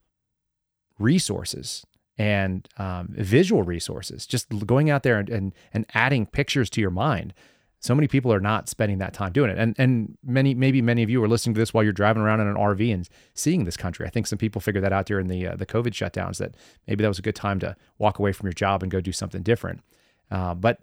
resources 0.98 1.84
and 2.18 2.68
um, 2.78 3.08
visual 3.10 3.62
resources. 3.62 4.26
Just 4.26 4.48
going 4.66 4.90
out 4.90 5.02
there 5.02 5.18
and, 5.18 5.28
and 5.28 5.54
and 5.72 5.86
adding 5.94 6.26
pictures 6.26 6.68
to 6.70 6.80
your 6.80 6.90
mind. 6.90 7.32
So 7.80 7.94
many 7.94 8.08
people 8.08 8.32
are 8.32 8.40
not 8.40 8.68
spending 8.68 8.98
that 8.98 9.14
time 9.14 9.32
doing 9.32 9.50
it, 9.50 9.58
and 9.58 9.74
and 9.78 10.18
many 10.24 10.54
maybe 10.54 10.82
many 10.82 11.02
of 11.02 11.10
you 11.10 11.22
are 11.22 11.28
listening 11.28 11.54
to 11.54 11.60
this 11.60 11.72
while 11.72 11.84
you're 11.84 11.92
driving 11.92 12.22
around 12.22 12.40
in 12.40 12.48
an 12.48 12.56
RV 12.56 12.92
and 12.92 13.08
seeing 13.34 13.64
this 13.64 13.76
country. 13.76 14.06
I 14.06 14.10
think 14.10 14.26
some 14.26 14.38
people 14.38 14.60
figured 14.60 14.82
that 14.82 14.92
out 14.92 15.06
during 15.06 15.28
the 15.28 15.46
uh, 15.46 15.56
the 15.56 15.66
COVID 15.66 15.92
shutdowns 15.92 16.38
that 16.38 16.56
maybe 16.86 17.02
that 17.02 17.08
was 17.08 17.20
a 17.20 17.22
good 17.22 17.36
time 17.36 17.60
to 17.60 17.76
walk 17.98 18.18
away 18.18 18.32
from 18.32 18.46
your 18.46 18.52
job 18.52 18.82
and 18.82 18.90
go 18.90 19.00
do 19.00 19.12
something 19.12 19.42
different. 19.42 19.82
Uh, 20.30 20.54
but 20.54 20.80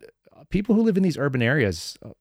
people 0.50 0.76
who 0.76 0.84
live 0.84 0.98
in 0.98 1.04
these 1.04 1.18
urban 1.18 1.42
areas, 1.42 1.98
uh, 2.06 2.12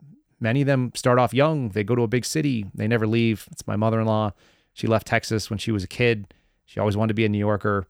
many 0.40 0.60
of 0.62 0.66
them 0.66 0.90
start 0.94 1.18
off 1.18 1.32
young. 1.32 1.68
They 1.70 1.84
go 1.84 1.94
to 1.94 2.02
a 2.02 2.08
big 2.08 2.24
city. 2.24 2.66
They 2.74 2.88
never 2.88 3.06
leave. 3.06 3.48
It's 3.52 3.66
my 3.66 3.76
mother-in-law. 3.76 4.32
She 4.72 4.86
left 4.86 5.06
Texas 5.06 5.50
when 5.50 5.58
she 5.58 5.70
was 5.70 5.84
a 5.84 5.88
kid. 5.88 6.34
She 6.64 6.80
always 6.80 6.96
wanted 6.96 7.08
to 7.08 7.14
be 7.14 7.24
a 7.24 7.28
New 7.28 7.38
Yorker. 7.38 7.86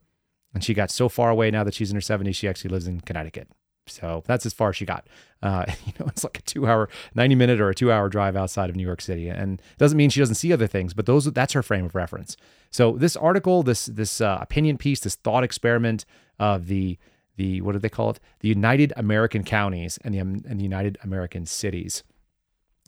And 0.53 0.63
she 0.63 0.75
got 0.75 0.91
so 0.91 1.09
far 1.09 1.31
away 1.31 1.51
now 1.51 1.65
that 1.65 1.75
she's 1.75 1.91
in 1.91 1.97
her 1.97 2.01
70s, 2.01 2.35
she 2.37 2.47
actually 2.47 2.71
lives 2.71 2.87
in 2.87 3.01
Connecticut. 3.01 3.49
So 3.87 4.23
that's 4.27 4.47
as 4.47 4.53
far 4.53 4.71
as 4.71 4.77
she 4.77 4.85
got. 4.85 5.07
Uh, 5.43 5.65
you 5.87 5.93
know, 5.99 6.07
it's 6.07 6.25
like 6.25 6.39
a 6.39 6.43
two 6.43 6.67
hour, 6.67 6.89
90 7.15 7.35
minute 7.35 7.61
or 7.61 7.71
a 7.71 7.75
two 7.75 7.93
hour 7.93 8.09
drive 8.09 8.37
outside 8.37 8.71
of 8.71 8.77
New 8.77 8.83
York 8.83 9.01
City. 9.01 9.29
And 9.29 9.61
it 9.61 9.79
doesn't 9.79 9.97
mean 9.97 10.11
she 10.11 10.21
doesn't 10.21 10.37
see 10.37 10.53
other 10.53 10.67
things, 10.67 10.95
but 10.95 11.07
those 11.07 11.25
that's 11.33 11.53
her 11.53 11.63
frame 11.63 11.85
of 11.85 11.95
reference. 11.95 12.37
So 12.71 12.93
this 12.93 13.17
article, 13.17 13.63
this 13.63 13.87
this 13.87 14.21
uh, 14.21 14.39
opinion 14.41 14.79
piece, 14.79 15.01
this 15.01 15.17
thought 15.17 15.45
experiment 15.45 16.05
of 16.39 16.67
the 16.67 16.99
the 17.37 17.61
what 17.61 17.73
do 17.73 17.79
they 17.79 17.89
call 17.89 18.11
it? 18.11 18.21
The 18.41 18.49
United 18.49 18.93
American 18.97 19.45
Counties 19.45 19.99
and 20.03 20.15
the 20.15 20.19
and 20.19 20.59
the 20.59 20.65
United 20.65 20.99
American 21.03 21.47
Cities. 21.47 22.03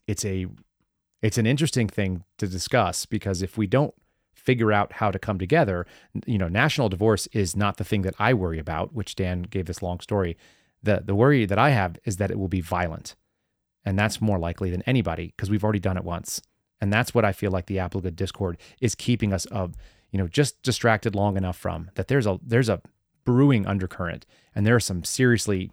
It's 0.07 0.25
a 0.25 0.47
it's 1.23 1.39
an 1.39 1.47
interesting 1.47 1.89
thing 1.89 2.25
to 2.39 2.47
discuss 2.47 3.07
because 3.07 3.43
if 3.43 3.59
we 3.59 3.67
don't 3.67 3.95
figure 4.47 4.73
out 4.73 4.93
how 4.93 5.11
to 5.11 5.19
come 5.19 5.39
together. 5.39 5.87
You 6.25 6.39
know, 6.39 6.49
national 6.49 6.89
divorce 6.89 7.27
is 7.33 7.57
not 7.57 7.79
the 7.79 7.85
thing 7.85 8.03
that 8.03 8.15
I 8.19 8.33
worry 8.33 8.61
about, 8.61 8.95
which 8.95 9.17
Dan 9.17 9.43
gave 9.43 9.67
this 9.67 9.83
long 9.83 9.99
story. 9.99 10.37
The 10.87 11.03
the 11.05 11.15
worry 11.15 11.45
that 11.47 11.59
I 11.59 11.71
have 11.71 11.99
is 12.05 12.17
that 12.17 12.31
it 12.31 12.39
will 12.39 12.49
be 12.49 12.61
violent. 12.61 13.15
And 13.85 13.99
that's 13.99 14.21
more 14.21 14.39
likely 14.39 14.71
than 14.71 14.83
anybody 14.83 15.33
because 15.37 15.51
we've 15.51 15.63
already 15.63 15.79
done 15.79 15.97
it 15.97 16.05
once. 16.05 16.41
And 16.81 16.93
that's 16.93 17.15
what 17.15 17.25
I 17.25 17.33
feel 17.33 17.51
like 17.51 17.67
the 17.67 17.79
apple 17.79 18.05
of 18.05 18.17
discord 18.17 18.59
is 18.81 18.95
keeping 18.95 19.33
us 19.33 19.47
of, 19.47 19.77
you 20.11 20.19
know, 20.19 20.27
just 20.27 20.61
distracted 20.63 21.15
long 21.15 21.37
enough 21.37 21.57
from 21.57 21.91
that 21.95 22.09
there's 22.09 22.27
a 22.27 22.39
there's 22.43 22.69
a 22.69 22.81
brewing 23.25 23.67
undercurrent 23.67 24.27
and 24.55 24.67
there 24.67 24.75
are 24.75 24.81
some 24.81 25.05
seriously 25.05 25.71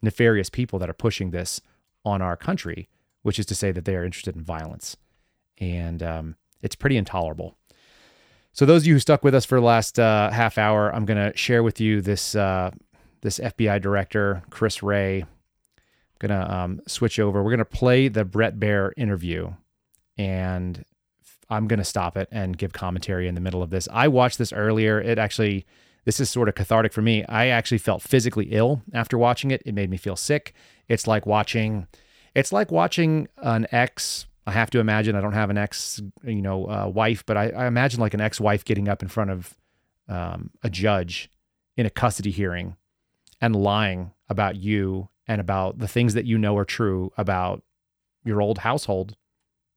nefarious 0.00 0.50
people 0.50 0.78
that 0.78 0.90
are 0.90 0.94
pushing 0.94 1.30
this 1.30 1.60
on 2.04 2.20
our 2.20 2.36
country, 2.36 2.88
which 3.22 3.38
is 3.38 3.46
to 3.46 3.54
say 3.54 3.70
that 3.72 3.84
they 3.84 3.96
are 3.96 4.04
interested 4.04 4.34
in 4.34 4.42
violence. 4.42 4.96
And 5.58 6.02
um, 6.02 6.36
it's 6.60 6.74
pretty 6.74 6.96
intolerable. 6.96 7.56
So 8.52 8.66
those 8.66 8.82
of 8.82 8.86
you 8.88 8.94
who 8.94 9.00
stuck 9.00 9.24
with 9.24 9.34
us 9.34 9.44
for 9.44 9.58
the 9.58 9.66
last 9.66 9.98
uh, 9.98 10.30
half 10.30 10.58
hour, 10.58 10.94
I'm 10.94 11.06
going 11.06 11.30
to 11.30 11.36
share 11.36 11.62
with 11.62 11.80
you 11.80 12.00
this 12.00 12.34
uh, 12.34 12.70
this 13.22 13.38
FBI 13.38 13.80
director, 13.80 14.42
Chris 14.50 14.82
Wray. 14.82 15.22
I'm 15.22 16.28
to 16.30 16.54
um, 16.54 16.80
switch 16.86 17.18
over. 17.18 17.42
We're 17.42 17.50
to 17.58 17.64
play 17.64 18.08
the 18.08 18.24
Bret 18.24 18.60
Baier 18.60 18.92
interview, 18.96 19.52
and 20.18 20.84
I'm 21.48 21.66
to 21.78 21.84
stop 21.84 22.16
it 22.16 22.28
and 22.30 22.56
give 22.56 22.72
commentary 22.72 23.26
in 23.26 23.34
the 23.34 23.40
middle 23.40 23.62
of 23.62 23.70
this. 23.70 23.88
I 23.90 24.08
watched 24.08 24.38
this 24.38 24.52
earlier. 24.52 25.00
It 25.00 25.18
actually, 25.18 25.66
this 26.04 26.20
is 26.20 26.30
sort 26.30 26.48
of 26.48 26.54
cathartic 26.54 26.92
for 26.92 27.02
me. 27.02 27.24
I 27.24 27.46
actually 27.46 27.78
felt 27.78 28.02
physically 28.02 28.48
ill 28.50 28.82
after 28.92 29.16
watching 29.16 29.50
it. 29.50 29.62
It 29.64 29.74
made 29.74 29.90
me 29.90 29.96
feel 29.96 30.16
sick. 30.16 30.54
It's 30.88 31.06
like 31.06 31.26
watching, 31.26 31.86
it's 32.34 32.52
like 32.52 32.70
watching 32.70 33.28
an 33.38 33.66
ex 33.72 34.26
I 34.46 34.50
have 34.50 34.70
to 34.70 34.80
imagine 34.80 35.14
I 35.14 35.20
don't 35.20 35.34
have 35.34 35.50
an 35.50 35.58
ex, 35.58 36.02
you 36.24 36.42
know, 36.42 36.68
uh, 36.68 36.88
wife, 36.88 37.24
but 37.24 37.36
I, 37.36 37.50
I, 37.50 37.66
imagine 37.68 38.00
like 38.00 38.12
an 38.12 38.20
ex-wife 38.20 38.64
getting 38.64 38.88
up 38.88 39.00
in 39.00 39.08
front 39.08 39.30
of 39.30 39.54
um, 40.08 40.50
a 40.64 40.70
judge 40.70 41.30
in 41.76 41.86
a 41.86 41.90
custody 41.90 42.32
hearing 42.32 42.76
and 43.42 43.54
lying 43.54 44.12
about 44.30 44.56
you 44.56 45.10
and 45.26 45.40
about 45.40 45.78
the 45.78 45.88
things 45.88 46.14
that 46.14 46.24
you 46.24 46.38
know 46.38 46.56
are 46.56 46.64
true 46.64 47.12
about 47.18 47.62
your 48.24 48.40
old 48.40 48.58
household 48.58 49.16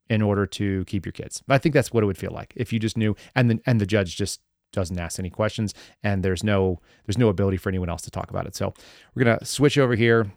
in 0.08 0.21
order 0.21 0.45
to 0.45 0.86
keep 0.86 1.06
your 1.06 1.12
kids. 1.12 1.43
I 1.49 1.58
think 1.58 1.73
that's 1.73 1.91
what 1.91 2.04
it 2.04 2.06
would 2.06 2.17
feel 2.17 2.32
like 2.32 2.54
if 2.56 2.71
you 2.71 2.80
just 2.80 2.95
knew, 2.95 3.15
and 3.36 3.49
the 3.49 3.60
and 3.65 3.82
the 3.82 3.86
judge 3.86 4.15
just 4.15 4.39
doesn't 4.71 4.99
ask 4.99 5.19
any 5.19 5.30
questions, 5.30 5.73
and 6.04 6.23
there's 6.23 6.43
no 6.43 6.80
there's 7.06 7.17
no 7.17 7.28
ability 7.28 7.58
for 7.58 7.69
anyone 7.69 7.89
else 7.89 8.04
to 8.04 8.12
talk 8.12 8.30
about 8.30 8.45
it. 8.45 8.56
So 8.56 8.73
we're 9.13 9.25
gonna 9.25 9.43
switch 9.43 9.78
over 9.78 9.95
here 9.95 10.32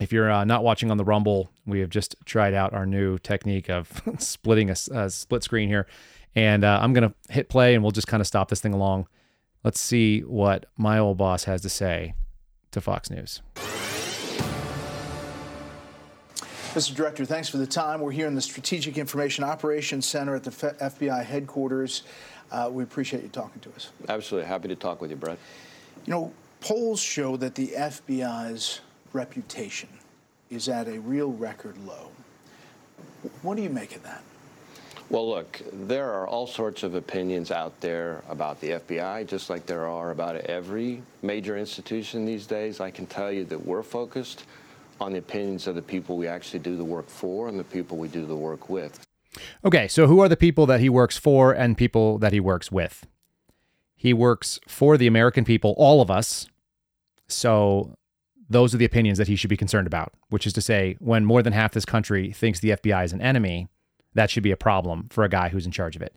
if 0.00 0.14
you're 0.14 0.30
uh, 0.30 0.44
not 0.44 0.64
watching 0.64 0.90
on 0.90 0.96
the 0.96 1.04
Rumble, 1.04 1.50
we 1.66 1.80
have 1.80 1.90
just 1.90 2.16
tried 2.24 2.54
out 2.54 2.72
our 2.72 2.86
new 2.86 3.18
technique 3.18 3.68
of 3.68 4.02
splitting 4.18 4.70
a, 4.70 4.76
a, 4.92 5.10
split 5.10 5.42
screen 5.44 5.68
here. 5.68 5.86
And 6.34 6.64
uh, 6.64 6.80
I'm 6.80 6.94
going 6.94 7.08
to 7.08 7.14
hit 7.32 7.50
play 7.50 7.74
and 7.74 7.84
we'll 7.84 7.90
just 7.90 8.06
kind 8.06 8.20
of 8.22 8.26
stop 8.26 8.48
this 8.48 8.60
thing 8.60 8.72
along. 8.72 9.08
Let's 9.62 9.78
see 9.78 10.20
what 10.20 10.64
my 10.78 10.98
old 10.98 11.18
boss 11.18 11.44
has 11.44 11.60
to 11.62 11.68
say 11.68 12.14
to 12.72 12.80
Fox 12.80 13.10
News. 13.10 13.42
Mr. 16.74 16.94
Director, 16.94 17.24
thanks 17.24 17.48
for 17.48 17.56
the 17.56 17.66
time. 17.66 18.00
We're 18.00 18.12
here 18.12 18.28
in 18.28 18.36
the 18.36 18.40
Strategic 18.40 18.96
Information 18.96 19.42
Operations 19.42 20.06
Center 20.06 20.36
at 20.36 20.44
the 20.44 20.50
FBI 20.52 21.24
headquarters. 21.24 22.04
Uh, 22.52 22.68
we 22.70 22.84
appreciate 22.84 23.24
you 23.24 23.28
talking 23.28 23.60
to 23.62 23.72
us. 23.74 23.90
Absolutely. 24.08 24.46
Happy 24.46 24.68
to 24.68 24.76
talk 24.76 25.00
with 25.00 25.10
you, 25.10 25.16
Bret. 25.16 25.36
You 26.06 26.12
know, 26.12 26.32
polls 26.60 27.00
show 27.00 27.36
that 27.38 27.56
the 27.56 27.68
FBI's 27.68 28.80
reputation 29.12 29.88
is 30.48 30.68
at 30.68 30.86
a 30.86 31.00
real 31.00 31.32
record 31.32 31.76
low. 31.84 32.08
What 33.42 33.56
do 33.56 33.62
you 33.62 33.70
make 33.70 33.96
of 33.96 34.04
that? 34.04 34.22
Well, 35.10 35.28
look, 35.28 35.60
there 35.72 36.12
are 36.12 36.28
all 36.28 36.46
sorts 36.46 36.84
of 36.84 36.94
opinions 36.94 37.50
out 37.50 37.80
there 37.80 38.22
about 38.28 38.60
the 38.60 38.70
FBI, 38.70 39.26
just 39.26 39.50
like 39.50 39.66
there 39.66 39.88
are 39.88 40.12
about 40.12 40.36
every 40.36 41.02
major 41.20 41.58
institution 41.58 42.24
these 42.24 42.46
days. 42.46 42.78
I 42.78 42.92
can 42.92 43.06
tell 43.06 43.32
you 43.32 43.44
that 43.46 43.66
we're 43.66 43.82
focused 43.82 44.44
on 45.00 45.12
the 45.12 45.18
opinions 45.18 45.66
of 45.66 45.74
the 45.74 45.82
people 45.82 46.16
we 46.16 46.28
actually 46.28 46.60
do 46.60 46.76
the 46.76 46.84
work 46.84 47.08
for 47.08 47.48
and 47.48 47.58
the 47.58 47.64
people 47.64 47.96
we 47.96 48.06
do 48.06 48.24
the 48.24 48.36
work 48.36 48.68
with. 48.68 49.04
Okay, 49.64 49.88
so 49.88 50.06
who 50.06 50.20
are 50.20 50.28
the 50.28 50.36
people 50.36 50.64
that 50.66 50.78
he 50.78 50.88
works 50.88 51.16
for 51.16 51.52
and 51.52 51.76
people 51.76 52.18
that 52.18 52.32
he 52.32 52.38
works 52.38 52.70
with? 52.70 53.04
He 53.96 54.14
works 54.14 54.60
for 54.68 54.96
the 54.96 55.08
American 55.08 55.44
people, 55.44 55.74
all 55.76 56.00
of 56.00 56.10
us. 56.10 56.46
So 57.26 57.96
those 58.48 58.74
are 58.74 58.78
the 58.78 58.84
opinions 58.84 59.18
that 59.18 59.26
he 59.26 59.34
should 59.34 59.50
be 59.50 59.56
concerned 59.56 59.88
about, 59.88 60.12
which 60.28 60.46
is 60.46 60.52
to 60.52 60.60
say, 60.60 60.96
when 61.00 61.24
more 61.24 61.42
than 61.42 61.52
half 61.52 61.72
this 61.72 61.84
country 61.84 62.30
thinks 62.30 62.60
the 62.60 62.70
FBI 62.70 63.04
is 63.04 63.12
an 63.12 63.20
enemy, 63.20 63.68
that 64.14 64.30
should 64.30 64.42
be 64.42 64.50
a 64.50 64.56
problem 64.56 65.08
for 65.10 65.24
a 65.24 65.28
guy 65.28 65.48
who's 65.48 65.66
in 65.66 65.72
charge 65.72 65.96
of 65.96 66.02
it. 66.02 66.14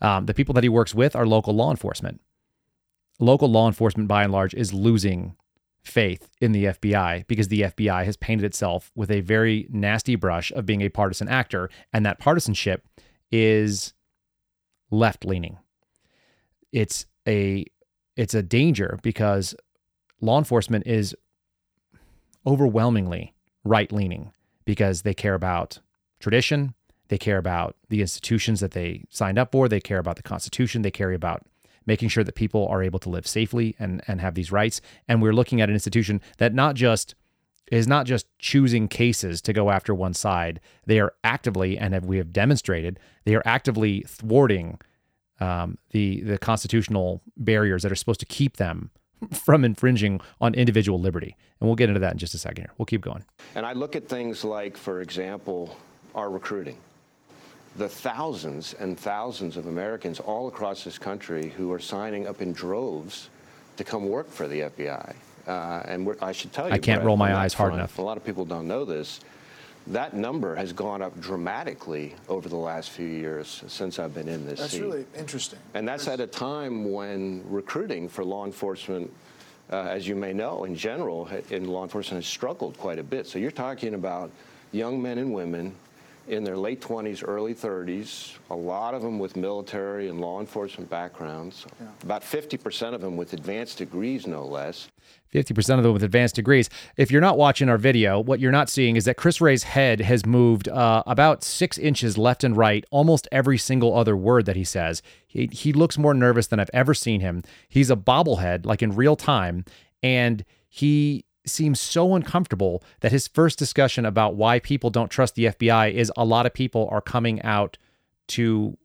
Um, 0.00 0.26
the 0.26 0.34
people 0.34 0.54
that 0.54 0.64
he 0.64 0.68
works 0.68 0.94
with 0.94 1.14
are 1.14 1.26
local 1.26 1.54
law 1.54 1.70
enforcement. 1.70 2.20
Local 3.18 3.48
law 3.48 3.66
enforcement, 3.66 4.08
by 4.08 4.24
and 4.24 4.32
large, 4.32 4.54
is 4.54 4.72
losing 4.72 5.36
faith 5.82 6.30
in 6.40 6.52
the 6.52 6.66
FBI 6.66 7.26
because 7.26 7.48
the 7.48 7.62
FBI 7.62 8.04
has 8.04 8.16
painted 8.16 8.44
itself 8.44 8.90
with 8.94 9.10
a 9.10 9.20
very 9.20 9.66
nasty 9.70 10.14
brush 10.14 10.50
of 10.52 10.66
being 10.66 10.82
a 10.82 10.88
partisan 10.88 11.28
actor, 11.28 11.70
and 11.92 12.04
that 12.04 12.18
partisanship 12.18 12.86
is 13.30 13.94
left 14.90 15.24
leaning. 15.24 15.58
It's 16.72 17.06
a 17.26 17.66
it's 18.16 18.34
a 18.34 18.42
danger 18.42 18.98
because 19.02 19.54
law 20.20 20.38
enforcement 20.38 20.86
is 20.86 21.14
overwhelmingly 22.46 23.34
right 23.64 23.90
leaning 23.92 24.32
because 24.64 25.02
they 25.02 25.14
care 25.14 25.34
about 25.34 25.80
tradition, 26.20 26.74
they 27.10 27.18
care 27.18 27.38
about 27.38 27.76
the 27.88 28.00
institutions 28.00 28.60
that 28.60 28.70
they 28.70 29.02
signed 29.10 29.38
up 29.38 29.50
for, 29.50 29.68
they 29.68 29.80
care 29.80 29.98
about 29.98 30.16
the 30.16 30.22
Constitution, 30.22 30.82
they 30.82 30.92
care 30.92 31.12
about 31.12 31.42
making 31.84 32.08
sure 32.08 32.22
that 32.22 32.36
people 32.36 32.68
are 32.68 32.82
able 32.84 33.00
to 33.00 33.08
live 33.08 33.26
safely 33.26 33.74
and, 33.80 34.00
and 34.06 34.20
have 34.20 34.34
these 34.34 34.52
rights. 34.52 34.80
And 35.08 35.20
we're 35.20 35.32
looking 35.32 35.60
at 35.60 35.68
an 35.68 35.74
institution 35.74 36.20
that 36.38 36.54
not 36.54 36.76
just 36.76 37.16
is 37.72 37.88
not 37.88 38.06
just 38.06 38.26
choosing 38.38 38.86
cases 38.86 39.40
to 39.42 39.52
go 39.52 39.70
after 39.70 39.92
one 39.92 40.14
side. 40.14 40.60
They 40.86 41.00
are 41.00 41.12
actively, 41.24 41.76
and 41.76 41.94
have, 41.94 42.04
we 42.04 42.18
have 42.18 42.32
demonstrated, 42.32 43.00
they 43.24 43.34
are 43.34 43.42
actively 43.44 44.04
thwarting 44.06 44.78
um, 45.40 45.78
the 45.90 46.20
the 46.20 46.36
constitutional 46.38 47.22
barriers 47.36 47.82
that 47.82 47.90
are 47.90 47.96
supposed 47.96 48.20
to 48.20 48.26
keep 48.26 48.58
them 48.58 48.90
from 49.32 49.64
infringing 49.64 50.20
on 50.40 50.54
individual 50.54 51.00
liberty. 51.00 51.36
And 51.58 51.68
we'll 51.68 51.76
get 51.76 51.88
into 51.88 52.00
that 52.00 52.12
in 52.12 52.18
just 52.18 52.34
a 52.34 52.38
second 52.38 52.64
here. 52.64 52.72
We'll 52.78 52.86
keep 52.86 53.00
going. 53.00 53.24
And 53.54 53.66
I 53.66 53.72
look 53.72 53.96
at 53.96 54.08
things 54.08 54.44
like, 54.44 54.76
for 54.76 55.00
example, 55.00 55.76
our 56.14 56.30
recruiting. 56.30 56.76
The 57.76 57.88
thousands 57.88 58.74
and 58.74 58.98
thousands 58.98 59.56
of 59.56 59.66
Americans 59.66 60.20
all 60.20 60.48
across 60.48 60.84
this 60.84 60.98
country 60.98 61.50
who 61.50 61.72
are 61.72 61.78
signing 61.78 62.26
up 62.26 62.42
in 62.42 62.52
droves 62.52 63.30
to 63.76 63.84
come 63.84 64.08
work 64.08 64.28
for 64.28 64.48
the 64.48 64.60
FBI. 64.60 65.14
Uh, 65.46 65.82
and 65.86 66.16
I 66.20 66.32
should 66.32 66.52
tell 66.52 66.68
you, 66.68 66.74
I 66.74 66.78
can't 66.78 66.98
Bret, 66.98 67.06
roll 67.06 67.16
my 67.16 67.34
eyes 67.34 67.54
hard 67.54 67.72
enough. 67.74 67.98
A 67.98 68.02
lot 68.02 68.16
of 68.16 68.24
people 68.24 68.44
don't 68.44 68.68
know 68.68 68.84
this, 68.84 69.20
that 69.86 70.14
number 70.14 70.54
has 70.54 70.72
gone 70.72 71.02
up 71.02 71.18
dramatically 71.20 72.14
over 72.28 72.48
the 72.48 72.56
last 72.56 72.90
few 72.90 73.06
years 73.06 73.64
since 73.66 73.98
I've 73.98 74.14
been 74.14 74.28
in 74.28 74.46
this 74.46 74.60
That's 74.60 74.72
seat. 74.72 74.82
really 74.82 75.06
interesting. 75.16 75.58
And 75.74 75.88
that's 75.88 76.06
at 76.06 76.20
a 76.20 76.26
time 76.26 76.92
when 76.92 77.42
recruiting 77.48 78.08
for 78.08 78.24
law 78.24 78.44
enforcement, 78.44 79.10
uh, 79.72 79.76
as 79.82 80.06
you 80.06 80.14
may 80.14 80.32
know, 80.32 80.64
in 80.64 80.74
general, 80.74 81.28
in 81.50 81.66
law 81.66 81.82
enforcement 81.82 82.22
has 82.22 82.30
struggled 82.30 82.76
quite 82.78 82.98
a 82.98 83.02
bit. 83.02 83.26
So 83.26 83.38
you're 83.38 83.50
talking 83.50 83.94
about 83.94 84.30
young 84.72 85.00
men 85.00 85.18
and 85.18 85.32
women 85.32 85.74
in 86.30 86.44
their 86.44 86.56
late 86.56 86.80
20s, 86.80 87.24
early 87.26 87.54
30s, 87.54 88.36
a 88.50 88.54
lot 88.54 88.94
of 88.94 89.02
them 89.02 89.18
with 89.18 89.34
military 89.34 90.08
and 90.08 90.20
law 90.20 90.38
enforcement 90.38 90.88
backgrounds, 90.88 91.66
about 92.04 92.22
50% 92.22 92.94
of 92.94 93.00
them 93.00 93.16
with 93.16 93.32
advanced 93.32 93.78
degrees, 93.78 94.28
no 94.28 94.46
less. 94.46 94.88
50% 95.34 95.78
of 95.78 95.82
them 95.82 95.92
with 95.92 96.04
advanced 96.04 96.36
degrees. 96.36 96.70
If 96.96 97.10
you're 97.10 97.20
not 97.20 97.36
watching 97.36 97.68
our 97.68 97.78
video, 97.78 98.20
what 98.20 98.38
you're 98.38 98.52
not 98.52 98.70
seeing 98.70 98.94
is 98.94 99.06
that 99.06 99.16
Chris 99.16 99.40
Wray's 99.40 99.64
head 99.64 100.00
has 100.00 100.24
moved 100.24 100.68
uh, 100.68 101.02
about 101.04 101.42
six 101.42 101.76
inches 101.76 102.16
left 102.16 102.44
and 102.44 102.56
right, 102.56 102.84
almost 102.92 103.26
every 103.32 103.58
single 103.58 103.96
other 103.96 104.16
word 104.16 104.46
that 104.46 104.56
he 104.56 104.64
says. 104.64 105.02
He, 105.26 105.48
he 105.52 105.72
looks 105.72 105.98
more 105.98 106.14
nervous 106.14 106.46
than 106.46 106.60
I've 106.60 106.70
ever 106.72 106.94
seen 106.94 107.20
him. 107.20 107.42
He's 107.68 107.90
a 107.90 107.96
bobblehead, 107.96 108.66
like 108.66 108.82
in 108.82 108.94
real 108.94 109.16
time, 109.16 109.64
and 110.00 110.44
he 110.68 111.24
seems 111.44 111.80
so 111.80 112.14
uncomfortable 112.14 112.82
that 113.00 113.12
his 113.12 113.28
first 113.28 113.58
discussion 113.58 114.04
about 114.04 114.34
why 114.34 114.58
people 114.58 114.90
don't 114.90 115.10
trust 115.10 115.34
the 115.34 115.46
FBI 115.46 115.92
is 115.92 116.12
a 116.16 116.24
lot 116.24 116.46
of 116.46 116.54
people 116.54 116.88
are 116.90 117.00
coming 117.00 117.40
out 117.42 117.78
to 118.28 118.76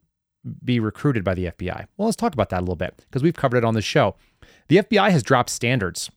be 0.64 0.80
recruited 0.80 1.24
by 1.24 1.34
the 1.34 1.46
FBI. 1.46 1.86
Well, 1.96 2.06
let's 2.06 2.16
talk 2.16 2.32
about 2.32 2.50
that 2.50 2.60
a 2.60 2.62
little 2.62 2.76
bit 2.76 2.94
because 2.96 3.22
we've 3.22 3.34
covered 3.34 3.58
it 3.58 3.64
on 3.64 3.74
the 3.74 3.82
show. 3.82 4.16
The 4.68 4.76
FBI 4.78 5.10
has 5.10 5.22
dropped 5.22 5.50
standards. 5.50 6.10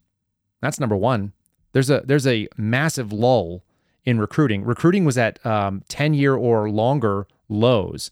That's 0.62 0.80
number 0.80 0.96
one. 0.96 1.34
There's 1.72 1.90
a 1.90 2.02
there's 2.06 2.28
a 2.28 2.48
massive 2.58 3.14
lull 3.14 3.64
in 4.06 4.20
recruiting. 4.20 4.64
Recruiting 4.64 5.06
was 5.06 5.18
at 5.18 5.44
um, 5.46 5.84
ten 5.88 6.14
year 6.14 6.36
or 6.36 6.70
longer 6.70 7.28
lows 7.48 8.12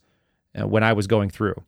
uh, 0.59 0.67
when 0.67 0.84
I 0.84 0.93
was 0.93 1.07
going 1.07 1.30
through. 1.30 1.63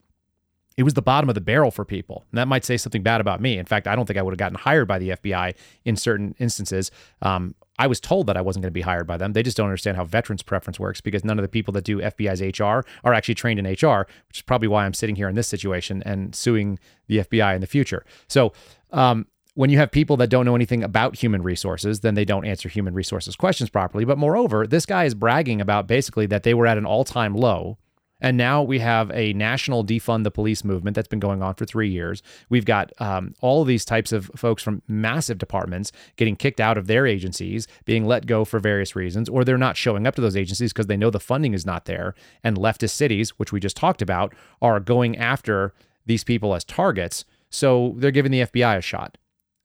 It 0.79 0.83
was 0.83 0.93
the 0.93 1.01
bottom 1.01 1.27
of 1.27 1.35
the 1.35 1.41
barrel 1.41 1.71
for 1.71 1.83
people. 1.83 2.23
And 2.31 2.37
that 2.37 2.47
might 2.47 2.63
say 2.63 2.77
something 2.77 3.03
bad 3.03 3.19
about 3.19 3.41
me. 3.41 3.57
In 3.57 3.65
fact, 3.65 3.85
I 3.85 3.97
don't 3.97 4.05
think 4.05 4.17
I 4.17 4.21
would 4.21 4.31
have 4.31 4.37
gotten 4.37 4.57
hired 4.57 4.87
by 4.87 4.97
the 4.97 5.09
FBI 5.09 5.53
in 5.83 5.97
certain 5.97 6.33
instances. 6.39 6.89
Um, 7.21 7.53
I 7.77 7.87
was 7.87 7.99
told 7.99 8.27
that 8.27 8.37
I 8.37 8.41
wasn't 8.41 8.63
going 8.63 8.71
to 8.71 8.73
be 8.73 8.79
hired 8.79 9.05
by 9.05 9.17
them. 9.17 9.33
They 9.33 9.43
just 9.43 9.57
don't 9.57 9.65
understand 9.65 9.97
how 9.97 10.05
veterans 10.05 10.41
preference 10.41 10.79
works 10.79 11.01
because 11.01 11.25
none 11.25 11.37
of 11.37 11.43
the 11.43 11.49
people 11.49 11.73
that 11.73 11.83
do 11.83 11.99
FBI's 11.99 12.57
HR 12.57 12.87
are 13.03 13.13
actually 13.13 13.35
trained 13.35 13.59
in 13.59 13.65
HR, 13.65 14.07
which 14.29 14.37
is 14.37 14.41
probably 14.41 14.69
why 14.69 14.85
I'm 14.85 14.93
sitting 14.93 15.17
here 15.17 15.27
in 15.27 15.35
this 15.35 15.49
situation 15.49 16.01
and 16.05 16.33
suing 16.33 16.79
the 17.07 17.25
FBI 17.25 17.55
in 17.55 17.59
the 17.59 17.67
future. 17.67 18.05
So, 18.29 18.53
um, 18.91 19.27
when 19.55 19.69
you 19.69 19.77
have 19.79 19.91
people 19.91 20.15
that 20.15 20.29
don't 20.29 20.45
know 20.45 20.55
anything 20.55 20.81
about 20.81 21.17
human 21.17 21.43
resources, 21.43 21.99
then 21.99 22.13
they 22.13 22.23
don't 22.23 22.45
answer 22.45 22.69
human 22.69 22.93
resources 22.93 23.35
questions 23.35 23.69
properly. 23.69 24.05
But 24.05 24.17
moreover, 24.17 24.65
this 24.65 24.85
guy 24.85 25.03
is 25.03 25.13
bragging 25.13 25.59
about 25.59 25.87
basically 25.87 26.25
that 26.27 26.43
they 26.43 26.53
were 26.53 26.67
at 26.67 26.77
an 26.77 26.85
all 26.85 27.03
time 27.03 27.35
low. 27.35 27.79
And 28.21 28.37
now 28.37 28.61
we 28.61 28.79
have 28.79 29.11
a 29.11 29.33
national 29.33 29.85
defund 29.85 30.23
the 30.23 30.31
police 30.31 30.63
movement 30.63 30.95
that's 30.95 31.07
been 31.07 31.19
going 31.19 31.41
on 31.41 31.55
for 31.55 31.65
three 31.65 31.89
years. 31.89 32.21
We've 32.49 32.65
got 32.65 32.91
um, 32.99 33.33
all 33.41 33.63
these 33.63 33.85
types 33.85 34.11
of 34.11 34.29
folks 34.35 34.61
from 34.61 34.81
massive 34.87 35.37
departments 35.37 35.91
getting 36.17 36.35
kicked 36.35 36.59
out 36.59 36.77
of 36.77 36.87
their 36.87 37.07
agencies, 37.07 37.67
being 37.85 38.05
let 38.05 38.25
go 38.25 38.45
for 38.45 38.59
various 38.59 38.95
reasons, 38.95 39.29
or 39.29 39.43
they're 39.43 39.57
not 39.57 39.77
showing 39.77 40.05
up 40.05 40.15
to 40.15 40.21
those 40.21 40.35
agencies 40.37 40.73
because 40.73 40.87
they 40.87 40.97
know 40.97 41.09
the 41.09 41.19
funding 41.19 41.53
is 41.53 41.65
not 41.65 41.85
there. 41.85 42.13
And 42.43 42.57
leftist 42.57 42.91
cities, 42.91 43.31
which 43.31 43.51
we 43.51 43.59
just 43.59 43.77
talked 43.77 44.01
about, 44.01 44.33
are 44.61 44.79
going 44.79 45.17
after 45.17 45.73
these 46.05 46.23
people 46.23 46.55
as 46.55 46.63
targets. 46.63 47.25
So 47.49 47.93
they're 47.97 48.11
giving 48.11 48.31
the 48.31 48.41
FBI 48.41 48.77
a 48.77 48.81
shot. 48.81 49.17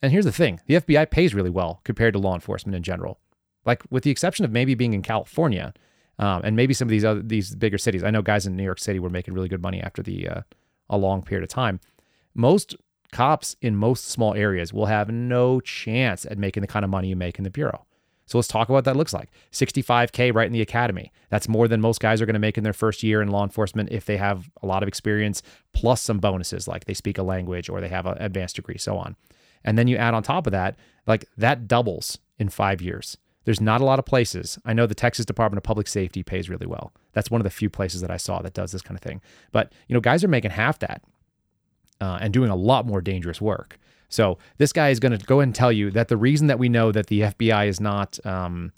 And 0.03 0.13
here's 0.13 0.27
the 0.27 0.33
thing 0.33 0.61
the 0.67 0.75
FBI 0.75 1.11
pays 1.11 1.35
really 1.35 1.51
well 1.51 1.81
compared 1.85 2.15
to 2.15 2.21
law 2.21 2.35
enforcement 2.35 2.77
in 2.77 2.83
general. 2.83 3.19
Like, 3.65 3.83
with 3.91 4.05
the 4.05 4.11
exception 4.11 4.45
of 4.45 4.53
maybe 4.53 4.75
being 4.75 4.93
in 4.93 5.01
California 5.01 5.73
um, 6.19 6.43
and 6.45 6.57
maybe 6.57 6.75
some 6.75 6.87
of 6.87 6.91
these 6.91 7.05
other 7.05 7.23
these 7.23 7.55
bigger 7.55 7.79
cities. 7.79 8.05
I 8.05 8.11
know 8.11 8.23
guys 8.23 8.47
in 8.47 8.57
New 8.57 8.65
York 8.65 8.79
City 8.79 8.99
were 8.99 9.11
making 9.11 9.35
really 9.35 9.49
good 9.49 9.63
money 9.63 9.81
after 9.81 10.03
the 10.03 10.29
uh, 10.29 10.41
a 10.91 10.97
long 10.97 11.23
period 11.23 11.45
of 11.45 11.49
time. 11.49 11.81
Most 12.35 12.77
cops 13.13 13.55
in 13.61 13.77
most 13.77 14.07
small 14.07 14.35
areas 14.35 14.73
will 14.73 14.87
have 14.87 15.09
no 15.09 15.61
chance 15.61 16.27
at 16.27 16.39
making 16.39 16.63
the 16.63 16.67
kind 16.67 16.85
of 16.85 16.91
money 16.91 17.09
you 17.09 17.17
make 17.17 17.39
in 17.39 17.45
the 17.45 17.51
bureau. 17.51 17.87
So 18.27 18.39
let's 18.39 18.49
talk 18.49 18.69
about 18.69 18.75
what 18.75 18.85
that 18.87 18.97
looks 18.97 19.13
like. 19.13 19.31
65K 19.53 20.35
right 20.35 20.47
in 20.47 20.53
the 20.53 20.63
academy. 20.63 21.13
That's 21.29 21.49
more 21.49 21.69
than 21.69 21.81
most 21.81 22.01
guys 22.01 22.23
are 22.23 22.27
going 22.27 22.35
to 22.35 22.41
make 22.41 22.57
in 22.57 22.65
their 22.65 22.73
first 22.73 23.03
year 23.03 23.21
in 23.21 23.29
law 23.29 23.45
enforcement 23.45 23.91
if 23.93 24.07
they 24.07 24.17
have 24.17 24.51
a 24.63 24.67
lot 24.67 24.83
of 24.83 24.89
experience, 24.89 25.43
plus 25.75 26.01
some 26.01 26.19
bonuses 26.19 26.67
like 26.67 26.87
they 26.87 26.95
speak 26.95 27.19
a 27.19 27.23
language 27.23 27.69
or 27.69 27.81
they 27.81 27.89
have 27.89 28.07
an 28.07 28.17
advanced 28.19 28.57
degree, 28.57 28.79
so 28.79 28.97
on. 28.97 29.15
And 29.63 29.79
then 29.79 29.89
you 29.89 29.97
add 29.97 30.15
on 30.15 30.23
top 30.23 30.47
of 30.47 30.53
that, 30.53 30.77
like 31.07 31.27
that 31.37 31.69
doubles 31.69 32.19
in 32.39 32.49
five 32.49 32.81
years. 32.81 33.19
There's 33.45 33.61
not 33.61 33.81
a 33.81 33.85
lot 33.85 33.99
of 33.99 34.05
places. 34.05 34.59
I 34.65 34.73
know 34.73 34.87
the 34.87 34.95
Texas 34.95 35.27
Department 35.27 35.59
of 35.59 35.65
Public 35.65 35.87
Safety 35.87 36.23
pays 36.23 36.49
really 36.49 36.67
well. 36.67 36.93
That's 37.13 37.31
one 37.31 37.41
of 37.41 37.45
the 37.45 37.51
few 37.51 37.69
places 37.69 38.01
that 38.01 38.11
I 38.11 38.17
saw 38.17 38.41
that 38.43 38.55
does 38.55 38.73
this 38.73 38.83
kind 38.83 38.97
of 38.97 39.03
thing. 39.03 39.21
But, 39.53 39.73
you 39.89 39.95
know, 39.95 40.01
guys 40.01 40.25
are 40.25 40.29
making 40.29 40.53
half 40.53 40.79
that 40.81 41.03
uh, 42.01 42.19
and 42.21 42.33
doing 42.33 42.51
a 42.51 42.57
lot 42.57 42.87
more 42.87 43.01
dangerous 43.01 43.41
work. 43.41 43.79
So 44.09 44.39
this 44.59 44.73
guy 44.73 44.91
is 44.91 45.01
going 45.01 45.19
to 45.19 45.27
go 45.27 45.41
and 45.41 45.55
tell 45.55 45.73
you 45.73 45.91
that 45.91 46.09
the 46.09 46.17
reason 46.17 46.47
that 46.47 46.59
we 46.59 46.69
know 46.69 46.93
that 46.93 47.09
the 47.09 47.23
FBI 47.23 47.67
is 47.67 47.81
not 47.81 48.25
um, 48.25 48.73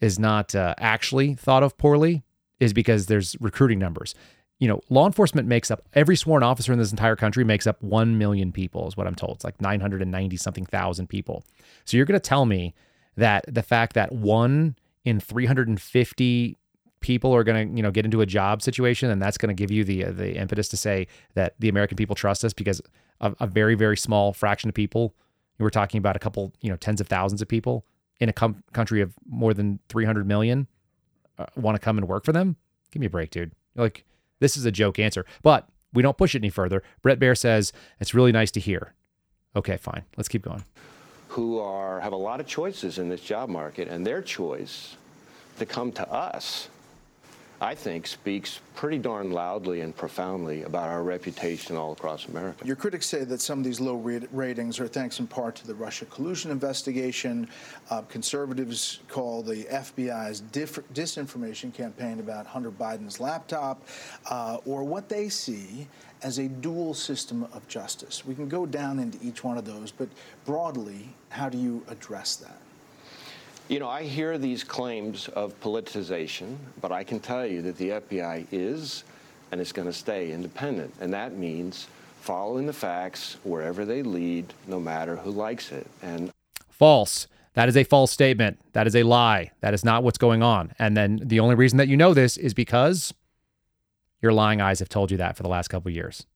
is 0.00 0.18
not 0.18 0.54
uh, 0.54 0.74
actually 0.78 1.34
thought 1.34 1.62
of 1.62 1.76
poorly 1.76 2.22
is 2.58 2.72
because 2.72 3.06
there's 3.06 3.36
recruiting 3.40 3.78
numbers. 3.78 4.14
You 4.58 4.68
know, 4.68 4.80
law 4.90 5.06
enforcement 5.06 5.48
makes 5.48 5.70
up 5.70 5.82
every 5.94 6.16
sworn 6.16 6.42
officer 6.42 6.72
in 6.72 6.78
this 6.78 6.90
entire 6.90 7.16
country 7.16 7.44
makes 7.44 7.66
up 7.66 7.82
one 7.82 8.18
million 8.18 8.52
people, 8.52 8.86
is 8.86 8.96
what 8.96 9.06
I'm 9.06 9.14
told. 9.14 9.36
It's 9.36 9.44
like 9.44 9.60
990 9.60 10.36
something 10.36 10.66
thousand 10.66 11.08
people. 11.08 11.44
So 11.84 11.96
you're 11.96 12.06
going 12.06 12.20
to 12.20 12.28
tell 12.28 12.44
me 12.44 12.74
that 13.20 13.44
the 13.48 13.62
fact 13.62 13.94
that 13.94 14.12
one 14.12 14.76
in 15.04 15.20
350 15.20 16.56
people 17.00 17.34
are 17.34 17.42
going 17.44 17.68
to 17.68 17.76
you 17.76 17.82
know 17.82 17.90
get 17.90 18.04
into 18.04 18.20
a 18.20 18.26
job 18.26 18.60
situation 18.60 19.10
and 19.10 19.22
that's 19.22 19.38
going 19.38 19.48
to 19.48 19.58
give 19.58 19.70
you 19.70 19.84
the 19.84 20.04
the 20.04 20.36
impetus 20.36 20.68
to 20.68 20.76
say 20.76 21.06
that 21.32 21.54
the 21.58 21.68
american 21.70 21.96
people 21.96 22.14
trust 22.14 22.44
us 22.44 22.52
because 22.52 22.82
a, 23.22 23.34
a 23.40 23.46
very 23.46 23.74
very 23.74 23.96
small 23.96 24.34
fraction 24.34 24.68
of 24.68 24.74
people 24.74 25.14
we're 25.60 25.70
talking 25.70 25.98
about 25.98 26.16
a 26.16 26.18
couple 26.18 26.52
you 26.60 26.68
know 26.70 26.76
tens 26.76 27.00
of 27.00 27.06
thousands 27.06 27.40
of 27.40 27.48
people 27.48 27.84
in 28.18 28.28
a 28.28 28.32
com- 28.32 28.62
country 28.72 29.00
of 29.00 29.14
more 29.28 29.54
than 29.54 29.78
300 29.88 30.26
million 30.26 30.66
uh, 31.38 31.46
want 31.56 31.74
to 31.74 31.78
come 31.78 31.96
and 31.96 32.06
work 32.06 32.24
for 32.24 32.32
them? 32.32 32.56
Give 32.92 33.00
me 33.00 33.06
a 33.06 33.10
break 33.10 33.30
dude. 33.30 33.52
Like 33.74 34.04
this 34.40 34.56
is 34.56 34.64
a 34.64 34.72
joke 34.72 34.98
answer 34.98 35.24
but 35.42 35.68
we 35.92 36.02
don't 36.02 36.16
push 36.16 36.34
it 36.34 36.38
any 36.38 36.50
further. 36.50 36.82
Bret 37.02 37.18
Baier 37.18 37.36
says 37.36 37.72
it's 37.98 38.14
really 38.14 38.32
nice 38.32 38.50
to 38.52 38.60
hear. 38.60 38.94
Okay 39.56 39.76
fine. 39.76 40.04
Let's 40.16 40.28
keep 40.28 40.42
going 40.42 40.64
who 41.30 41.60
are 41.60 42.00
have 42.00 42.12
a 42.12 42.16
lot 42.16 42.40
of 42.40 42.46
choices 42.46 42.98
in 42.98 43.08
this 43.08 43.20
job 43.20 43.48
market, 43.48 43.86
and 43.86 44.04
their 44.04 44.20
choice 44.20 44.96
to 45.58 45.64
come 45.64 45.92
to 45.92 46.12
us, 46.12 46.68
I 47.62 47.74
think, 47.74 48.06
speaks 48.06 48.60
pretty 48.74 48.96
darn 48.96 49.32
loudly 49.32 49.82
and 49.82 49.94
profoundly 49.94 50.62
about 50.62 50.88
our 50.88 51.02
reputation 51.02 51.76
all 51.76 51.92
across 51.92 52.26
America. 52.26 52.64
Your 52.64 52.76
critics 52.76 53.06
say 53.06 53.24
that 53.24 53.42
some 53.42 53.58
of 53.58 53.64
these 53.66 53.80
low 53.80 53.96
ratings 53.96 54.80
are 54.80 54.88
thanks 54.88 55.20
in 55.20 55.26
part 55.26 55.56
to 55.56 55.66
the 55.66 55.74
Russia 55.74 56.06
collusion 56.06 56.50
investigation. 56.50 57.46
Uh, 57.90 58.00
conservatives 58.02 59.00
call 59.08 59.42
the 59.42 59.64
FBI's 59.64 60.40
disinformation 60.40 61.74
campaign 61.74 62.18
about 62.18 62.46
Hunter 62.46 62.70
Biden's 62.70 63.20
laptop, 63.20 63.86
uh, 64.30 64.56
or 64.64 64.82
what 64.82 65.10
they 65.10 65.28
see 65.28 65.86
as 66.22 66.38
a 66.38 66.48
dual 66.48 66.94
system 66.94 67.46
of 67.52 67.66
justice. 67.68 68.24
We 68.24 68.34
can 68.34 68.48
go 68.48 68.64
down 68.64 68.98
into 68.98 69.18
each 69.22 69.44
one 69.44 69.58
of 69.58 69.66
those, 69.66 69.90
but 69.90 70.08
broadly, 70.46 71.10
how 71.28 71.50
do 71.50 71.58
you 71.58 71.84
address 71.88 72.36
that? 72.36 72.56
You 73.70 73.78
know, 73.78 73.88
I 73.88 74.02
hear 74.02 74.36
these 74.36 74.64
claims 74.64 75.28
of 75.28 75.58
politicization, 75.60 76.56
but 76.80 76.90
I 76.90 77.04
can 77.04 77.20
tell 77.20 77.46
you 77.46 77.62
that 77.62 77.76
the 77.76 77.90
FBI 77.90 78.48
is 78.50 79.04
and 79.52 79.60
is 79.60 79.70
going 79.70 79.86
to 79.86 79.92
stay 79.92 80.32
independent. 80.32 80.92
And 81.00 81.12
that 81.12 81.36
means 81.36 81.86
following 82.20 82.66
the 82.66 82.72
facts 82.72 83.36
wherever 83.44 83.84
they 83.84 84.02
lead, 84.02 84.52
no 84.66 84.80
matter 84.80 85.14
who 85.14 85.30
likes 85.30 85.70
it. 85.70 85.86
And 86.02 86.32
false. 86.68 87.28
That 87.54 87.68
is 87.68 87.76
a 87.76 87.84
false 87.84 88.10
statement. 88.10 88.58
That 88.72 88.88
is 88.88 88.96
a 88.96 89.04
lie. 89.04 89.52
That 89.60 89.72
is 89.72 89.84
not 89.84 90.02
what's 90.02 90.18
going 90.18 90.42
on. 90.42 90.72
And 90.80 90.96
then 90.96 91.20
the 91.22 91.38
only 91.38 91.54
reason 91.54 91.76
that 91.76 91.86
you 91.86 91.96
know 91.96 92.12
this 92.12 92.36
is 92.36 92.54
because 92.54 93.14
your 94.20 94.32
lying 94.32 94.60
eyes 94.60 94.80
have 94.80 94.88
told 94.88 95.12
you 95.12 95.16
that 95.18 95.36
for 95.36 95.44
the 95.44 95.48
last 95.48 95.68
couple 95.68 95.92
years. 95.92 96.26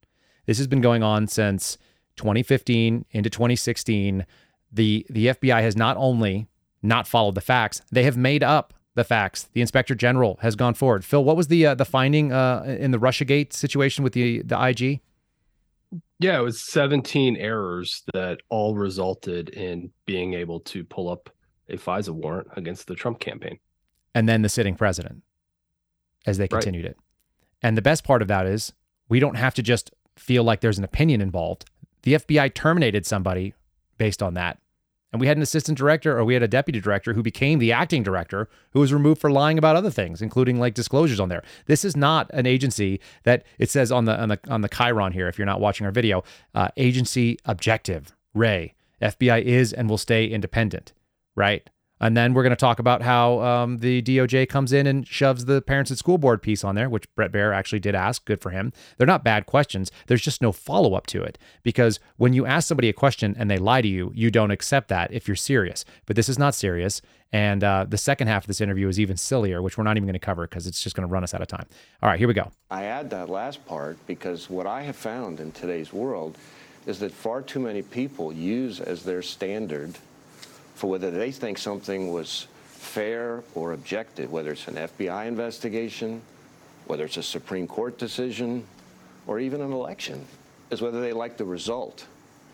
This 0.47 0.59
has 0.59 0.68
been 0.68 0.80
going 0.80 1.03
on 1.03 1.26
since 1.26 1.78
2015 2.14 3.07
into 3.11 3.28
2016. 3.28 4.24
The 4.70 5.05
the 5.11 5.26
FBI 5.26 5.62
has 5.62 5.76
not 5.76 5.97
only 5.97 6.47
not 6.85 7.09
followed 7.09 7.35
the 7.35 7.41
facts, 7.41 7.82
they 7.91 8.05
have 8.05 8.16
made 8.16 8.43
up 8.43 8.74
the 8.95 9.05
facts. 9.05 9.49
The 9.53 9.61
inspector 9.61 9.95
general 9.95 10.39
has 10.43 10.55
gone 10.55 10.74
forward. 10.74 11.05
Phil, 11.05 11.24
what 11.24 11.37
was 11.37 11.49
the 11.49 11.66
uh, 11.66 11.74
the 11.74 11.85
finding 11.85 12.32
uh, 12.32 12.64
in 12.78 12.91
the 12.93 12.99
RussiaGate 12.99 13.53
situation 13.53 14.05
with 14.05 14.12
the 14.12 14.43
the 14.43 14.61
IG? 14.62 15.01
Yeah, 16.20 16.39
it 16.39 16.43
was 16.43 16.61
17 16.61 17.37
errors 17.37 18.03
that 18.14 18.41
all 18.49 18.76
resulted 18.76 19.49
in 19.51 19.91
being 20.07 20.35
able 20.35 20.61
to 20.61 20.85
pull 20.85 21.09
up 21.11 21.28
a 21.68 21.76
FISA 21.76 22.11
warrant 22.11 22.49
against 22.57 22.87
the 22.87 22.95
Trump 22.95 23.18
campaign. 23.20 23.59
And 24.14 24.28
then 24.28 24.43
the 24.43 24.49
sitting 24.49 24.76
president 24.76 25.22
as 26.26 26.39
they 26.39 26.45
Right. 26.45 26.51
continued 26.62 26.85
it. 26.87 26.97
And 27.62 27.76
the 27.76 27.82
best 27.82 28.05
part 28.05 28.22
of 28.22 28.28
that 28.28 28.47
is 28.47 28.72
we 29.09 29.18
don't 29.18 29.37
have 29.37 29.55
to 29.55 29.62
just 29.62 29.91
feel 30.16 30.45
like 30.45 30.61
there's 30.61 30.78
an 30.78 30.85
opinion 30.85 31.20
involved. 31.20 31.64
The 32.03 32.14
FBI 32.14 32.55
terminated 32.55 33.07
somebody 33.07 33.55
based 33.99 34.22
on 34.22 34.35
that. 34.35 34.59
And 35.15 35.21
we 35.21 35.29
had 35.29 35.37
an 35.37 35.45
assistant 35.45 35.79
director 35.79 36.19
or 36.19 36.25
we 36.25 36.35
had 36.35 36.43
a 36.43 36.49
deputy 36.49 36.81
director 36.81 37.12
who 37.12 37.23
became 37.23 37.61
the 37.61 37.71
acting 37.71 38.03
director 38.03 38.49
who 38.73 38.81
was 38.81 38.93
removed 38.93 39.21
for 39.21 39.31
lying 39.31 39.59
about 39.59 39.77
other 39.77 39.89
things, 39.89 40.21
including 40.21 40.59
like 40.59 40.75
disclosures 40.75 41.21
on 41.21 41.29
there. 41.29 41.45
This 41.67 41.85
is 41.85 41.97
not 41.97 42.29
an 42.35 42.47
agency 42.47 43.01
that 43.23 43.45
it 43.61 43.71
says 43.71 43.93
on 43.93 44.07
the 44.07 44.21
on 44.21 44.29
the 44.29 44.41
on 44.49 44.62
the 44.62 44.69
Chiron 44.69 45.12
here, 45.12 45.29
if 45.29 45.39
you're 45.39 45.47
not 45.47 45.61
watching 45.61 45.87
our 45.87 45.93
video, 45.93 46.25
uh, 46.57 46.71
agency 46.77 47.39
objective, 47.45 48.12
Wray. 48.35 48.75
FBI 49.01 49.41
is 49.41 49.73
and 49.73 49.89
will 49.89 49.99
stay 49.99 50.27
independent, 50.27 50.93
right? 51.37 51.71
And 52.05 52.15
then 52.15 52.35
we're 52.35 52.43
going 52.43 52.51
to 52.51 52.57
talk 52.57 52.79
about 52.79 53.01
how 53.01 53.41
um, 53.41 53.79
the 53.79 54.03
DOJ 54.03 54.47
comes 54.47 54.75
in 54.75 54.87
and 54.87 55.07
shoves 55.09 55.47
the 55.47 55.63
parents 55.63 55.91
and 55.91 55.97
school 55.99 56.19
board 56.19 56.43
piece 56.43 56.63
on 56.63 56.75
there, 56.75 56.91
which 56.91 57.13
Bret 57.15 57.33
Baier 57.33 57.55
actually 57.55 57.81
did 57.81 57.95
ask. 57.95 58.27
Good 58.27 58.43
for 58.43 58.51
him. 58.51 58.75
They're 58.99 59.07
not 59.07 59.25
bad 59.25 59.47
questions. 59.47 59.91
There's 60.07 60.21
just 60.21 60.43
no 60.43 60.53
follow 60.53 60.93
up 60.93 61.07
to 61.09 61.23
it 61.23 61.39
because 61.63 62.01
when 62.19 62.35
you 62.35 62.45
ask 62.45 62.69
somebody 62.69 62.91
a 62.91 62.93
question 62.93 63.35
and 63.39 63.51
they 63.51 63.57
lie 63.57 63.81
to 63.81 63.89
you, 63.89 64.13
you 64.15 64.31
don't 64.31 64.51
accept 64.51 64.89
that 64.89 65.15
if 65.15 65.27
you're 65.27 65.35
serious. 65.35 65.87
But 66.05 66.17
this 66.17 66.29
is 66.29 66.39
not 66.39 66.55
serious. 66.55 67.01
And 67.33 67.65
uh, 67.65 67.87
the 67.89 67.97
second 67.97 68.29
half 68.29 68.43
of 68.43 68.49
this 68.49 68.61
interview 68.61 68.87
is 68.89 69.01
even 69.01 69.17
sillier, 69.17 69.63
which 69.63 69.79
we're 69.79 69.85
not 69.85 69.97
even 69.97 70.07
going 70.07 70.13
to 70.13 70.19
cover 70.19 70.47
because 70.47 70.67
it's 70.67 70.83
just 70.83 70.95
going 70.95 71.09
to 71.09 71.13
run 71.13 71.25
us 71.25 71.33
out 71.33 71.41
of 71.41 71.49
time. 71.49 71.67
All 72.03 72.11
right, 72.11 72.19
here 72.19 72.29
we 72.29 72.35
go. 72.35 72.53
I 72.71 72.85
add 72.85 73.09
that 73.11 73.31
last 73.31 73.65
part 73.65 73.97
because 74.07 74.51
what 74.51 74.67
I 74.67 74.83
have 74.83 74.95
found 74.95 75.41
in 75.41 75.53
today's 75.53 75.91
world 75.91 76.37
is 76.85 76.99
that 76.99 77.13
far 77.13 77.41
too 77.41 77.61
many 77.61 77.81
people 77.81 78.31
use 78.31 78.79
as 78.79 79.05
their 79.05 79.23
standard 79.23 79.97
for 80.75 80.91
whether 80.91 81.11
they 81.11 81.31
think 81.31 81.59
something 81.59 82.12
was 82.12 82.47
fair 82.66 83.43
or 83.55 83.72
objective, 83.72 84.31
whether 84.31 84.53
it's 84.53 84.68
an 84.68 84.75
FBI 84.75 85.27
investigation, 85.27 86.20
whether 86.87 87.05
it's 87.05 87.16
a 87.16 87.22
Supreme 87.22 87.66
Court 87.66 87.99
decision, 87.99 88.64
or 89.27 89.41
even 89.41 89.61
an 89.61 89.72
election, 89.72 90.25
is 90.70 90.83
whether 90.83 91.01
they 91.01 91.12
like 91.12 91.37
the 91.37 91.45
result, 91.45 92.07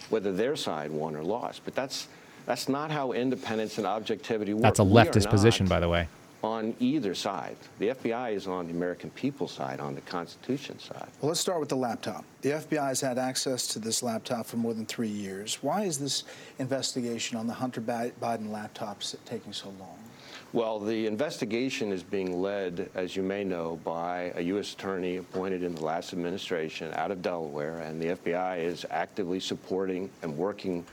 whether 0.09 0.33
their 0.33 0.57
side 0.57 0.91
won 0.91 1.17
or 1.17 1.23
lost. 1.23 1.63
But 1.65 1.75
that's 1.75 2.09
that's 2.47 2.69
not 2.69 2.91
how 2.91 3.13
independence 3.13 3.79
and 3.79 3.87
objectivity 3.87 4.55
work. 4.55 4.63
That's 4.63 4.81
a 4.81 4.85
leftist 4.85 5.31
position, 5.31 5.67
by 5.67 5.81
the 5.81 5.89
way 5.89 6.09
on 6.43 6.75
either 6.81 7.15
side. 7.15 7.57
The 7.79 7.89
FBI 7.89 8.33
is 8.33 8.47
on 8.47 8.67
the 8.67 8.73
American 8.73 9.11
people's 9.11 9.53
side, 9.53 9.81
on 9.81 9.95
the 9.95 10.01
Constitution 10.03 10.79
side. 10.79 11.09
Well, 11.21 11.29
let's 11.29 11.41
start 11.41 11.61
with 11.61 11.69
the 11.69 11.77
laptop. 11.77 12.25
The 12.43 12.51
FBI 12.51 12.89
has 12.89 13.01
had 13.01 13.19
access 13.19 13.67
to 13.69 13.79
this 13.79 14.03
laptop 14.03 14.47
for 14.47 14.57
more 14.57 14.75
than 14.75 14.87
three 14.87 15.09
years. 15.09 15.59
Why 15.63 15.83
is 15.83 15.99
this 15.99 16.25
investigation 16.59 17.37
on 17.37 17.47
the 17.47 17.53
Hunter 17.53 17.81
Biden 17.81 18.49
laptops 18.49 19.15
taking 19.25 19.53
so 19.53 19.69
long? 19.79 19.99
Well, 20.53 20.81
the 20.81 21.07
investigation 21.07 21.93
is 21.93 22.03
being 22.03 22.43
led, 22.43 22.91
as 22.97 23.15
you 23.15 23.23
may 23.23 23.45
know, 23.45 23.79
by 23.85 24.33
a 24.35 24.41
U.S. 24.43 24.73
attorney 24.73 25.19
appointed 25.19 25.63
in 25.63 25.77
the 25.77 25.85
last 25.85 26.13
administration 26.13 26.93
out 26.95 27.13
of 27.13 27.23
Delaware, 27.23 27.79
and 27.79 28.03
the 28.03 28.17
FBI 28.17 28.59
is 28.59 28.85
actively 28.91 29.39
supporting 29.39 30.11
and 30.23 30.37
working. 30.37 30.85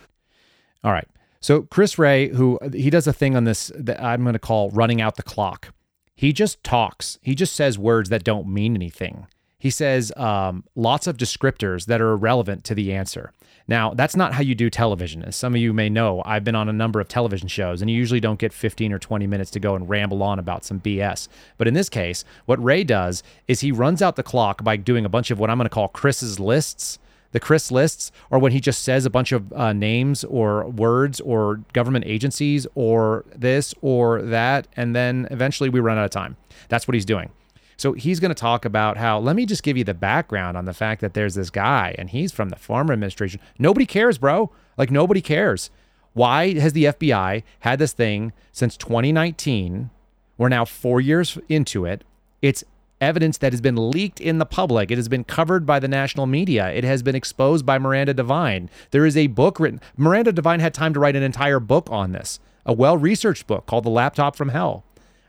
All 0.83 0.91
right. 0.91 1.07
So 1.47 1.61
Chris 1.61 1.97
Wray, 1.97 2.27
who 2.27 2.59
he 2.73 2.89
does 2.89 3.07
a 3.07 3.13
thing 3.13 3.33
on 3.37 3.45
this 3.45 3.71
that 3.73 4.03
I'm 4.03 4.23
going 4.23 4.33
to 4.33 4.39
call 4.39 4.69
running 4.71 4.99
out 4.99 5.15
the 5.15 5.23
clock. 5.23 5.73
He 6.13 6.33
just 6.33 6.61
talks. 6.61 7.19
He 7.21 7.35
just 7.35 7.55
says 7.55 7.79
words 7.79 8.09
that 8.09 8.25
don't 8.25 8.49
mean 8.49 8.75
anything. 8.75 9.27
He 9.57 9.69
says 9.69 10.11
um, 10.17 10.65
lots 10.75 11.07
of 11.07 11.15
descriptors 11.15 11.85
that 11.85 12.01
are 12.01 12.11
irrelevant 12.11 12.65
to 12.65 12.75
the 12.75 12.91
answer. 12.91 13.31
Now, 13.65 13.93
that's 13.93 14.17
not 14.17 14.33
how 14.33 14.41
you 14.41 14.55
do 14.55 14.69
television. 14.69 15.23
As 15.23 15.37
some 15.37 15.55
of 15.55 15.61
you 15.61 15.71
may 15.71 15.87
know, 15.87 16.21
I've 16.25 16.43
been 16.43 16.53
on 16.53 16.67
a 16.67 16.73
number 16.73 16.99
of 16.99 17.07
television 17.07 17.47
shows, 17.47 17.81
and 17.81 17.89
you 17.89 17.95
usually 17.95 18.19
don't 18.19 18.39
get 18.39 18.51
15 18.51 18.91
or 18.91 18.99
20 18.99 19.25
minutes 19.25 19.51
to 19.51 19.61
go 19.61 19.73
and 19.73 19.87
ramble 19.87 20.23
on 20.23 20.39
about 20.39 20.65
some 20.65 20.81
BS. 20.81 21.29
But 21.57 21.69
in 21.69 21.73
this 21.73 21.87
case, 21.87 22.25
what 22.45 22.61
Wray 22.61 22.83
does 22.83 23.23
is 23.47 23.61
he 23.61 23.71
runs 23.71 24.01
out 24.01 24.17
the 24.17 24.21
clock 24.21 24.65
by 24.65 24.75
doing 24.75 25.05
a 25.05 25.09
bunch 25.09 25.31
of 25.31 25.39
what 25.39 25.49
I'm 25.49 25.57
going 25.57 25.63
to 25.65 25.73
call 25.73 25.87
Chris's 25.87 26.41
lists 26.41 26.99
the 27.31 27.39
Chris 27.39 27.71
lists, 27.71 28.11
or 28.29 28.39
when 28.39 28.51
he 28.51 28.59
just 28.59 28.81
says 28.83 29.05
a 29.05 29.09
bunch 29.09 29.31
of 29.31 29.51
uh, 29.53 29.73
names 29.73 30.23
or 30.23 30.67
words 30.69 31.19
or 31.21 31.61
government 31.73 32.05
agencies 32.07 32.65
or 32.75 33.25
this 33.35 33.73
or 33.81 34.21
that, 34.21 34.67
and 34.75 34.95
then 34.95 35.27
eventually 35.31 35.69
we 35.69 35.79
run 35.79 35.97
out 35.97 36.05
of 36.05 36.11
time. 36.11 36.37
That's 36.69 36.87
what 36.87 36.95
he's 36.95 37.05
doing. 37.05 37.31
So 37.77 37.93
he's 37.93 38.19
going 38.19 38.29
to 38.29 38.35
talk 38.35 38.65
about 38.65 38.97
how, 38.97 39.19
let 39.19 39.35
me 39.35 39.45
just 39.45 39.61
give 39.61 39.77
you 39.77 39.83
the 39.83 39.93
background 39.93 40.57
on 40.57 40.65
the 40.65 40.73
fact 40.73 40.99
that 41.01 41.13
there's 41.13 41.35
this 41.35 41.51
guy 41.51 41.95
and 41.97 42.09
he's 42.09 42.31
from 42.31 42.49
the 42.49 42.55
former 42.55 42.91
administration. 42.91 43.39
Nobody 43.59 43.85
cares, 43.85 44.17
bro. 44.17 44.51
Like, 44.77 44.89
nobody 44.89 45.21
cares. 45.21 45.69
Why 46.13 46.55
has 46.55 46.73
the 46.73 46.85
FBI 46.85 47.43
had 47.59 47.77
this 47.77 47.93
thing 47.93 48.33
since 48.51 48.75
2019? 48.77 49.91
We're 50.39 50.49
now 50.49 50.65
four 50.65 50.99
years 50.99 51.37
into 51.47 51.85
it. 51.85 52.03
It's 52.41 52.63
evidence 52.99 53.37
that 53.39 53.53
has 53.53 53.61
been 53.61 53.91
leaked 53.91 54.19
in 54.19 54.37
the 54.37 54.45
public. 54.45 54.91
It 54.91 54.97
has 54.97 55.07
been 55.07 55.23
covered 55.23 55.65
by 55.65 55.79
the 55.79 55.87
national 55.87 56.25
media. 56.25 56.69
It 56.71 56.83
has 56.83 57.03
been 57.03 57.15
exposed 57.15 57.65
by 57.65 57.77
Miranda 57.77 58.13
Devine. 58.13 58.69
There 58.91 59.05
is 59.05 59.15
a 59.15 59.27
book 59.27 59.59
written. 59.59 59.81
Miranda 59.95 60.31
Devine 60.31 60.59
had 60.59 60.73
time 60.73 60.93
to 60.93 60.99
write 60.99 61.15
an 61.15 61.23
entire 61.23 61.59
book 61.59 61.87
on 61.91 62.11
this, 62.11 62.39
a 62.65 62.73
well 62.73 62.97
researched 62.97 63.47
book 63.47 63.65
called 63.65 63.83
The 63.83 63.89
Laptop 63.89 64.35
from 64.35 64.49
Hell 64.49 64.83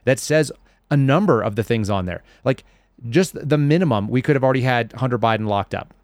that 0.04 0.18
says 0.18 0.50
a 0.90 0.96
number 0.96 1.42
of 1.42 1.56
the 1.56 1.62
things 1.62 1.90
on 1.90 2.06
there. 2.06 2.22
Like 2.44 2.64
just 3.08 3.48
the 3.48 3.58
minimum, 3.58 4.08
we 4.08 4.22
could 4.22 4.36
have 4.36 4.44
already 4.44 4.62
had 4.62 4.92
Hunter 4.94 5.18
Biden 5.18 5.46
locked 5.46 5.74
up 5.74 5.94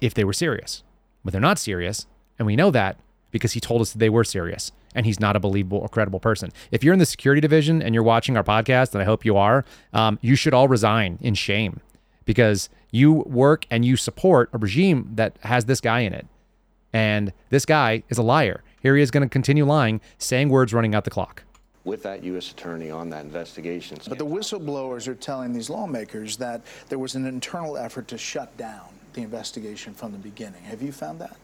if 0.00 0.14
they 0.14 0.24
were 0.24 0.32
serious. 0.32 0.82
But 1.24 1.32
they're 1.32 1.40
not 1.40 1.58
serious. 1.58 2.06
And 2.38 2.46
we 2.46 2.56
know 2.56 2.70
that 2.70 2.98
because 3.32 3.52
he 3.52 3.60
told 3.60 3.80
us 3.80 3.92
that 3.92 3.98
they 3.98 4.10
were 4.10 4.22
serious 4.22 4.70
and 4.94 5.04
he's 5.04 5.18
not 5.18 5.34
a 5.34 5.40
believable 5.40 5.78
or 5.78 5.88
credible 5.88 6.20
person. 6.20 6.52
If 6.70 6.84
you're 6.84 6.92
in 6.92 7.00
the 7.00 7.06
security 7.06 7.40
division 7.40 7.82
and 7.82 7.94
you're 7.94 8.04
watching 8.04 8.36
our 8.36 8.44
podcast, 8.44 8.92
and 8.92 9.02
I 9.02 9.04
hope 9.04 9.24
you 9.24 9.36
are, 9.36 9.64
um, 9.92 10.18
you 10.22 10.36
should 10.36 10.54
all 10.54 10.68
resign 10.68 11.18
in 11.20 11.34
shame 11.34 11.80
because 12.24 12.68
you 12.92 13.12
work 13.12 13.66
and 13.70 13.84
you 13.84 13.96
support 13.96 14.50
a 14.52 14.58
regime 14.58 15.10
that 15.14 15.36
has 15.40 15.64
this 15.64 15.80
guy 15.80 16.00
in 16.00 16.12
it. 16.12 16.26
And 16.92 17.32
this 17.48 17.64
guy 17.64 18.04
is 18.10 18.18
a 18.18 18.22
liar. 18.22 18.62
Here 18.82 18.96
he 18.96 19.02
is 19.02 19.10
going 19.10 19.22
to 19.22 19.28
continue 19.28 19.64
lying, 19.64 20.00
saying 20.18 20.50
words 20.50 20.74
running 20.74 20.94
out 20.94 21.04
the 21.04 21.10
clock. 21.10 21.42
With 21.84 22.02
that 22.04 22.22
U.S. 22.22 22.52
attorney 22.52 22.90
on 22.90 23.10
that 23.10 23.24
investigation. 23.24 23.98
But 24.08 24.18
the 24.18 24.26
whistleblowers 24.26 25.08
are 25.08 25.14
telling 25.14 25.52
these 25.52 25.68
lawmakers 25.68 26.36
that 26.36 26.60
there 26.88 26.98
was 26.98 27.16
an 27.16 27.26
internal 27.26 27.76
effort 27.76 28.06
to 28.08 28.18
shut 28.18 28.56
down 28.56 28.86
the 29.14 29.22
investigation 29.22 29.94
from 29.94 30.12
the 30.12 30.18
beginning. 30.18 30.62
Have 30.62 30.80
you 30.80 30.92
found 30.92 31.20
that? 31.20 31.36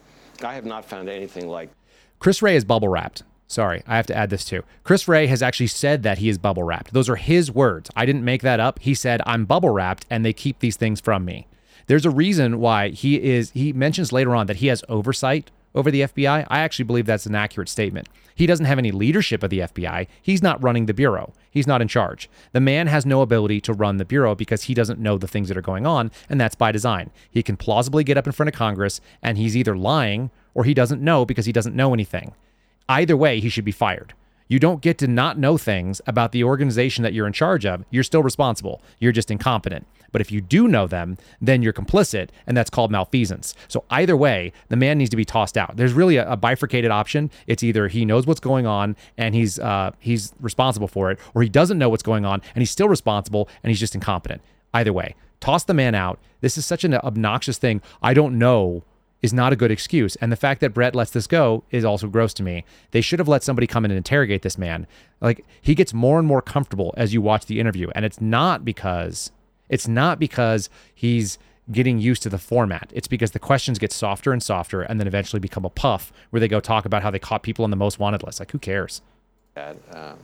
I 0.44 0.54
have 0.54 0.64
not 0.64 0.84
found 0.84 1.08
anything 1.08 1.48
like. 1.48 1.70
Chris 2.18 2.42
Wray 2.42 2.56
is 2.56 2.64
bubble 2.64 2.88
wrapped. 2.88 3.22
Sorry, 3.46 3.82
I 3.86 3.96
have 3.96 4.06
to 4.08 4.16
add 4.16 4.28
this 4.28 4.44
too. 4.44 4.62
Chris 4.84 5.08
Wray 5.08 5.26
has 5.28 5.42
actually 5.42 5.68
said 5.68 6.02
that 6.02 6.18
he 6.18 6.28
is 6.28 6.36
bubble 6.36 6.64
wrapped. 6.64 6.92
Those 6.92 7.08
are 7.08 7.16
his 7.16 7.50
words. 7.50 7.90
I 7.96 8.04
didn't 8.04 8.24
make 8.24 8.42
that 8.42 8.60
up. 8.60 8.78
He 8.80 8.94
said, 8.94 9.22
I'm 9.24 9.46
bubble 9.46 9.70
wrapped 9.70 10.04
and 10.10 10.24
they 10.24 10.32
keep 10.32 10.58
these 10.58 10.76
things 10.76 11.00
from 11.00 11.24
me. 11.24 11.46
There's 11.86 12.04
a 12.04 12.10
reason 12.10 12.60
why 12.60 12.90
he 12.90 13.22
is, 13.22 13.50
he 13.52 13.72
mentions 13.72 14.12
later 14.12 14.34
on 14.34 14.46
that 14.48 14.56
he 14.56 14.66
has 14.66 14.84
oversight 14.88 15.50
over 15.74 15.90
the 15.90 16.02
FBI. 16.02 16.46
I 16.48 16.58
actually 16.60 16.84
believe 16.84 17.06
that's 17.06 17.24
an 17.26 17.34
accurate 17.34 17.68
statement. 17.68 18.08
He 18.34 18.46
doesn't 18.46 18.66
have 18.66 18.78
any 18.78 18.90
leadership 18.90 19.42
of 19.42 19.50
the 19.50 19.60
FBI. 19.60 20.06
He's 20.20 20.42
not 20.42 20.62
running 20.62 20.86
the 20.86 20.94
Bureau, 20.94 21.32
he's 21.50 21.66
not 21.66 21.80
in 21.80 21.88
charge. 21.88 22.28
The 22.52 22.60
man 22.60 22.86
has 22.88 23.06
no 23.06 23.22
ability 23.22 23.60
to 23.62 23.72
run 23.72 23.96
the 23.96 24.04
Bureau 24.04 24.34
because 24.34 24.64
he 24.64 24.74
doesn't 24.74 25.00
know 25.00 25.18
the 25.18 25.28
things 25.28 25.48
that 25.48 25.56
are 25.56 25.62
going 25.62 25.86
on, 25.86 26.10
and 26.28 26.40
that's 26.40 26.54
by 26.54 26.72
design. 26.72 27.10
He 27.30 27.42
can 27.42 27.56
plausibly 27.56 28.04
get 28.04 28.18
up 28.18 28.26
in 28.26 28.32
front 28.32 28.48
of 28.48 28.54
Congress 28.54 29.00
and 29.22 29.38
he's 29.38 29.56
either 29.56 29.76
lying 29.76 30.30
or 30.58 30.64
he 30.64 30.74
doesn't 30.74 31.00
know 31.00 31.24
because 31.24 31.46
he 31.46 31.52
doesn't 31.52 31.76
know 31.76 31.94
anything. 31.94 32.32
Either 32.88 33.16
way, 33.16 33.38
he 33.38 33.48
should 33.48 33.64
be 33.64 33.70
fired. 33.70 34.12
You 34.48 34.58
don't 34.58 34.82
get 34.82 34.98
to 34.98 35.06
not 35.06 35.38
know 35.38 35.56
things 35.56 36.00
about 36.04 36.32
the 36.32 36.42
organization 36.42 37.04
that 37.04 37.12
you're 37.12 37.28
in 37.28 37.32
charge 37.32 37.64
of. 37.64 37.84
You're 37.90 38.02
still 38.02 38.24
responsible. 38.24 38.82
You're 38.98 39.12
just 39.12 39.30
incompetent. 39.30 39.86
But 40.10 40.20
if 40.20 40.32
you 40.32 40.40
do 40.40 40.66
know 40.66 40.88
them, 40.88 41.16
then 41.40 41.62
you're 41.62 41.72
complicit, 41.72 42.30
and 42.44 42.56
that's 42.56 42.70
called 42.70 42.90
malfeasance. 42.90 43.54
So 43.68 43.84
either 43.88 44.16
way, 44.16 44.52
the 44.68 44.74
man 44.74 44.98
needs 44.98 45.10
to 45.10 45.16
be 45.16 45.24
tossed 45.24 45.56
out. 45.56 45.76
There's 45.76 45.92
really 45.92 46.16
a, 46.16 46.28
a 46.28 46.36
bifurcated 46.36 46.90
option. 46.90 47.30
It's 47.46 47.62
either 47.62 47.86
he 47.86 48.04
knows 48.04 48.26
what's 48.26 48.40
going 48.40 48.66
on 48.66 48.96
and 49.16 49.36
he's 49.36 49.60
uh, 49.60 49.92
he's 50.00 50.32
responsible 50.40 50.88
for 50.88 51.12
it, 51.12 51.20
or 51.34 51.42
he 51.44 51.48
doesn't 51.48 51.78
know 51.78 51.88
what's 51.88 52.02
going 52.02 52.24
on 52.24 52.42
and 52.56 52.62
he's 52.62 52.72
still 52.72 52.88
responsible 52.88 53.48
and 53.62 53.70
he's 53.70 53.78
just 53.78 53.94
incompetent. 53.94 54.42
Either 54.74 54.92
way, 54.92 55.14
toss 55.38 55.62
the 55.62 55.74
man 55.74 55.94
out. 55.94 56.18
This 56.40 56.58
is 56.58 56.66
such 56.66 56.82
an 56.82 56.94
obnoxious 56.94 57.58
thing. 57.58 57.80
I 58.02 58.12
don't 58.12 58.40
know 58.40 58.82
is 59.22 59.32
not 59.32 59.52
a 59.52 59.56
good 59.56 59.70
excuse. 59.70 60.16
And 60.16 60.30
the 60.30 60.36
fact 60.36 60.60
that 60.60 60.74
Bret 60.74 60.94
lets 60.94 61.10
this 61.10 61.26
go 61.26 61.64
is 61.70 61.84
also 61.84 62.06
gross 62.06 62.32
to 62.34 62.42
me. 62.42 62.64
They 62.92 63.00
should 63.00 63.18
have 63.18 63.28
let 63.28 63.42
somebody 63.42 63.66
come 63.66 63.84
in 63.84 63.90
and 63.90 63.98
interrogate 63.98 64.42
this 64.42 64.58
man. 64.58 64.86
Like 65.20 65.44
he 65.60 65.74
gets 65.74 65.92
more 65.92 66.18
and 66.18 66.28
more 66.28 66.42
comfortable 66.42 66.94
as 66.96 67.12
you 67.12 67.20
watch 67.20 67.46
the 67.46 67.58
interview. 67.60 67.90
And 67.94 68.04
it's 68.04 68.20
not 68.20 68.64
because 68.64 69.32
it's 69.68 69.88
not 69.88 70.18
because 70.18 70.70
he's 70.94 71.38
getting 71.70 71.98
used 71.98 72.22
to 72.22 72.28
the 72.28 72.38
format. 72.38 72.90
It's 72.94 73.08
because 73.08 73.32
the 73.32 73.38
questions 73.38 73.78
get 73.78 73.92
softer 73.92 74.32
and 74.32 74.42
softer 74.42 74.82
and 74.82 74.98
then 74.98 75.06
eventually 75.06 75.40
become 75.40 75.64
a 75.64 75.70
puff 75.70 76.12
where 76.30 76.40
they 76.40 76.48
go 76.48 76.60
talk 76.60 76.84
about 76.86 77.02
how 77.02 77.10
they 77.10 77.18
caught 77.18 77.42
people 77.42 77.64
on 77.64 77.70
the 77.70 77.76
most 77.76 77.98
wanted 77.98 78.22
list. 78.22 78.40
Like 78.40 78.52
who 78.52 78.58
cares? 78.58 79.02
Um, 79.56 80.16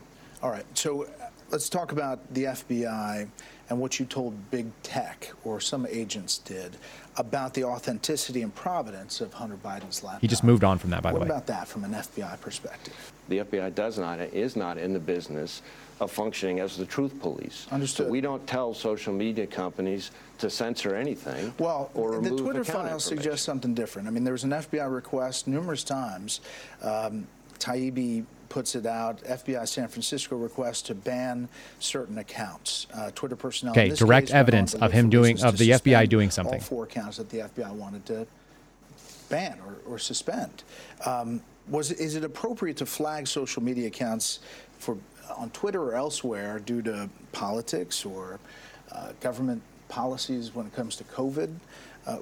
All 0.43 0.51
right. 0.51 0.65
So 0.75 1.07
let's 1.51 1.69
talk 1.69 1.93
about 1.93 2.33
the 2.33 2.45
FBI 2.45 3.29
and 3.71 3.81
what 3.81 3.99
you 3.99 4.07
told 4.07 4.51
big 4.51 4.67
tech 4.83 5.31
or 5.45 5.61
some 5.61 5.87
agents 5.87 6.39
did 6.39 6.77
about 7.17 7.55
the 7.55 7.65
authenticity 7.65 8.43
and 8.43 8.55
providence 8.55 9.21
of 9.21 9.33
Hunter 9.33 9.57
Biden's 9.57 10.03
laptop. 10.03 10.21
He 10.21 10.27
just 10.27 10.45
moved 10.45 10.65
on 10.65 10.79
from 10.79 10.91
that, 10.91 11.03
by 11.03 11.13
what 11.13 11.21
the 11.21 11.25
way. 11.25 11.29
What 11.29 11.37
about 11.37 11.47
that 11.47 11.69
from 11.69 11.85
an 11.85 11.93
FBI 11.93 12.41
perspective? 12.41 12.95
The 13.29 13.39
FBI 13.39 13.75
does 13.75 13.99
not 13.99 14.21
is 14.21 14.57
not 14.57 14.77
in 14.79 14.93
the 14.93 14.99
business 14.99 15.63
of 16.01 16.11
functioning 16.11 16.59
as 16.61 16.77
the 16.77 16.85
truth 16.85 17.19
police. 17.21 17.67
Understood. 17.71 18.07
So 18.07 18.11
we 18.11 18.21
don't 18.21 18.45
tell 18.47 18.75
social 18.75 19.13
media 19.13 19.47
companies 19.47 20.11
to 20.39 20.51
censor 20.51 20.97
anything. 20.97 21.55
Well, 21.59 21.91
or 21.95 22.21
the 22.21 22.37
Twitter 22.37 22.65
file 22.65 22.99
suggests 22.99 23.47
something 23.47 23.75
different. 23.75 24.09
I 24.09 24.11
mean, 24.11 24.25
there 24.25 24.33
was 24.33 24.45
an 24.45 24.51
FBI 24.51 24.93
request 24.93 25.47
numerous 25.47 25.85
times. 25.85 26.41
Um, 26.83 27.27
Taibbi 27.59 28.25
puts 28.55 28.77
it 28.77 28.87
out. 28.87 29.21
FBI 29.25 29.67
San 29.67 29.89
Francisco 29.89 30.37
requests 30.37 30.83
to 30.83 30.95
ban 30.95 31.49
certain 31.81 32.19
accounts. 32.19 32.87
Uh, 32.95 33.11
Twitter 33.11 33.35
personnel. 33.35 33.73
Okay, 33.73 33.89
direct 33.89 34.31
evidence 34.31 34.75
of 34.75 34.93
him 34.93 35.11
doing 35.11 35.43
of 35.43 35.59
the 35.59 35.71
FBI 35.71 36.09
doing 36.09 36.31
something. 36.31 36.61
All 36.61 36.61
four 36.61 36.85
accounts 36.85 37.17
that 37.17 37.29
the 37.31 37.39
FBI 37.39 37.73
wanted 37.73 38.07
to 38.07 38.29
ban 39.29 39.59
or, 39.67 39.95
or 39.95 39.99
suspend. 39.99 40.63
Um, 41.05 41.43
was 41.69 41.91
is 41.91 42.15
it 42.15 42.23
appropriate 42.23 42.77
to 42.77 42.87
flag 42.87 43.27
social 43.27 43.61
media 43.61 43.89
accounts 43.89 44.39
for 44.79 44.97
on 45.37 45.51
Twitter 45.51 45.83
or 45.83 45.95
elsewhere 45.97 46.61
due 46.61 46.81
to 46.83 47.11
politics 47.33 48.05
or 48.05 48.39
uh, 48.93 49.11
government 49.21 49.63
policies 49.89 50.55
when 50.55 50.65
it 50.67 50.75
comes 50.77 50.95
to 50.95 51.05
COVID? 51.05 51.53
Uh, 52.07 52.19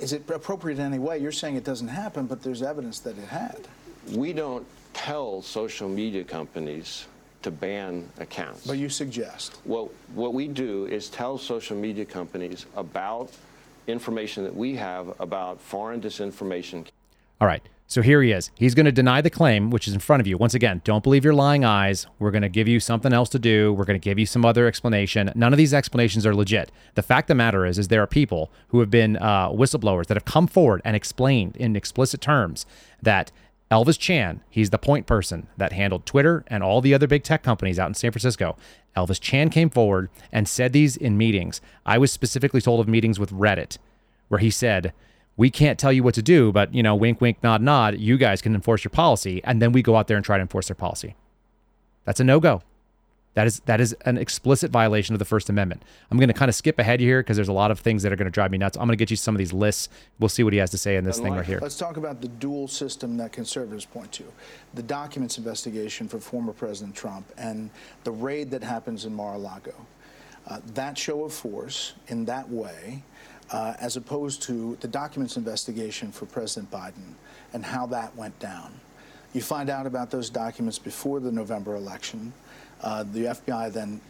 is 0.00 0.12
it 0.12 0.28
appropriate 0.28 0.80
in 0.80 0.86
any 0.86 0.98
way? 0.98 1.18
You're 1.18 1.30
saying 1.30 1.54
it 1.54 1.64
doesn't 1.64 1.86
happen, 1.86 2.26
but 2.26 2.42
there's 2.42 2.62
evidence 2.62 2.98
that 3.00 3.16
it 3.16 3.28
had. 3.28 3.68
We 4.10 4.32
don't 4.32 4.66
tell 4.98 5.40
social 5.40 5.88
media 5.88 6.24
companies 6.24 7.06
to 7.42 7.52
ban 7.52 8.08
accounts. 8.18 8.66
But 8.66 8.78
you 8.78 8.88
suggest. 8.88 9.60
Well, 9.64 9.90
what 10.14 10.34
we 10.34 10.48
do 10.48 10.86
is 10.86 11.08
tell 11.08 11.38
social 11.38 11.76
media 11.76 12.04
companies 12.04 12.66
about 12.76 13.30
information 13.86 14.42
that 14.42 14.54
we 14.54 14.74
have 14.74 15.14
about 15.20 15.60
foreign 15.60 16.00
disinformation. 16.00 16.84
All 17.40 17.46
right. 17.46 17.62
So 17.90 18.02
here 18.02 18.20
he 18.20 18.32
is. 18.32 18.50
He's 18.54 18.74
going 18.74 18.84
to 18.84 18.92
deny 18.92 19.22
the 19.22 19.30
claim, 19.30 19.70
which 19.70 19.88
is 19.88 19.94
in 19.94 20.00
front 20.00 20.20
of 20.20 20.26
you. 20.26 20.36
Once 20.36 20.52
again, 20.52 20.82
don't 20.84 21.02
believe 21.02 21.24
your 21.24 21.32
lying 21.32 21.64
eyes. 21.64 22.06
We're 22.18 22.32
going 22.32 22.42
to 22.42 22.50
give 22.50 22.68
you 22.68 22.80
something 22.80 23.14
else 23.14 23.30
to 23.30 23.38
do. 23.38 23.72
We're 23.72 23.86
going 23.86 23.98
to 23.98 24.04
give 24.04 24.18
you 24.18 24.26
some 24.26 24.44
other 24.44 24.66
explanation. 24.66 25.32
None 25.34 25.54
of 25.54 25.56
these 25.56 25.72
explanations 25.72 26.26
are 26.26 26.34
legit. 26.34 26.70
The 26.96 27.02
fact 27.02 27.26
of 27.26 27.28
the 27.28 27.36
matter 27.36 27.64
is, 27.64 27.78
is 27.78 27.88
there 27.88 28.02
are 28.02 28.06
people 28.06 28.50
who 28.68 28.80
have 28.80 28.90
been 28.90 29.16
uh, 29.16 29.48
whistleblowers 29.48 30.06
that 30.08 30.18
have 30.18 30.26
come 30.26 30.46
forward 30.46 30.82
and 30.84 30.94
explained 30.94 31.56
in 31.56 31.76
explicit 31.76 32.20
terms 32.20 32.66
that 33.00 33.32
Elvis 33.70 33.98
Chan, 33.98 34.40
he's 34.48 34.70
the 34.70 34.78
point 34.78 35.06
person 35.06 35.46
that 35.58 35.72
handled 35.72 36.06
Twitter 36.06 36.44
and 36.46 36.62
all 36.62 36.80
the 36.80 36.94
other 36.94 37.06
big 37.06 37.22
tech 37.22 37.42
companies 37.42 37.78
out 37.78 37.88
in 37.88 37.94
San 37.94 38.12
Francisco. 38.12 38.56
Elvis 38.96 39.20
Chan 39.20 39.50
came 39.50 39.68
forward 39.68 40.08
and 40.32 40.48
said 40.48 40.72
these 40.72 40.96
in 40.96 41.18
meetings. 41.18 41.60
I 41.84 41.98
was 41.98 42.10
specifically 42.10 42.62
told 42.62 42.80
of 42.80 42.88
meetings 42.88 43.20
with 43.20 43.30
Reddit 43.30 43.76
where 44.28 44.40
he 44.40 44.50
said, 44.50 44.92
we 45.36 45.50
can't 45.50 45.78
tell 45.78 45.92
you 45.92 46.02
what 46.02 46.14
to 46.14 46.22
do, 46.22 46.50
but 46.50 46.74
you 46.74 46.82
know, 46.82 46.96
wink, 46.96 47.20
wink, 47.20 47.42
nod, 47.42 47.62
nod. 47.62 47.98
You 47.98 48.16
guys 48.18 48.42
can 48.42 48.54
enforce 48.54 48.82
your 48.82 48.90
policy, 48.90 49.40
and 49.44 49.62
then 49.62 49.72
we 49.72 49.82
go 49.82 49.96
out 49.96 50.08
there 50.08 50.16
and 50.16 50.24
try 50.24 50.36
to 50.36 50.42
enforce 50.42 50.66
their 50.66 50.74
policy. 50.74 51.14
That's 52.04 52.18
a 52.18 52.24
no 52.24 52.40
go. 52.40 52.62
That 53.38 53.46
is 53.46 53.60
that 53.66 53.80
is 53.80 53.92
an 54.04 54.18
explicit 54.18 54.72
violation 54.72 55.14
of 55.14 55.20
the 55.20 55.24
First 55.24 55.48
Amendment. 55.48 55.84
I'm 56.10 56.18
going 56.18 56.26
to 56.26 56.34
kind 56.34 56.48
of 56.48 56.56
skip 56.56 56.76
ahead 56.80 56.98
here 56.98 57.22
because 57.22 57.36
there's 57.36 57.46
a 57.46 57.52
lot 57.52 57.70
of 57.70 57.78
things 57.78 58.02
that 58.02 58.12
are 58.12 58.16
going 58.16 58.26
to 58.26 58.32
drive 58.32 58.50
me 58.50 58.58
nuts. 58.58 58.76
I'm 58.76 58.88
going 58.88 58.96
to 58.98 59.00
get 59.00 59.12
you 59.12 59.16
some 59.16 59.32
of 59.32 59.38
these 59.38 59.52
lists. 59.52 59.88
We'll 60.18 60.28
see 60.28 60.42
what 60.42 60.52
he 60.52 60.58
has 60.58 60.72
to 60.72 60.76
say 60.76 60.96
in 60.96 61.04
this 61.04 61.20
thing 61.20 61.32
right 61.34 61.46
here. 61.46 61.60
Let's 61.62 61.78
talk 61.78 61.98
about 61.98 62.20
the 62.20 62.26
dual 62.26 62.66
system 62.66 63.16
that 63.18 63.30
conservatives 63.30 63.84
point 63.84 64.10
to, 64.14 64.24
the 64.74 64.82
documents 64.82 65.38
investigation 65.38 66.08
for 66.08 66.18
former 66.18 66.52
President 66.52 66.96
Trump 66.96 67.32
and 67.38 67.70
the 68.02 68.10
raid 68.10 68.50
that 68.50 68.64
happens 68.64 69.04
in 69.04 69.14
Mar-a-Lago. 69.14 69.86
Uh, 70.48 70.58
that 70.74 70.98
show 70.98 71.22
of 71.22 71.32
force 71.32 71.92
in 72.08 72.24
that 72.24 72.50
way 72.50 73.04
uh, 73.52 73.74
as 73.78 73.96
opposed 73.96 74.42
to 74.42 74.76
the 74.80 74.88
documents 74.88 75.36
investigation 75.36 76.10
for 76.10 76.26
President 76.26 76.72
Biden 76.72 77.14
and 77.52 77.64
how 77.64 77.86
that 77.86 78.16
went 78.16 78.36
down. 78.40 78.72
You 79.32 79.42
find 79.42 79.70
out 79.70 79.86
about 79.86 80.10
those 80.10 80.28
documents 80.28 80.80
before 80.80 81.20
the 81.20 81.30
November 81.30 81.76
election. 81.76 82.32
Uh, 82.82 83.04
the 83.12 83.24
FBI 83.24 83.72
then 83.72 84.00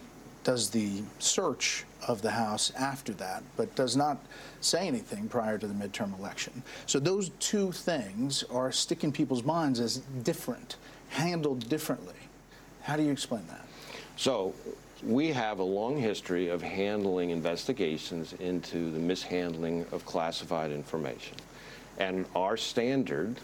does 0.45 0.71
the 0.71 1.03
search 1.19 1.85
of 2.07 2.23
the 2.23 2.31
House 2.31 2.73
after 2.79 3.13
that, 3.15 3.43
but 3.57 3.75
does 3.75 3.97
not 3.97 4.19
say 4.61 4.87
anything 4.87 5.29
prior 5.29 5.59
to 5.59 5.67
the 5.67 5.75
midterm 5.75 6.19
election. 6.19 6.63
So 6.87 6.99
those 6.99 7.31
two 7.41 7.73
things 7.73 8.45
are 8.45 8.73
stuck 8.73 9.05
in 9.05 9.13
people's 9.13 9.45
minds 9.45 9.81
as 9.81 9.99
different, 10.23 10.77
handled 11.11 11.69
differently. 11.69 12.15
How 12.83 12.97
do 12.97 13.03
you 13.03 13.13
explain 13.13 13.47
that? 13.49 13.67
So 14.17 14.55
we 15.03 15.29
have 15.29 15.59
a 15.59 15.65
long 15.65 15.97
history 15.97 16.49
of 16.49 16.63
handling 16.63 17.31
investigations 17.31 18.33
into 18.35 18.91
the 18.91 18.99
mishandling 18.99 19.87
of 19.93 20.05
classified 20.07 20.73
information. 20.73 21.37
And 21.99 22.27
our 22.35 22.57
standard 22.57 23.37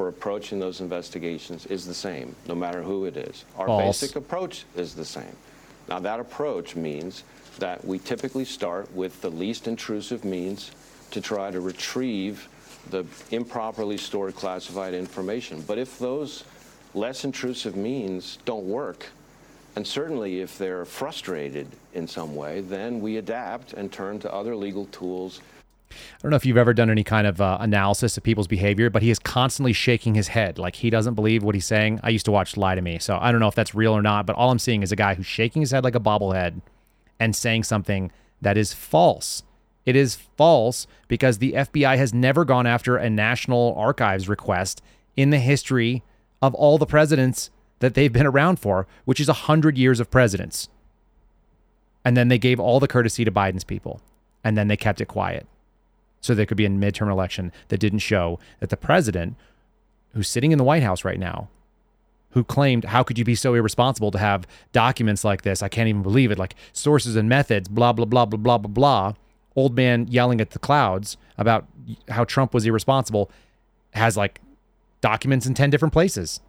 for 0.00 0.08
approaching 0.08 0.58
those 0.58 0.80
investigations 0.80 1.66
is 1.66 1.84
the 1.84 1.92
same, 1.92 2.34
no 2.48 2.54
matter 2.54 2.82
who 2.82 3.04
it 3.04 3.18
is. 3.18 3.44
Our 3.58 3.66
False. 3.66 4.00
basic 4.00 4.16
approach 4.16 4.64
is 4.74 4.94
the 4.94 5.04
same. 5.04 5.36
Now, 5.90 5.98
that 5.98 6.18
approach 6.18 6.74
means 6.74 7.22
that 7.58 7.84
we 7.84 7.98
typically 7.98 8.46
start 8.46 8.90
with 8.94 9.20
the 9.20 9.28
least 9.28 9.68
intrusive 9.68 10.24
means 10.24 10.70
to 11.10 11.20
try 11.20 11.50
to 11.50 11.60
retrieve 11.60 12.48
the 12.88 13.04
improperly 13.30 13.98
stored 13.98 14.34
classified 14.34 14.94
information. 14.94 15.62
But 15.66 15.76
if 15.76 15.98
those 15.98 16.44
less 16.94 17.26
intrusive 17.26 17.76
means 17.76 18.38
don't 18.46 18.64
work, 18.64 19.04
and 19.76 19.86
certainly, 19.86 20.40
if 20.40 20.56
they're 20.56 20.86
frustrated 20.86 21.68
in 21.92 22.08
some 22.08 22.34
way, 22.34 22.62
then 22.62 23.02
we 23.02 23.18
adapt 23.18 23.74
and 23.74 23.92
turn 23.92 24.18
to 24.20 24.32
other 24.32 24.56
legal 24.56 24.86
tools. 24.86 25.42
I 25.90 26.22
don't 26.22 26.30
know 26.30 26.36
if 26.36 26.46
you've 26.46 26.56
ever 26.56 26.72
done 26.72 26.90
any 26.90 27.04
kind 27.04 27.26
of 27.26 27.40
uh, 27.40 27.58
analysis 27.60 28.16
of 28.16 28.22
people's 28.22 28.46
behavior, 28.46 28.90
but 28.90 29.02
he 29.02 29.10
is 29.10 29.18
constantly 29.18 29.72
shaking 29.72 30.14
his 30.14 30.28
head 30.28 30.58
like 30.58 30.76
he 30.76 30.90
doesn't 30.90 31.14
believe 31.14 31.42
what 31.42 31.54
he's 31.54 31.66
saying. 31.66 32.00
I 32.02 32.10
used 32.10 32.24
to 32.26 32.30
watch 32.30 32.56
Lie 32.56 32.74
to 32.76 32.82
Me, 32.82 32.98
so 32.98 33.18
I 33.20 33.32
don't 33.32 33.40
know 33.40 33.48
if 33.48 33.54
that's 33.54 33.74
real 33.74 33.92
or 33.92 34.02
not, 34.02 34.26
but 34.26 34.36
all 34.36 34.50
I'm 34.50 34.58
seeing 34.58 34.82
is 34.82 34.92
a 34.92 34.96
guy 34.96 35.14
who's 35.14 35.26
shaking 35.26 35.62
his 35.62 35.70
head 35.70 35.84
like 35.84 35.94
a 35.94 36.00
bobblehead 36.00 36.60
and 37.18 37.34
saying 37.34 37.64
something 37.64 38.12
that 38.40 38.56
is 38.56 38.72
false. 38.72 39.42
It 39.84 39.96
is 39.96 40.14
false 40.36 40.86
because 41.08 41.38
the 41.38 41.52
FBI 41.52 41.96
has 41.96 42.14
never 42.14 42.44
gone 42.44 42.66
after 42.66 42.96
a 42.96 43.10
National 43.10 43.74
Archives 43.76 44.28
request 44.28 44.82
in 45.16 45.30
the 45.30 45.38
history 45.38 46.02
of 46.40 46.54
all 46.54 46.78
the 46.78 46.86
presidents 46.86 47.50
that 47.80 47.94
they've 47.94 48.12
been 48.12 48.26
around 48.26 48.58
for, 48.58 48.86
which 49.04 49.20
is 49.20 49.28
100 49.28 49.76
years 49.76 50.00
of 50.00 50.10
presidents. 50.10 50.68
And 52.04 52.16
then 52.16 52.28
they 52.28 52.38
gave 52.38 52.60
all 52.60 52.80
the 52.80 52.88
courtesy 52.88 53.24
to 53.24 53.30
Biden's 53.30 53.64
people. 53.64 54.00
And 54.44 54.56
then 54.56 54.68
they 54.68 54.76
kept 54.76 55.00
it 55.00 55.06
quiet. 55.06 55.46
So 56.20 56.34
there 56.34 56.46
could 56.46 56.56
be 56.56 56.66
a 56.66 56.70
midterm 56.70 57.10
election 57.10 57.52
that 57.68 57.78
didn't 57.78 58.00
show 58.00 58.38
that 58.60 58.70
the 58.70 58.76
president, 58.76 59.36
who's 60.14 60.28
sitting 60.28 60.52
in 60.52 60.58
the 60.58 60.64
White 60.64 60.82
House 60.82 61.04
right 61.04 61.18
now, 61.18 61.48
who 62.30 62.44
claimed, 62.44 62.84
How 62.84 63.02
could 63.02 63.18
you 63.18 63.24
be 63.24 63.34
so 63.34 63.54
irresponsible 63.54 64.10
to 64.10 64.18
have 64.18 64.46
documents 64.72 65.24
like 65.24 65.42
this? 65.42 65.62
I 65.62 65.68
can't 65.68 65.88
even 65.88 66.02
believe 66.02 66.30
it. 66.30 66.38
Like 66.38 66.54
sources 66.72 67.16
and 67.16 67.28
methods, 67.28 67.68
blah, 67.68 67.92
blah, 67.92 68.04
blah, 68.04 68.26
blah, 68.26 68.38
blah, 68.38 68.58
blah, 68.58 68.70
blah. 68.70 69.14
Old 69.56 69.74
man 69.76 70.06
yelling 70.08 70.40
at 70.40 70.50
the 70.50 70.58
clouds 70.58 71.16
about 71.36 71.66
how 72.08 72.24
Trump 72.24 72.54
was 72.54 72.64
irresponsible 72.66 73.30
has 73.92 74.16
like 74.16 74.40
documents 75.00 75.46
in 75.46 75.54
10 75.54 75.70
different 75.70 75.92
places. 75.92 76.40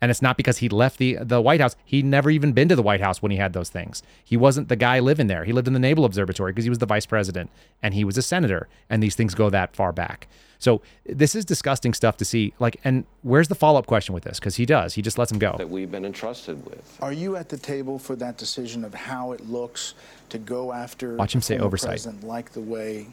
And 0.00 0.10
it's 0.10 0.22
not 0.22 0.36
because 0.36 0.58
he 0.58 0.68
left 0.68 0.98
the 0.98 1.18
the 1.20 1.40
White 1.40 1.60
House. 1.60 1.76
He'd 1.84 2.04
never 2.04 2.30
even 2.30 2.52
been 2.52 2.68
to 2.68 2.76
the 2.76 2.82
White 2.82 3.00
House 3.00 3.20
when 3.20 3.32
he 3.32 3.38
had 3.38 3.52
those 3.52 3.68
things. 3.68 4.02
He 4.24 4.36
wasn't 4.36 4.68
the 4.68 4.76
guy 4.76 5.00
living 5.00 5.26
there. 5.26 5.44
He 5.44 5.52
lived 5.52 5.66
in 5.66 5.72
the 5.72 5.80
Naval 5.80 6.04
Observatory 6.04 6.52
because 6.52 6.64
he 6.64 6.70
was 6.70 6.78
the 6.78 6.86
vice 6.86 7.06
president 7.06 7.50
and 7.82 7.94
he 7.94 8.04
was 8.04 8.16
a 8.16 8.22
senator. 8.22 8.68
And 8.88 9.02
these 9.02 9.14
things 9.14 9.34
go 9.34 9.50
that 9.50 9.74
far 9.74 9.92
back. 9.92 10.28
So 10.60 10.82
this 11.06 11.34
is 11.34 11.44
disgusting 11.44 11.94
stuff 11.94 12.16
to 12.16 12.24
see. 12.24 12.52
Like, 12.58 12.80
and 12.84 13.04
where's 13.22 13.48
the 13.48 13.54
follow 13.54 13.78
up 13.78 13.86
question 13.86 14.12
with 14.12 14.24
this? 14.24 14.40
Because 14.40 14.56
he 14.56 14.66
does. 14.66 14.94
He 14.94 15.02
just 15.02 15.16
lets 15.16 15.30
him 15.30 15.38
go. 15.38 15.54
That 15.56 15.70
we've 15.70 15.90
been 15.90 16.04
entrusted 16.04 16.64
with. 16.64 16.98
Are 17.00 17.12
you 17.12 17.36
at 17.36 17.48
the 17.48 17.56
table 17.58 17.98
for 17.98 18.16
that 18.16 18.38
decision 18.38 18.84
of 18.84 18.92
how 18.92 19.32
it 19.32 19.48
looks 19.48 19.94
to 20.30 20.38
go 20.38 20.72
after 20.72 21.14
Watch 21.16 21.34
him 21.34 21.42
say 21.42 21.58
oversight. 21.58 21.90
president 21.90 22.24
like 22.24 22.52
the 22.52 22.60
way 22.60 23.06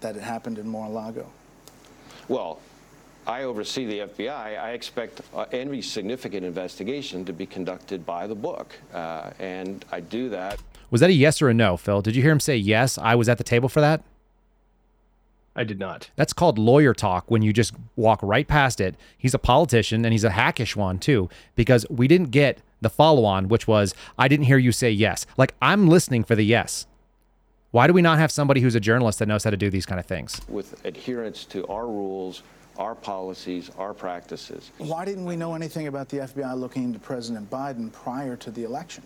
that 0.00 0.16
it 0.16 0.22
happened 0.22 0.58
in 0.58 0.68
Mar-a-Lago? 0.68 1.26
Well, 2.28 2.60
I 3.26 3.42
oversee 3.42 3.86
the 3.86 3.98
FBI. 4.00 4.28
I 4.60 4.70
expect 4.72 5.20
uh, 5.34 5.46
any 5.50 5.82
significant 5.82 6.44
investigation 6.44 7.24
to 7.24 7.32
be 7.32 7.44
conducted 7.44 8.06
by 8.06 8.26
the 8.26 8.34
book. 8.34 8.74
Uh, 8.94 9.30
and 9.38 9.84
I 9.90 10.00
do 10.00 10.28
that. 10.28 10.60
Was 10.90 11.00
that 11.00 11.10
a 11.10 11.14
yes 11.14 11.42
or 11.42 11.48
a 11.48 11.54
no, 11.54 11.76
Phil? 11.76 12.02
Did 12.02 12.14
you 12.14 12.22
hear 12.22 12.30
him 12.30 12.40
say 12.40 12.56
yes? 12.56 12.98
I 12.98 13.16
was 13.16 13.28
at 13.28 13.38
the 13.38 13.44
table 13.44 13.68
for 13.68 13.80
that? 13.80 14.02
I 15.56 15.64
did 15.64 15.80
not. 15.80 16.10
That's 16.16 16.32
called 16.32 16.58
lawyer 16.58 16.92
talk 16.94 17.24
when 17.28 17.42
you 17.42 17.52
just 17.52 17.74
walk 17.96 18.20
right 18.22 18.46
past 18.46 18.80
it. 18.80 18.94
He's 19.16 19.34
a 19.34 19.38
politician 19.38 20.04
and 20.04 20.12
he's 20.12 20.22
a 20.22 20.30
hackish 20.30 20.76
one 20.76 20.98
too, 20.98 21.28
because 21.56 21.86
we 21.88 22.06
didn't 22.06 22.30
get 22.30 22.60
the 22.82 22.90
follow 22.90 23.24
on, 23.24 23.48
which 23.48 23.66
was, 23.66 23.94
I 24.18 24.28
didn't 24.28 24.46
hear 24.46 24.58
you 24.58 24.70
say 24.70 24.90
yes. 24.90 25.26
Like, 25.36 25.54
I'm 25.62 25.88
listening 25.88 26.24
for 26.24 26.34
the 26.36 26.44
yes. 26.44 26.86
Why 27.70 27.86
do 27.86 27.94
we 27.94 28.02
not 28.02 28.18
have 28.18 28.30
somebody 28.30 28.60
who's 28.60 28.74
a 28.74 28.80
journalist 28.80 29.18
that 29.18 29.26
knows 29.26 29.44
how 29.44 29.50
to 29.50 29.56
do 29.56 29.70
these 29.70 29.86
kind 29.86 29.98
of 29.98 30.06
things? 30.06 30.40
With 30.48 30.84
adherence 30.84 31.44
to 31.46 31.66
our 31.68 31.86
rules, 31.86 32.42
our 32.78 32.94
policies, 32.94 33.70
our 33.78 33.94
practices. 33.94 34.70
Why 34.78 35.04
didn't 35.04 35.24
we 35.24 35.36
know 35.36 35.54
anything 35.54 35.86
about 35.86 36.08
the 36.08 36.18
FBI 36.18 36.58
looking 36.58 36.84
into 36.84 36.98
President 36.98 37.50
Biden 37.50 37.92
prior 37.92 38.36
to 38.36 38.50
the 38.50 38.64
election? 38.64 39.02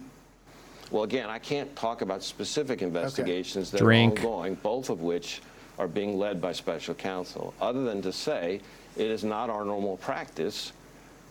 Well, 0.91 1.05
again, 1.05 1.31
I 1.31 1.39
can't 1.39 1.75
talk 1.77 2.03
about 2.03 2.23
specific 2.23 2.83
investigations 2.83 3.69
okay. 3.69 3.79
that 3.79 3.85
Drink. 3.85 4.25
are 4.25 4.27
ongoing, 4.27 4.55
both 4.57 4.91
of 4.91 5.03
which 5.03 5.41
are 5.79 5.87
being 5.87 6.19
led 6.19 6.41
by 6.41 6.53
special 6.53 6.95
counsel, 6.95 7.55
other 7.61 7.85
than 7.85 8.03
to 8.03 8.13
say 8.13 8.61
it 8.97 9.07
is 9.07 9.23
not 9.23 9.51
our 9.51 9.65
normal 9.65 9.97
practice 9.99 10.73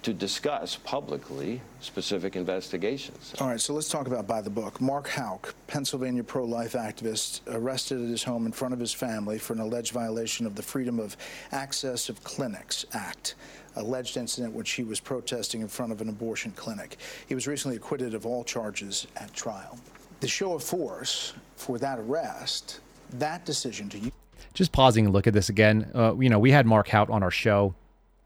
to 0.02 0.14
discuss 0.14 0.78
publicly 0.78 1.62
specific 1.82 2.36
investigations. 2.36 3.34
All 3.40 3.48
right, 3.48 3.60
so 3.60 3.74
let's 3.74 3.90
talk 3.90 4.08
about 4.08 4.28
by 4.28 4.42
the 4.42 4.50
book. 4.50 4.80
Mark 4.80 5.10
Houck, 5.10 5.54
Pennsylvania 5.68 6.24
pro 6.24 6.46
life 6.46 6.74
activist, 6.74 7.42
arrested 7.48 8.02
at 8.02 8.08
his 8.08 8.24
home 8.24 8.46
in 8.46 8.52
front 8.52 8.74
of 8.74 8.80
his 8.80 8.94
family 8.94 9.38
for 9.38 9.54
an 9.54 9.60
alleged 9.60 9.92
violation 9.92 10.46
of 10.46 10.56
the 10.56 10.62
Freedom 10.62 11.00
of 11.00 11.18
Access 11.52 12.08
of 12.08 12.24
Clinics 12.24 12.86
Act. 12.94 13.36
Alleged 13.76 14.18
incident 14.18 14.54
which 14.54 14.72
he 14.72 14.84
was 14.84 15.00
protesting 15.00 15.62
in 15.62 15.68
front 15.68 15.92
of 15.92 16.02
an 16.02 16.10
abortion 16.10 16.52
clinic. 16.52 16.98
He 17.28 17.36
was 17.36 17.48
recently 17.48 17.78
acquitted 17.78 18.14
of 18.14 18.26
all 18.26 18.44
charges 18.44 19.06
at 19.18 19.34
trial. 19.34 19.78
The 20.22 20.28
show 20.28 20.54
of 20.54 20.64
force 20.64 21.34
for 21.56 21.78
that 21.80 22.00
arrest, 22.00 22.80
that 23.12 23.46
decision 23.46 23.90
to 23.90 24.00
use. 24.00 24.12
Just 24.54 24.72
pausing 24.72 25.06
and 25.06 25.14
look 25.14 25.28
at 25.28 25.34
this 25.34 25.50
again. 25.50 25.90
Uh, 25.94 26.16
you 26.18 26.30
know, 26.30 26.40
we 26.40 26.52
had 26.52 26.66
Mark 26.66 26.88
Houck 26.88 27.10
on 27.10 27.22
our 27.22 27.32
show, 27.32 27.74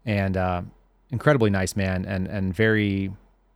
and 0.06 0.36
uh, 0.36 0.62
incredibly 1.14 1.50
nice 1.50 1.76
man 1.76 2.04
and 2.04 2.26
and 2.26 2.54
very 2.54 3.12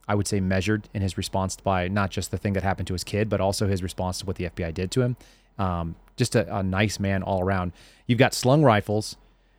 I 0.08 0.14
would 0.14 0.26
say 0.26 0.40
measured 0.40 0.88
in 0.94 1.02
his 1.02 1.18
response 1.18 1.56
by 1.56 1.88
not 1.88 2.10
just 2.10 2.30
the 2.30 2.38
thing 2.38 2.54
that 2.54 2.62
happened 2.62 2.86
to 2.86 2.94
his 2.94 3.04
kid, 3.04 3.28
but 3.28 3.42
also 3.42 3.68
his 3.68 3.82
response 3.82 4.20
to 4.20 4.26
what 4.26 4.36
the 4.36 4.44
FBI 4.44 4.72
did 4.72 4.90
to 4.92 5.02
him. 5.02 5.16
Um, 5.58 5.96
just 6.16 6.34
a, 6.34 6.56
a, 6.56 6.62
nice 6.62 6.98
man 6.98 7.22
all 7.22 7.42
around. 7.42 7.72
You've 8.06 8.18
got 8.18 8.32
slung 8.32 8.62
rifles. 8.62 9.16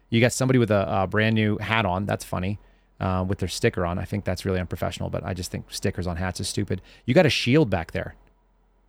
You 0.09 0.19
got 0.21 0.33
somebody 0.33 0.57
with 0.57 0.71
a, 0.71 1.03
a 1.03 1.07
brand 1.07 1.35
new 1.35 1.57
hat 1.59 1.85
on. 1.85 2.05
That's 2.05 2.23
funny. 2.23 2.57
Uh, 2.99 3.23
with 3.27 3.37
their 3.39 3.47
sticker 3.47 3.85
on. 3.85 3.99
I 3.99 4.05
think 4.05 4.25
that's 4.25 4.43
really 4.43 4.59
unprofessional, 4.59 5.09
but 5.09 5.23
I 5.23 5.33
just 5.33 5.51
think 5.51 5.65
stickers 5.69 6.07
on 6.07 6.17
hats 6.17 6.39
is 6.39 6.49
stupid. 6.49 6.81
You 7.05 7.13
got 7.13 7.25
a 7.25 7.29
shield 7.29 7.69
back 7.69 7.91
there, 7.91 8.15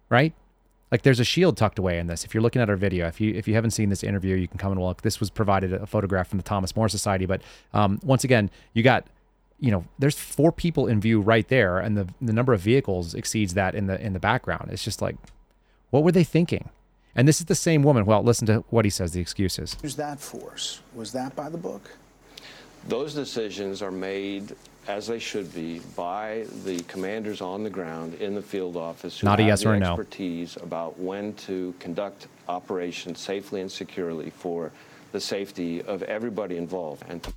right? 0.09 0.33
Like 0.91 1.03
there's 1.03 1.21
a 1.21 1.25
shield 1.25 1.57
tucked 1.57 1.79
away 1.79 1.99
in 1.99 2.09
this. 2.09 2.25
If 2.25 2.35
you're 2.35 2.43
looking 2.43 2.61
at 2.61 2.69
our 2.69 2.77
video, 2.77 3.07
if 3.07 3.21
you 3.21 3.33
if 3.35 3.47
you 3.47 3.55
haven't 3.55 3.71
seen 3.71 3.89
this 3.91 4.03
interview, 4.03 4.37
you 4.37 4.49
can 4.49 4.59
come 4.59 4.73
and 4.73 4.81
look. 4.81 5.03
This 5.03 5.21
was 5.21 5.31
provided 5.31 5.73
a 5.73 5.87
photograph 5.87 6.29
from 6.29 6.39
the 6.39 6.43
Thomas 6.43 6.75
More 6.75 6.89
Society, 6.89 7.27
but 7.27 7.43
um, 7.73 8.01
once 8.03 8.25
again, 8.25 8.51
you 8.75 8.83
got 8.83 9.07
you 9.61 9.71
know 9.71 9.85
there's 9.99 10.19
four 10.19 10.51
people 10.51 10.87
in 10.87 11.01
view 11.01 11.21
right 11.21 11.47
there, 11.49 11.79
and 11.79 11.97
the 11.97 12.09
the 12.21 12.33
number 12.33 12.53
of 12.53 12.61
vehicles 12.61 13.15
exceeds 13.15 13.55
that 13.55 13.75
in 13.75 13.87
the 13.87 14.01
in 14.05 14.15
the 14.15 14.21
background. 14.21 14.71
It's 14.73 14.85
just 14.85 15.01
like, 15.01 15.17
what 15.91 16.03
were 16.03 16.13
they 16.13 16.25
thinking? 16.25 16.71
And 17.15 17.27
this 17.27 17.41
is 17.41 17.47
the 17.47 17.55
same 17.55 17.83
woman. 17.83 18.07
Well, 18.07 18.23
listen 18.23 18.47
to 18.47 18.65
what 18.71 18.85
he 18.85 18.91
says. 18.91 19.13
The 19.13 19.21
excuses. 19.21 19.77
Who's 19.83 19.97
that 19.97 20.21
force? 20.21 20.81
Was 20.95 21.13
that 21.13 21.37
by 21.37 21.49
the 21.49 21.59
book? 21.59 21.91
Those 22.89 23.15
decisions 23.15 23.83
are 23.83 23.91
made 23.91 24.57
as 24.91 25.07
they 25.07 25.19
should 25.21 25.55
be 25.55 25.81
by 25.97 26.45
the 26.65 26.81
commanders 26.83 27.41
on 27.41 27.63
the 27.63 27.71
ground 27.71 28.15
in 28.15 28.35
the 28.35 28.43
field 28.43 28.77
office 28.77 29.21
who 29.21 29.25
Not 29.25 29.39
a 29.39 29.43
have 29.45 29.49
yes 29.49 29.63
the 29.63 29.69
or 29.71 29.75
a 29.75 29.79
no. 29.79 29.87
expertise 29.93 30.57
about 30.57 30.99
when 30.99 31.33
to 31.47 31.73
conduct 31.79 32.27
operations 32.49 33.21
safely 33.21 33.61
and 33.61 33.71
securely 33.71 34.31
for 34.31 34.73
the 35.13 35.21
safety 35.21 35.81
of 35.83 36.03
everybody 36.03 36.57
involved 36.57 37.05
and 37.09 37.23
to 37.23 37.33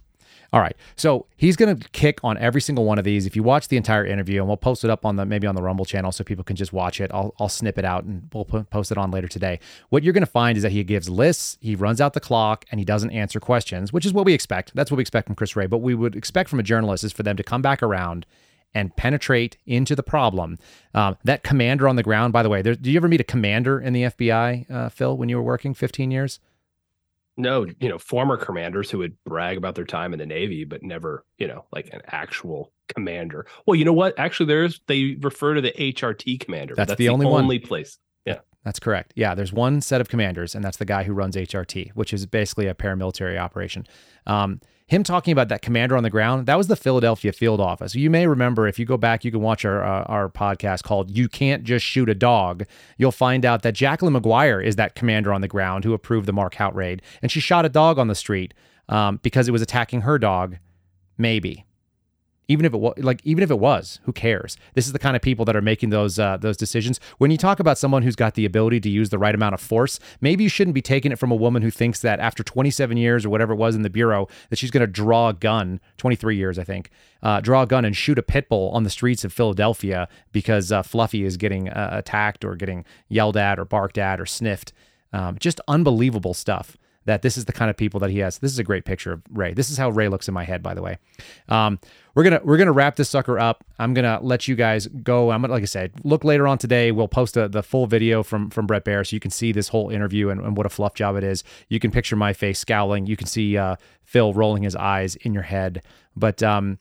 All 0.54 0.62
right. 0.62 0.78
So 0.96 1.26
he's 1.36 1.56
going 1.56 1.76
to 1.76 1.90
kick 1.90 2.20
on 2.24 2.38
every 2.38 2.62
single 2.62 2.86
one 2.86 3.00
of 3.00 3.04
these. 3.04 3.26
If 3.26 3.36
you 3.36 3.42
watch 3.42 3.70
the 3.70 3.76
entire 3.76 4.06
interview, 4.06 4.40
and 4.40 4.48
we'll 4.48 4.56
post 4.56 4.84
it 4.84 4.92
up 4.92 5.04
on 5.04 5.16
the 5.16 5.26
maybe 5.26 5.48
on 5.48 5.56
the 5.56 5.64
Rumble 5.64 5.84
channel 5.84 6.12
so 6.12 6.24
people 6.24 6.44
can 6.44 6.56
just 6.56 6.72
watch 6.72 7.02
it. 7.02 7.10
I'll, 7.12 7.34
I'll 7.40 7.50
snip 7.50 7.80
it 7.80 7.86
out 7.86 8.04
and 8.04 8.30
we'll 8.32 8.46
po- 8.46 8.64
post 8.64 8.92
it 8.92 8.98
on 9.00 9.10
later 9.10 9.28
today. 9.28 9.60
What 9.90 10.04
you're 10.04 10.14
going 10.14 10.22
to 10.22 10.28
find 10.28 10.56
is 10.56 10.62
that 10.62 10.72
he 10.72 10.84
gives 10.84 11.10
lists, 11.10 11.58
he 11.60 11.76
runs 11.76 12.00
out 12.00 12.14
the 12.14 12.20
clock, 12.20 12.66
and 12.70 12.80
he 12.80 12.86
doesn't 12.86 13.10
answer 13.10 13.40
questions, 13.40 13.92
which 13.92 14.06
is 14.06 14.14
what 14.14 14.26
we 14.26 14.34
expect. 14.34 14.76
That's 14.76 14.92
what 14.92 14.98
we 14.98 15.02
expect 15.02 15.26
from 15.26 15.36
Chris 15.36 15.56
Wray. 15.56 15.66
But 15.66 15.80
we 15.80 15.96
would 15.96 16.16
expect 16.16 16.50
from 16.50 16.60
a 16.60 16.64
journalist 16.64 17.04
is 17.04 17.12
for 17.12 17.24
them 17.24 17.36
to 17.36 17.44
come 17.44 17.64
back 17.64 17.82
around 17.82 18.28
and 18.76 18.96
penetrate 18.96 19.58
into 19.66 19.96
the 19.96 20.04
problem. 20.04 20.60
Um, 20.94 21.18
that 21.24 21.42
commander 21.42 21.88
on 21.88 21.96
the 21.96 22.04
ground, 22.04 22.32
by 22.32 22.44
the 22.44 22.50
way, 22.50 22.62
there, 22.62 22.76
did 22.76 22.88
you 22.88 22.98
ever 22.98 23.08
meet 23.08 23.22
a 23.22 23.26
commander 23.26 23.80
in 23.80 23.94
the 23.94 24.04
FBI, 24.04 24.70
uh, 24.70 24.90
Phil, 24.90 25.18
when 25.18 25.30
you 25.30 25.38
were 25.38 25.44
working 25.44 25.74
15 25.74 26.12
years? 26.12 26.40
No, 27.36 27.66
you 27.80 27.90
know, 27.90 27.98
former 27.98 28.38
commanders 28.38 28.92
who 28.92 29.00
would 29.00 29.18
brag 29.26 29.58
about 29.58 29.76
their 29.76 29.86
time 29.86 30.14
in 30.14 30.20
the 30.20 30.26
Navy, 30.26 30.66
but 30.66 30.84
never, 30.84 31.26
you 31.40 31.48
know, 31.48 31.66
like 31.72 31.90
an 31.92 32.02
actual 32.08 32.72
commander. 32.94 33.48
Well, 33.66 33.76
you 33.76 33.86
know 33.86 33.94
what? 33.94 34.18
Actually, 34.20 34.48
there's 34.48 34.82
they 34.88 35.18
refer 35.20 35.56
to 35.56 35.62
the 35.62 35.72
HRT 35.72 36.40
commander. 36.40 36.76
That's 36.76 36.96
the 36.96 37.10
only 37.10 37.26
one. 37.26 37.44
only 37.44 37.60
place. 37.60 37.98
Yeah. 38.26 38.40
That's 38.64 38.80
correct. 38.80 39.14
Yeah, 39.16 39.34
there's 39.36 39.52
one 39.52 39.82
set 39.82 40.00
of 40.00 40.10
commanders, 40.10 40.54
and 40.54 40.64
that's 40.64 40.78
the 40.78 40.86
guy 40.86 41.04
who 41.04 41.14
runs 41.14 41.36
HRT, 41.36 41.92
which 41.96 42.14
is 42.14 42.26
basically 42.26 42.68
a 42.68 42.76
paramilitary 42.76 43.38
operation. 43.38 43.88
Um, 44.28 44.62
him 44.88 45.04
talking 45.04 45.32
about 45.32 45.50
that 45.50 45.62
commander 45.62 45.96
on 45.96 46.04
the 46.04 46.10
ground, 46.10 46.46
that 46.46 46.58
was 46.58 46.68
the 46.68 46.76
Philadelphia 46.76 47.32
field 47.32 47.60
office. 47.60 47.96
You 47.96 48.10
may 48.10 48.28
remember 48.28 48.68
if 48.68 48.78
you 48.78 48.86
go 48.86 48.98
back, 48.98 49.24
you 49.24 49.32
can 49.32 49.42
watch 49.42 49.66
our 49.66 49.84
uh, 49.84 50.04
our 50.04 50.30
podcast 50.30 50.84
called 50.84 51.12
"You 51.12 51.30
Can't 51.30 51.64
Just 51.64 51.86
Shoot 51.86 52.10
a 52.10 52.16
Dog." 52.16 52.66
You'll 52.98 53.12
find 53.12 53.46
out 53.46 53.62
that 53.64 53.74
Jacqueline 53.74 54.14
McGuire 54.14 54.64
is 54.64 54.76
that 54.76 54.96
commander 54.96 55.34
on 55.34 55.42
the 55.42 55.48
ground 55.48 55.84
who 55.84 55.94
approved 55.94 56.28
the 56.28 56.34
Mark 56.34 56.56
Houck 56.56 56.76
raid, 56.76 57.02
and 57.22 57.32
she 57.32 57.40
shot 57.40 57.66
a 57.66 57.70
dog 57.70 57.98
on 57.98 58.08
the 58.08 58.16
street 58.16 58.54
um, 58.90 59.20
because 59.24 59.48
it 59.48 59.52
was 59.52 59.62
attacking 59.62 60.02
her 60.02 60.20
dog. 60.20 60.58
Maybe 61.18 61.66
even 62.48 62.66
if 62.66 62.74
it 62.74 62.78
was 62.78 62.94
like 62.98 63.22
even 63.24 63.44
if 63.44 63.52
it 63.52 63.60
was 63.60 64.00
who 64.04 64.14
cares? 64.14 64.58
This 64.74 64.86
is 64.86 64.94
the 64.94 65.00
kind 65.00 65.16
of 65.16 65.22
people 65.22 65.46
that 65.46 65.56
are 65.56 65.62
making 65.62 65.90
those 65.90 66.20
uh, 66.20 66.38
those 66.38 66.58
decisions. 66.58 67.00
When 67.18 67.32
you 67.32 67.38
talk 67.38 67.60
about 67.60 67.78
someone 67.78 68.04
who's 68.04 68.16
got 68.16 68.36
the 68.36 68.46
ability 68.46 68.80
to 68.82 68.90
use 68.90 69.10
the 69.10 69.18
right 69.18 69.36
amount 69.36 69.54
of 69.54 69.62
force 69.62 70.00
maybe 70.22 70.44
you 70.44 70.50
shouldn't 70.50 70.74
be 70.74 70.82
taking 70.82 71.12
it 71.12 71.20
from 71.20 71.32
a 71.32 71.36
woman 71.36 71.62
who 71.62 71.72
thinks 71.72 72.00
that 72.02 72.20
after 72.20 72.44
27 72.44 72.98
years 72.98 73.26
or 73.26 73.30
whatever 73.30 73.54
it 73.54 73.58
was 73.58 73.76
in 73.76 73.82
the 73.82 73.90
bureau 73.90 74.28
that 74.50 74.58
she's 74.58 74.72
going 74.72 74.82
to 74.82 74.88
draw 74.88 75.30
a 75.30 75.34
gun 75.34 75.80
23 75.98 76.36
years 76.36 76.60
i 76.60 76.64
think 76.64 76.90
uh, 77.22 77.40
draw 77.40 77.64
a 77.64 77.68
gun 77.68 77.86
and 77.86 77.96
shoot 77.96 78.18
a 78.18 78.24
pit 78.24 78.50
bull 78.50 78.70
on 78.72 78.84
the 78.84 78.90
streets 78.90 79.24
of 79.24 79.32
philadelphia 79.32 80.08
because 80.32 80.72
uh, 80.72 80.82
fluffy 80.82 81.24
is 81.24 81.38
getting 81.38 81.70
uh, 81.70 81.90
attacked 81.92 82.44
or 82.44 82.56
getting 82.56 82.86
yelled 83.08 83.38
at 83.38 83.60
or 83.60 83.66
barked 83.66 83.98
at 83.98 84.20
or 84.20 84.26
sniffed. 84.26 84.74
Um, 85.12 85.38
just 85.40 85.62
unbelievable 85.68 86.34
stuff 86.34 86.78
that 87.06 87.22
this 87.22 87.38
is 87.38 87.46
the 87.46 87.54
kind 87.54 87.70
of 87.70 87.78
people 87.78 88.00
that 88.00 88.10
he 88.10 88.20
has. 88.20 88.40
This 88.40 88.52
is 88.52 88.60
a 88.60 88.64
great 88.64 88.86
picture 88.86 89.12
of 89.12 89.22
Wray. 89.30 89.54
This 89.54 89.70
is 89.70 89.78
how 89.78 89.90
Wray 89.90 90.08
looks 90.08 90.28
in 90.28 90.34
my 90.34 90.44
head, 90.44 90.64
by 90.64 90.74
the 90.74 90.82
way. 90.82 90.98
Um, 91.50 91.80
we're 92.16 92.24
gonna 92.24 92.42
we're 92.44 92.58
gonna 92.58 92.72
wrap 92.72 92.96
this 92.96 93.10
sucker 93.10 93.40
up. 93.40 93.64
I'm 93.80 93.94
gonna 93.94 94.20
let 94.22 94.48
you 94.48 94.56
guys 94.56 94.88
go. 94.88 95.32
I'm 95.32 95.42
gonna, 95.42 95.54
like 95.54 95.64
I 95.64 95.66
said, 95.66 95.94
look 96.04 96.24
later 96.24 96.48
on 96.48 96.58
today. 96.58 96.92
We'll 96.92 97.08
post 97.08 97.36
a, 97.38 97.48
the 97.48 97.64
full 97.64 97.88
video 97.88 98.24
from 98.24 98.50
from 98.50 98.68
Bret 98.68 98.86
Baier 98.86 99.08
so 99.08 99.16
you 99.16 99.20
can 99.20 99.32
see 99.32 99.52
this 99.52 99.70
whole 99.70 99.90
interview 99.90 100.30
and, 100.30 100.40
and 100.40 100.56
what 100.56 100.66
a 100.66 100.70
fluff 100.70 100.94
job 100.94 101.16
it 101.16 101.24
is. 101.24 101.44
You 101.70 101.80
can 101.80 101.92
picture 101.92 102.16
my 102.16 102.34
face 102.34 102.60
scowling. 102.60 103.08
You 103.08 103.18
can 103.18 103.28
see 103.28 103.58
uh, 103.58 103.78
Phil 104.04 104.34
rolling 104.34 104.64
his 104.64 104.76
eyes 104.76 105.16
in 105.18 105.34
your 105.34 105.44
head. 105.44 105.84
But 106.16 106.44
um, 106.44 106.78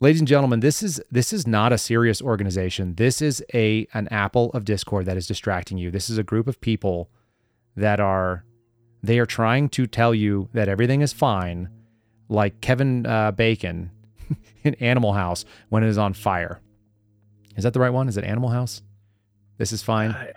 ladies 0.00 0.20
and 0.20 0.28
gentlemen, 0.28 0.60
this 0.60 0.82
is 0.82 1.00
this 1.10 1.32
is 1.32 1.46
not 1.46 1.72
a 1.72 1.78
serious 1.78 2.22
organization. 2.22 2.94
This 2.94 3.20
is 3.20 3.44
a 3.52 3.86
an 3.92 4.08
apple 4.08 4.50
of 4.52 4.64
discord 4.64 5.06
that 5.06 5.16
is 5.16 5.26
distracting 5.26 5.78
you. 5.78 5.90
This 5.90 6.08
is 6.08 6.18
a 6.18 6.22
group 6.24 6.48
of 6.48 6.60
people 6.60 7.10
that 7.76 8.00
are 8.00 8.44
they 9.02 9.18
are 9.18 9.26
trying 9.26 9.68
to 9.70 9.86
tell 9.86 10.14
you 10.14 10.48
that 10.52 10.68
everything 10.68 11.00
is 11.00 11.12
fine, 11.12 11.68
like 12.28 12.60
Kevin 12.60 13.06
uh, 13.06 13.32
Bacon 13.32 13.90
in 14.64 14.74
Animal 14.74 15.12
House 15.12 15.44
when 15.68 15.82
it 15.82 15.88
is 15.88 15.98
on 15.98 16.12
fire. 16.12 16.60
Is 17.56 17.64
that 17.64 17.72
the 17.72 17.80
right 17.80 17.90
one? 17.90 18.08
Is 18.08 18.16
it 18.16 18.24
Animal 18.24 18.50
House? 18.50 18.82
This 19.58 19.72
is 19.72 19.82
fine. 19.82 20.10
I, 20.10 20.32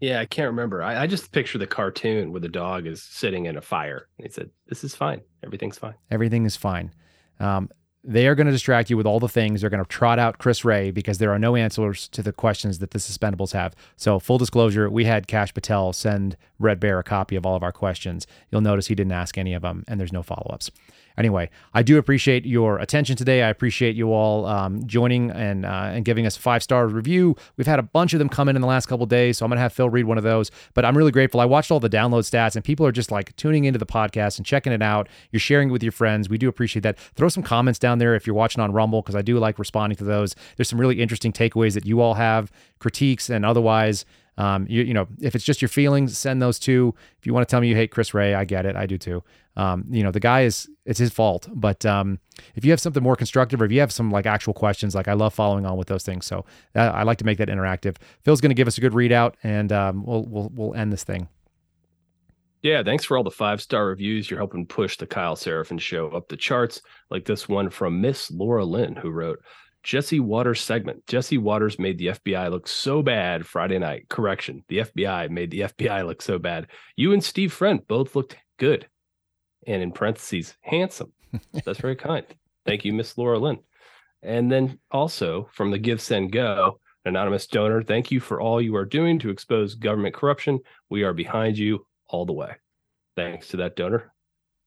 yeah, 0.00 0.20
I 0.20 0.26
can't 0.26 0.46
remember. 0.46 0.82
I, 0.82 1.02
I, 1.02 1.06
just 1.06 1.32
picture 1.32 1.58
the 1.58 1.66
cartoon 1.66 2.32
where 2.32 2.40
the 2.40 2.48
dog 2.48 2.86
is 2.86 3.02
sitting 3.02 3.46
in 3.46 3.56
a 3.56 3.60
fire. 3.60 4.08
And 4.18 4.26
he 4.26 4.32
said, 4.32 4.50
"This 4.66 4.84
is 4.84 4.94
fine. 4.94 5.20
Everything's 5.44 5.78
fine. 5.78 5.94
Everything 6.10 6.46
is 6.46 6.56
fine." 6.56 6.92
Um, 7.38 7.70
they 8.02 8.26
are 8.26 8.34
going 8.34 8.46
to 8.46 8.52
distract 8.52 8.88
you 8.88 8.96
with 8.96 9.06
all 9.06 9.20
the 9.20 9.28
things. 9.28 9.60
They're 9.60 9.70
going 9.70 9.84
to 9.84 9.88
trot 9.88 10.18
out 10.18 10.38
Chris 10.38 10.64
Wray 10.64 10.90
because 10.90 11.18
there 11.18 11.32
are 11.32 11.38
no 11.38 11.54
answers 11.54 12.08
to 12.08 12.22
the 12.22 12.32
questions 12.32 12.78
that 12.78 12.92
the 12.92 12.98
suspendables 12.98 13.52
have. 13.52 13.74
So, 13.96 14.18
full 14.18 14.38
disclosure, 14.38 14.88
we 14.88 15.04
had 15.04 15.26
Kash 15.26 15.52
Patel 15.52 15.92
send 15.92 16.36
Bret 16.58 16.80
Baier 16.80 17.00
a 17.00 17.02
copy 17.02 17.36
of 17.36 17.44
all 17.44 17.56
of 17.56 17.62
our 17.62 17.72
questions. 17.72 18.26
You'll 18.50 18.62
notice 18.62 18.86
he 18.86 18.94
didn't 18.94 19.12
ask 19.12 19.36
any 19.36 19.52
of 19.52 19.62
them, 19.62 19.84
and 19.86 20.00
there's 20.00 20.12
no 20.12 20.22
follow 20.22 20.50
ups. 20.50 20.70
Anyway, 21.18 21.50
I 21.74 21.82
do 21.82 21.98
appreciate 21.98 22.46
your 22.46 22.78
attention 22.78 23.16
today. 23.16 23.42
I 23.42 23.48
appreciate 23.48 23.96
you 23.96 24.12
all 24.12 24.46
um, 24.46 24.86
joining 24.86 25.30
and 25.30 25.66
uh, 25.66 25.90
and 25.92 26.04
giving 26.04 26.26
us 26.26 26.36
a 26.36 26.40
five 26.40 26.62
star 26.62 26.86
review. 26.86 27.36
We've 27.56 27.66
had 27.66 27.78
a 27.78 27.82
bunch 27.82 28.12
of 28.12 28.18
them 28.18 28.28
come 28.28 28.48
in 28.48 28.56
in 28.56 28.62
the 28.62 28.68
last 28.68 28.86
couple 28.86 29.06
days, 29.06 29.38
so 29.38 29.44
I'm 29.44 29.50
gonna 29.50 29.60
have 29.60 29.72
Phil 29.72 29.88
read 29.88 30.04
one 30.04 30.18
of 30.18 30.24
those. 30.24 30.50
But 30.74 30.84
I'm 30.84 30.96
really 30.96 31.12
grateful. 31.12 31.40
I 31.40 31.44
watched 31.44 31.70
all 31.70 31.80
the 31.80 31.90
download 31.90 32.22
stats, 32.22 32.56
and 32.56 32.64
people 32.64 32.86
are 32.86 32.92
just 32.92 33.10
like 33.10 33.34
tuning 33.36 33.64
into 33.64 33.78
the 33.78 33.86
podcast 33.86 34.38
and 34.38 34.46
checking 34.46 34.72
it 34.72 34.82
out. 34.82 35.08
You're 35.30 35.40
sharing 35.40 35.68
it 35.68 35.72
with 35.72 35.82
your 35.82 35.92
friends. 35.92 36.28
We 36.28 36.38
do 36.38 36.48
appreciate 36.48 36.82
that. 36.82 36.98
Throw 36.98 37.28
some 37.28 37.42
comments 37.42 37.78
down 37.78 37.98
there 37.98 38.14
if 38.14 38.26
you're 38.26 38.34
watching 38.36 38.62
on 38.62 38.72
Rumble 38.72 39.02
because 39.02 39.16
I 39.16 39.22
do 39.22 39.38
like 39.38 39.58
responding 39.58 39.96
to 39.96 40.04
those. 40.04 40.34
There's 40.56 40.68
some 40.68 40.80
really 40.80 41.00
interesting 41.00 41.32
takeaways 41.32 41.74
that 41.74 41.86
you 41.86 42.00
all 42.00 42.14
have, 42.14 42.50
critiques 42.78 43.30
and 43.30 43.44
otherwise. 43.44 44.04
Um, 44.40 44.66
you, 44.70 44.82
you 44.82 44.94
know, 44.94 45.06
if 45.20 45.34
it's 45.34 45.44
just 45.44 45.60
your 45.60 45.68
feelings, 45.68 46.16
send 46.16 46.40
those 46.40 46.58
too. 46.58 46.94
If 47.18 47.26
you 47.26 47.34
want 47.34 47.46
to 47.46 47.50
tell 47.50 47.60
me 47.60 47.68
you 47.68 47.74
hate 47.74 47.90
Chris 47.90 48.14
Wray, 48.14 48.34
I 48.34 48.46
get 48.46 48.64
it. 48.64 48.74
I 48.74 48.86
do 48.86 48.96
too. 48.96 49.22
Um, 49.56 49.84
you 49.90 50.02
know, 50.02 50.10
the 50.10 50.20
guy 50.20 50.42
is, 50.42 50.66
it's 50.86 50.98
his 50.98 51.12
fault. 51.12 51.46
But 51.52 51.84
um, 51.84 52.18
if 52.54 52.64
you 52.64 52.70
have 52.70 52.80
something 52.80 53.02
more 53.02 53.16
constructive 53.16 53.60
or 53.60 53.66
if 53.66 53.72
you 53.72 53.80
have 53.80 53.92
some 53.92 54.10
like 54.10 54.24
actual 54.24 54.54
questions, 54.54 54.94
like 54.94 55.08
I 55.08 55.12
love 55.12 55.34
following 55.34 55.66
on 55.66 55.76
with 55.76 55.88
those 55.88 56.04
things. 56.04 56.24
So 56.24 56.46
uh, 56.74 56.78
I 56.78 57.02
like 57.02 57.18
to 57.18 57.26
make 57.26 57.36
that 57.36 57.48
interactive. 57.48 57.96
Phil's 58.22 58.40
going 58.40 58.50
to 58.50 58.54
give 58.54 58.66
us 58.66 58.78
a 58.78 58.80
good 58.80 58.92
readout 58.92 59.34
and 59.42 59.70
um, 59.72 60.04
we'll, 60.06 60.24
we'll, 60.24 60.50
we'll 60.54 60.74
end 60.74 60.90
this 60.90 61.04
thing. 61.04 61.28
Yeah, 62.62 62.82
thanks 62.82 63.04
for 63.04 63.18
all 63.18 63.24
the 63.24 63.30
five 63.30 63.60
star 63.60 63.86
reviews. 63.86 64.30
You're 64.30 64.40
helping 64.40 64.66
push 64.66 64.96
the 64.96 65.06
Kyle 65.06 65.36
Seraphin 65.36 65.80
show 65.80 66.08
up 66.08 66.28
the 66.28 66.36
charts, 66.36 66.80
like 67.10 67.26
this 67.26 67.46
one 67.46 67.68
from 67.68 68.00
Miss 68.00 68.30
Laura 68.30 68.64
Lynn, 68.64 68.96
who 68.96 69.10
wrote, 69.10 69.42
Jesse 69.82 70.20
Watters 70.20 70.60
segment. 70.60 71.06
Jesse 71.06 71.38
Watters 71.38 71.78
made 71.78 71.98
the 71.98 72.08
FBI 72.08 72.50
look 72.50 72.68
so 72.68 73.02
bad 73.02 73.46
Friday 73.46 73.78
night. 73.78 74.08
Correction. 74.08 74.64
The 74.68 74.78
FBI 74.78 75.30
made 75.30 75.50
the 75.50 75.60
FBI 75.78 76.06
look 76.06 76.22
so 76.22 76.38
bad. 76.38 76.68
You 76.96 77.12
and 77.12 77.22
Steve 77.22 77.52
Friend 77.52 77.80
both 77.86 78.14
looked 78.14 78.36
good. 78.58 78.88
And 79.66 79.82
in 79.82 79.92
parentheses, 79.92 80.56
handsome. 80.60 81.12
That's 81.64 81.80
very 81.80 81.96
kind. 81.96 82.24
Thank 82.66 82.84
you, 82.84 82.92
Miss 82.92 83.16
Laura 83.16 83.38
Lynn. 83.38 83.58
And 84.22 84.50
then 84.50 84.78
also 84.90 85.48
from 85.52 85.70
the 85.70 85.78
Give 85.78 86.00
Send 86.00 86.32
Go, 86.32 86.80
anonymous 87.04 87.46
donor, 87.46 87.82
thank 87.82 88.10
you 88.10 88.20
for 88.20 88.40
all 88.40 88.60
you 88.60 88.76
are 88.76 88.84
doing 88.84 89.18
to 89.20 89.30
expose 89.30 89.74
government 89.74 90.14
corruption. 90.14 90.60
We 90.90 91.04
are 91.04 91.14
behind 91.14 91.56
you 91.56 91.86
all 92.08 92.26
the 92.26 92.32
way. 92.32 92.56
Thanks 93.16 93.48
to 93.48 93.58
that 93.58 93.76
donor. 93.76 94.12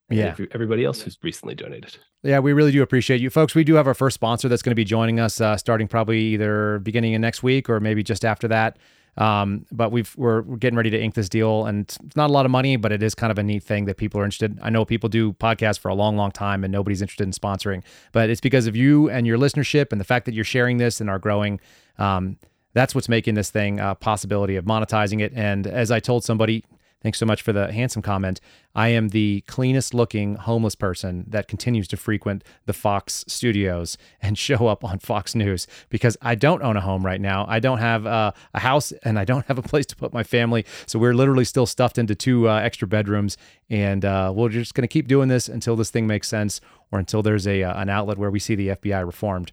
Yeah. 0.09 0.35
Everybody 0.51 0.85
else 0.85 1.01
who's 1.01 1.17
recently 1.23 1.55
donated. 1.55 1.97
Yeah, 2.23 2.39
we 2.39 2.53
really 2.53 2.71
do 2.71 2.83
appreciate 2.83 3.21
you 3.21 3.29
folks. 3.29 3.55
We 3.55 3.63
do 3.63 3.75
have 3.75 3.87
our 3.87 3.93
first 3.93 4.15
sponsor 4.15 4.47
that's 4.47 4.61
going 4.61 4.71
to 4.71 4.75
be 4.75 4.83
joining 4.83 5.19
us 5.19 5.41
uh, 5.41 5.57
starting 5.57 5.87
probably 5.87 6.19
either 6.19 6.79
beginning 6.79 7.15
of 7.15 7.21
next 7.21 7.41
week 7.41 7.69
or 7.69 7.79
maybe 7.79 8.03
just 8.03 8.23
after 8.25 8.47
that. 8.49 8.77
Um, 9.15 9.65
but 9.71 9.91
we've 9.91 10.13
we're, 10.17 10.41
we're 10.41 10.57
getting 10.57 10.75
ready 10.75 10.89
to 10.89 10.99
ink 10.99 11.13
this 11.13 11.29
deal, 11.29 11.65
and 11.65 11.83
it's 11.83 11.99
not 12.15 12.29
a 12.29 12.33
lot 12.33 12.45
of 12.45 12.51
money, 12.51 12.77
but 12.77 12.91
it 12.91 13.03
is 13.03 13.13
kind 13.13 13.29
of 13.29 13.37
a 13.37 13.43
neat 13.43 13.63
thing 13.63 13.85
that 13.85 13.97
people 13.97 14.19
are 14.19 14.23
interested. 14.23 14.57
I 14.61 14.71
know 14.71 14.85
people 14.85 15.07
do 15.07 15.33
podcasts 15.33 15.77
for 15.77 15.89
a 15.89 15.93
long, 15.93 16.17
long 16.17 16.31
time, 16.31 16.63
and 16.63 16.71
nobody's 16.71 17.01
interested 17.01 17.23
in 17.23 17.31
sponsoring, 17.31 17.83
but 18.11 18.29
it's 18.29 18.41
because 18.41 18.65
of 18.65 18.75
you 18.75 19.09
and 19.09 19.27
your 19.27 19.37
listenership 19.37 19.91
and 19.91 20.01
the 20.01 20.05
fact 20.05 20.25
that 20.25 20.33
you're 20.33 20.43
sharing 20.43 20.77
this 20.77 20.99
and 20.99 21.09
are 21.09 21.19
growing. 21.19 21.59
Um, 21.99 22.37
that's 22.73 22.95
what's 22.95 23.07
making 23.07 23.35
this 23.35 23.51
thing 23.51 23.79
a 23.79 23.93
possibility 23.93 24.55
of 24.55 24.65
monetizing 24.65 25.21
it. 25.21 25.31
And 25.35 25.67
as 25.67 25.91
I 25.91 25.99
told 25.99 26.23
somebody 26.23 26.65
Thanks 27.03 27.19
so 27.19 27.25
much 27.25 27.41
for 27.41 27.51
the 27.51 27.71
handsome 27.71 28.01
comment. 28.01 28.39
I 28.73 28.87
am 28.87 29.09
the 29.09 29.41
cleanest 29.41 29.93
looking 29.93 30.35
homeless 30.35 30.73
person 30.73 31.25
that 31.27 31.49
continues 31.49 31.85
to 31.89 31.97
frequent 31.97 32.45
the 32.65 32.71
Fox 32.71 33.25
studios 33.27 33.97
and 34.21 34.37
show 34.37 34.67
up 34.67 34.85
on 34.85 34.99
Fox 34.99 35.35
News 35.35 35.67
because 35.89 36.15
I 36.21 36.35
don't 36.35 36.63
own 36.63 36.77
a 36.77 36.81
home 36.81 37.05
right 37.05 37.19
now. 37.19 37.45
I 37.47 37.59
don't 37.59 37.79
have 37.79 38.05
uh, 38.07 38.31
a 38.53 38.59
house 38.59 38.93
and 39.03 39.19
I 39.19 39.25
don't 39.25 39.45
have 39.47 39.57
a 39.57 39.61
place 39.61 39.85
to 39.87 39.97
put 39.97 40.13
my 40.13 40.23
family. 40.23 40.65
So 40.85 40.97
we're 40.97 41.13
literally 41.13 41.45
still 41.45 41.65
stuffed 41.65 41.97
into 41.97 42.15
two 42.15 42.49
uh, 42.49 42.55
extra 42.59 42.87
bedrooms. 42.87 43.37
And 43.69 44.05
uh, 44.05 44.31
we're 44.33 44.49
just 44.49 44.73
going 44.73 44.83
to 44.83 44.87
keep 44.87 45.07
doing 45.07 45.27
this 45.27 45.49
until 45.49 45.75
this 45.75 45.89
thing 45.89 46.07
makes 46.07 46.29
sense 46.29 46.61
or 46.91 46.99
until 46.99 47.21
there's 47.21 47.45
a 47.47 47.63
uh, 47.63 47.81
an 47.81 47.89
outlet 47.89 48.17
where 48.17 48.31
we 48.31 48.39
see 48.39 48.55
the 48.55 48.69
FBI 48.69 49.05
reformed. 49.05 49.51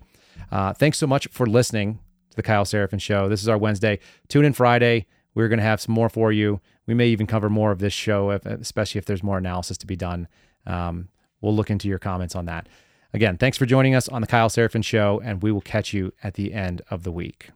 Uh, 0.52 0.72
thanks 0.72 0.98
so 0.98 1.06
much 1.06 1.26
for 1.28 1.46
listening 1.46 1.98
to 2.30 2.36
the 2.36 2.42
Kyle 2.42 2.64
Seraphin 2.64 3.00
Show. 3.00 3.28
This 3.28 3.42
is 3.42 3.48
our 3.48 3.58
Wednesday. 3.58 3.98
Tune 4.28 4.44
in 4.44 4.52
Friday. 4.52 5.06
We're 5.34 5.48
going 5.48 5.58
to 5.58 5.64
have 5.64 5.80
some 5.80 5.94
more 5.94 6.08
for 6.08 6.32
you. 6.32 6.60
We 6.90 6.94
may 6.94 7.06
even 7.06 7.28
cover 7.28 7.48
more 7.48 7.70
of 7.70 7.78
this 7.78 7.92
show, 7.92 8.30
especially 8.30 8.98
if 8.98 9.04
there's 9.04 9.22
more 9.22 9.38
analysis 9.38 9.78
to 9.78 9.86
be 9.86 9.94
done. 9.94 10.26
Um, 10.66 11.08
we'll 11.40 11.54
look 11.54 11.70
into 11.70 11.86
your 11.86 12.00
comments 12.00 12.34
on 12.34 12.46
that. 12.46 12.68
Again, 13.14 13.36
thanks 13.36 13.56
for 13.56 13.64
joining 13.64 13.94
us 13.94 14.08
on 14.08 14.22
the 14.22 14.26
Kyle 14.26 14.48
Seraphin 14.48 14.84
Show, 14.84 15.20
and 15.22 15.40
we 15.40 15.52
will 15.52 15.60
catch 15.60 15.92
you 15.92 16.12
at 16.24 16.34
the 16.34 16.52
end 16.52 16.82
of 16.90 17.04
the 17.04 17.12
week. 17.12 17.50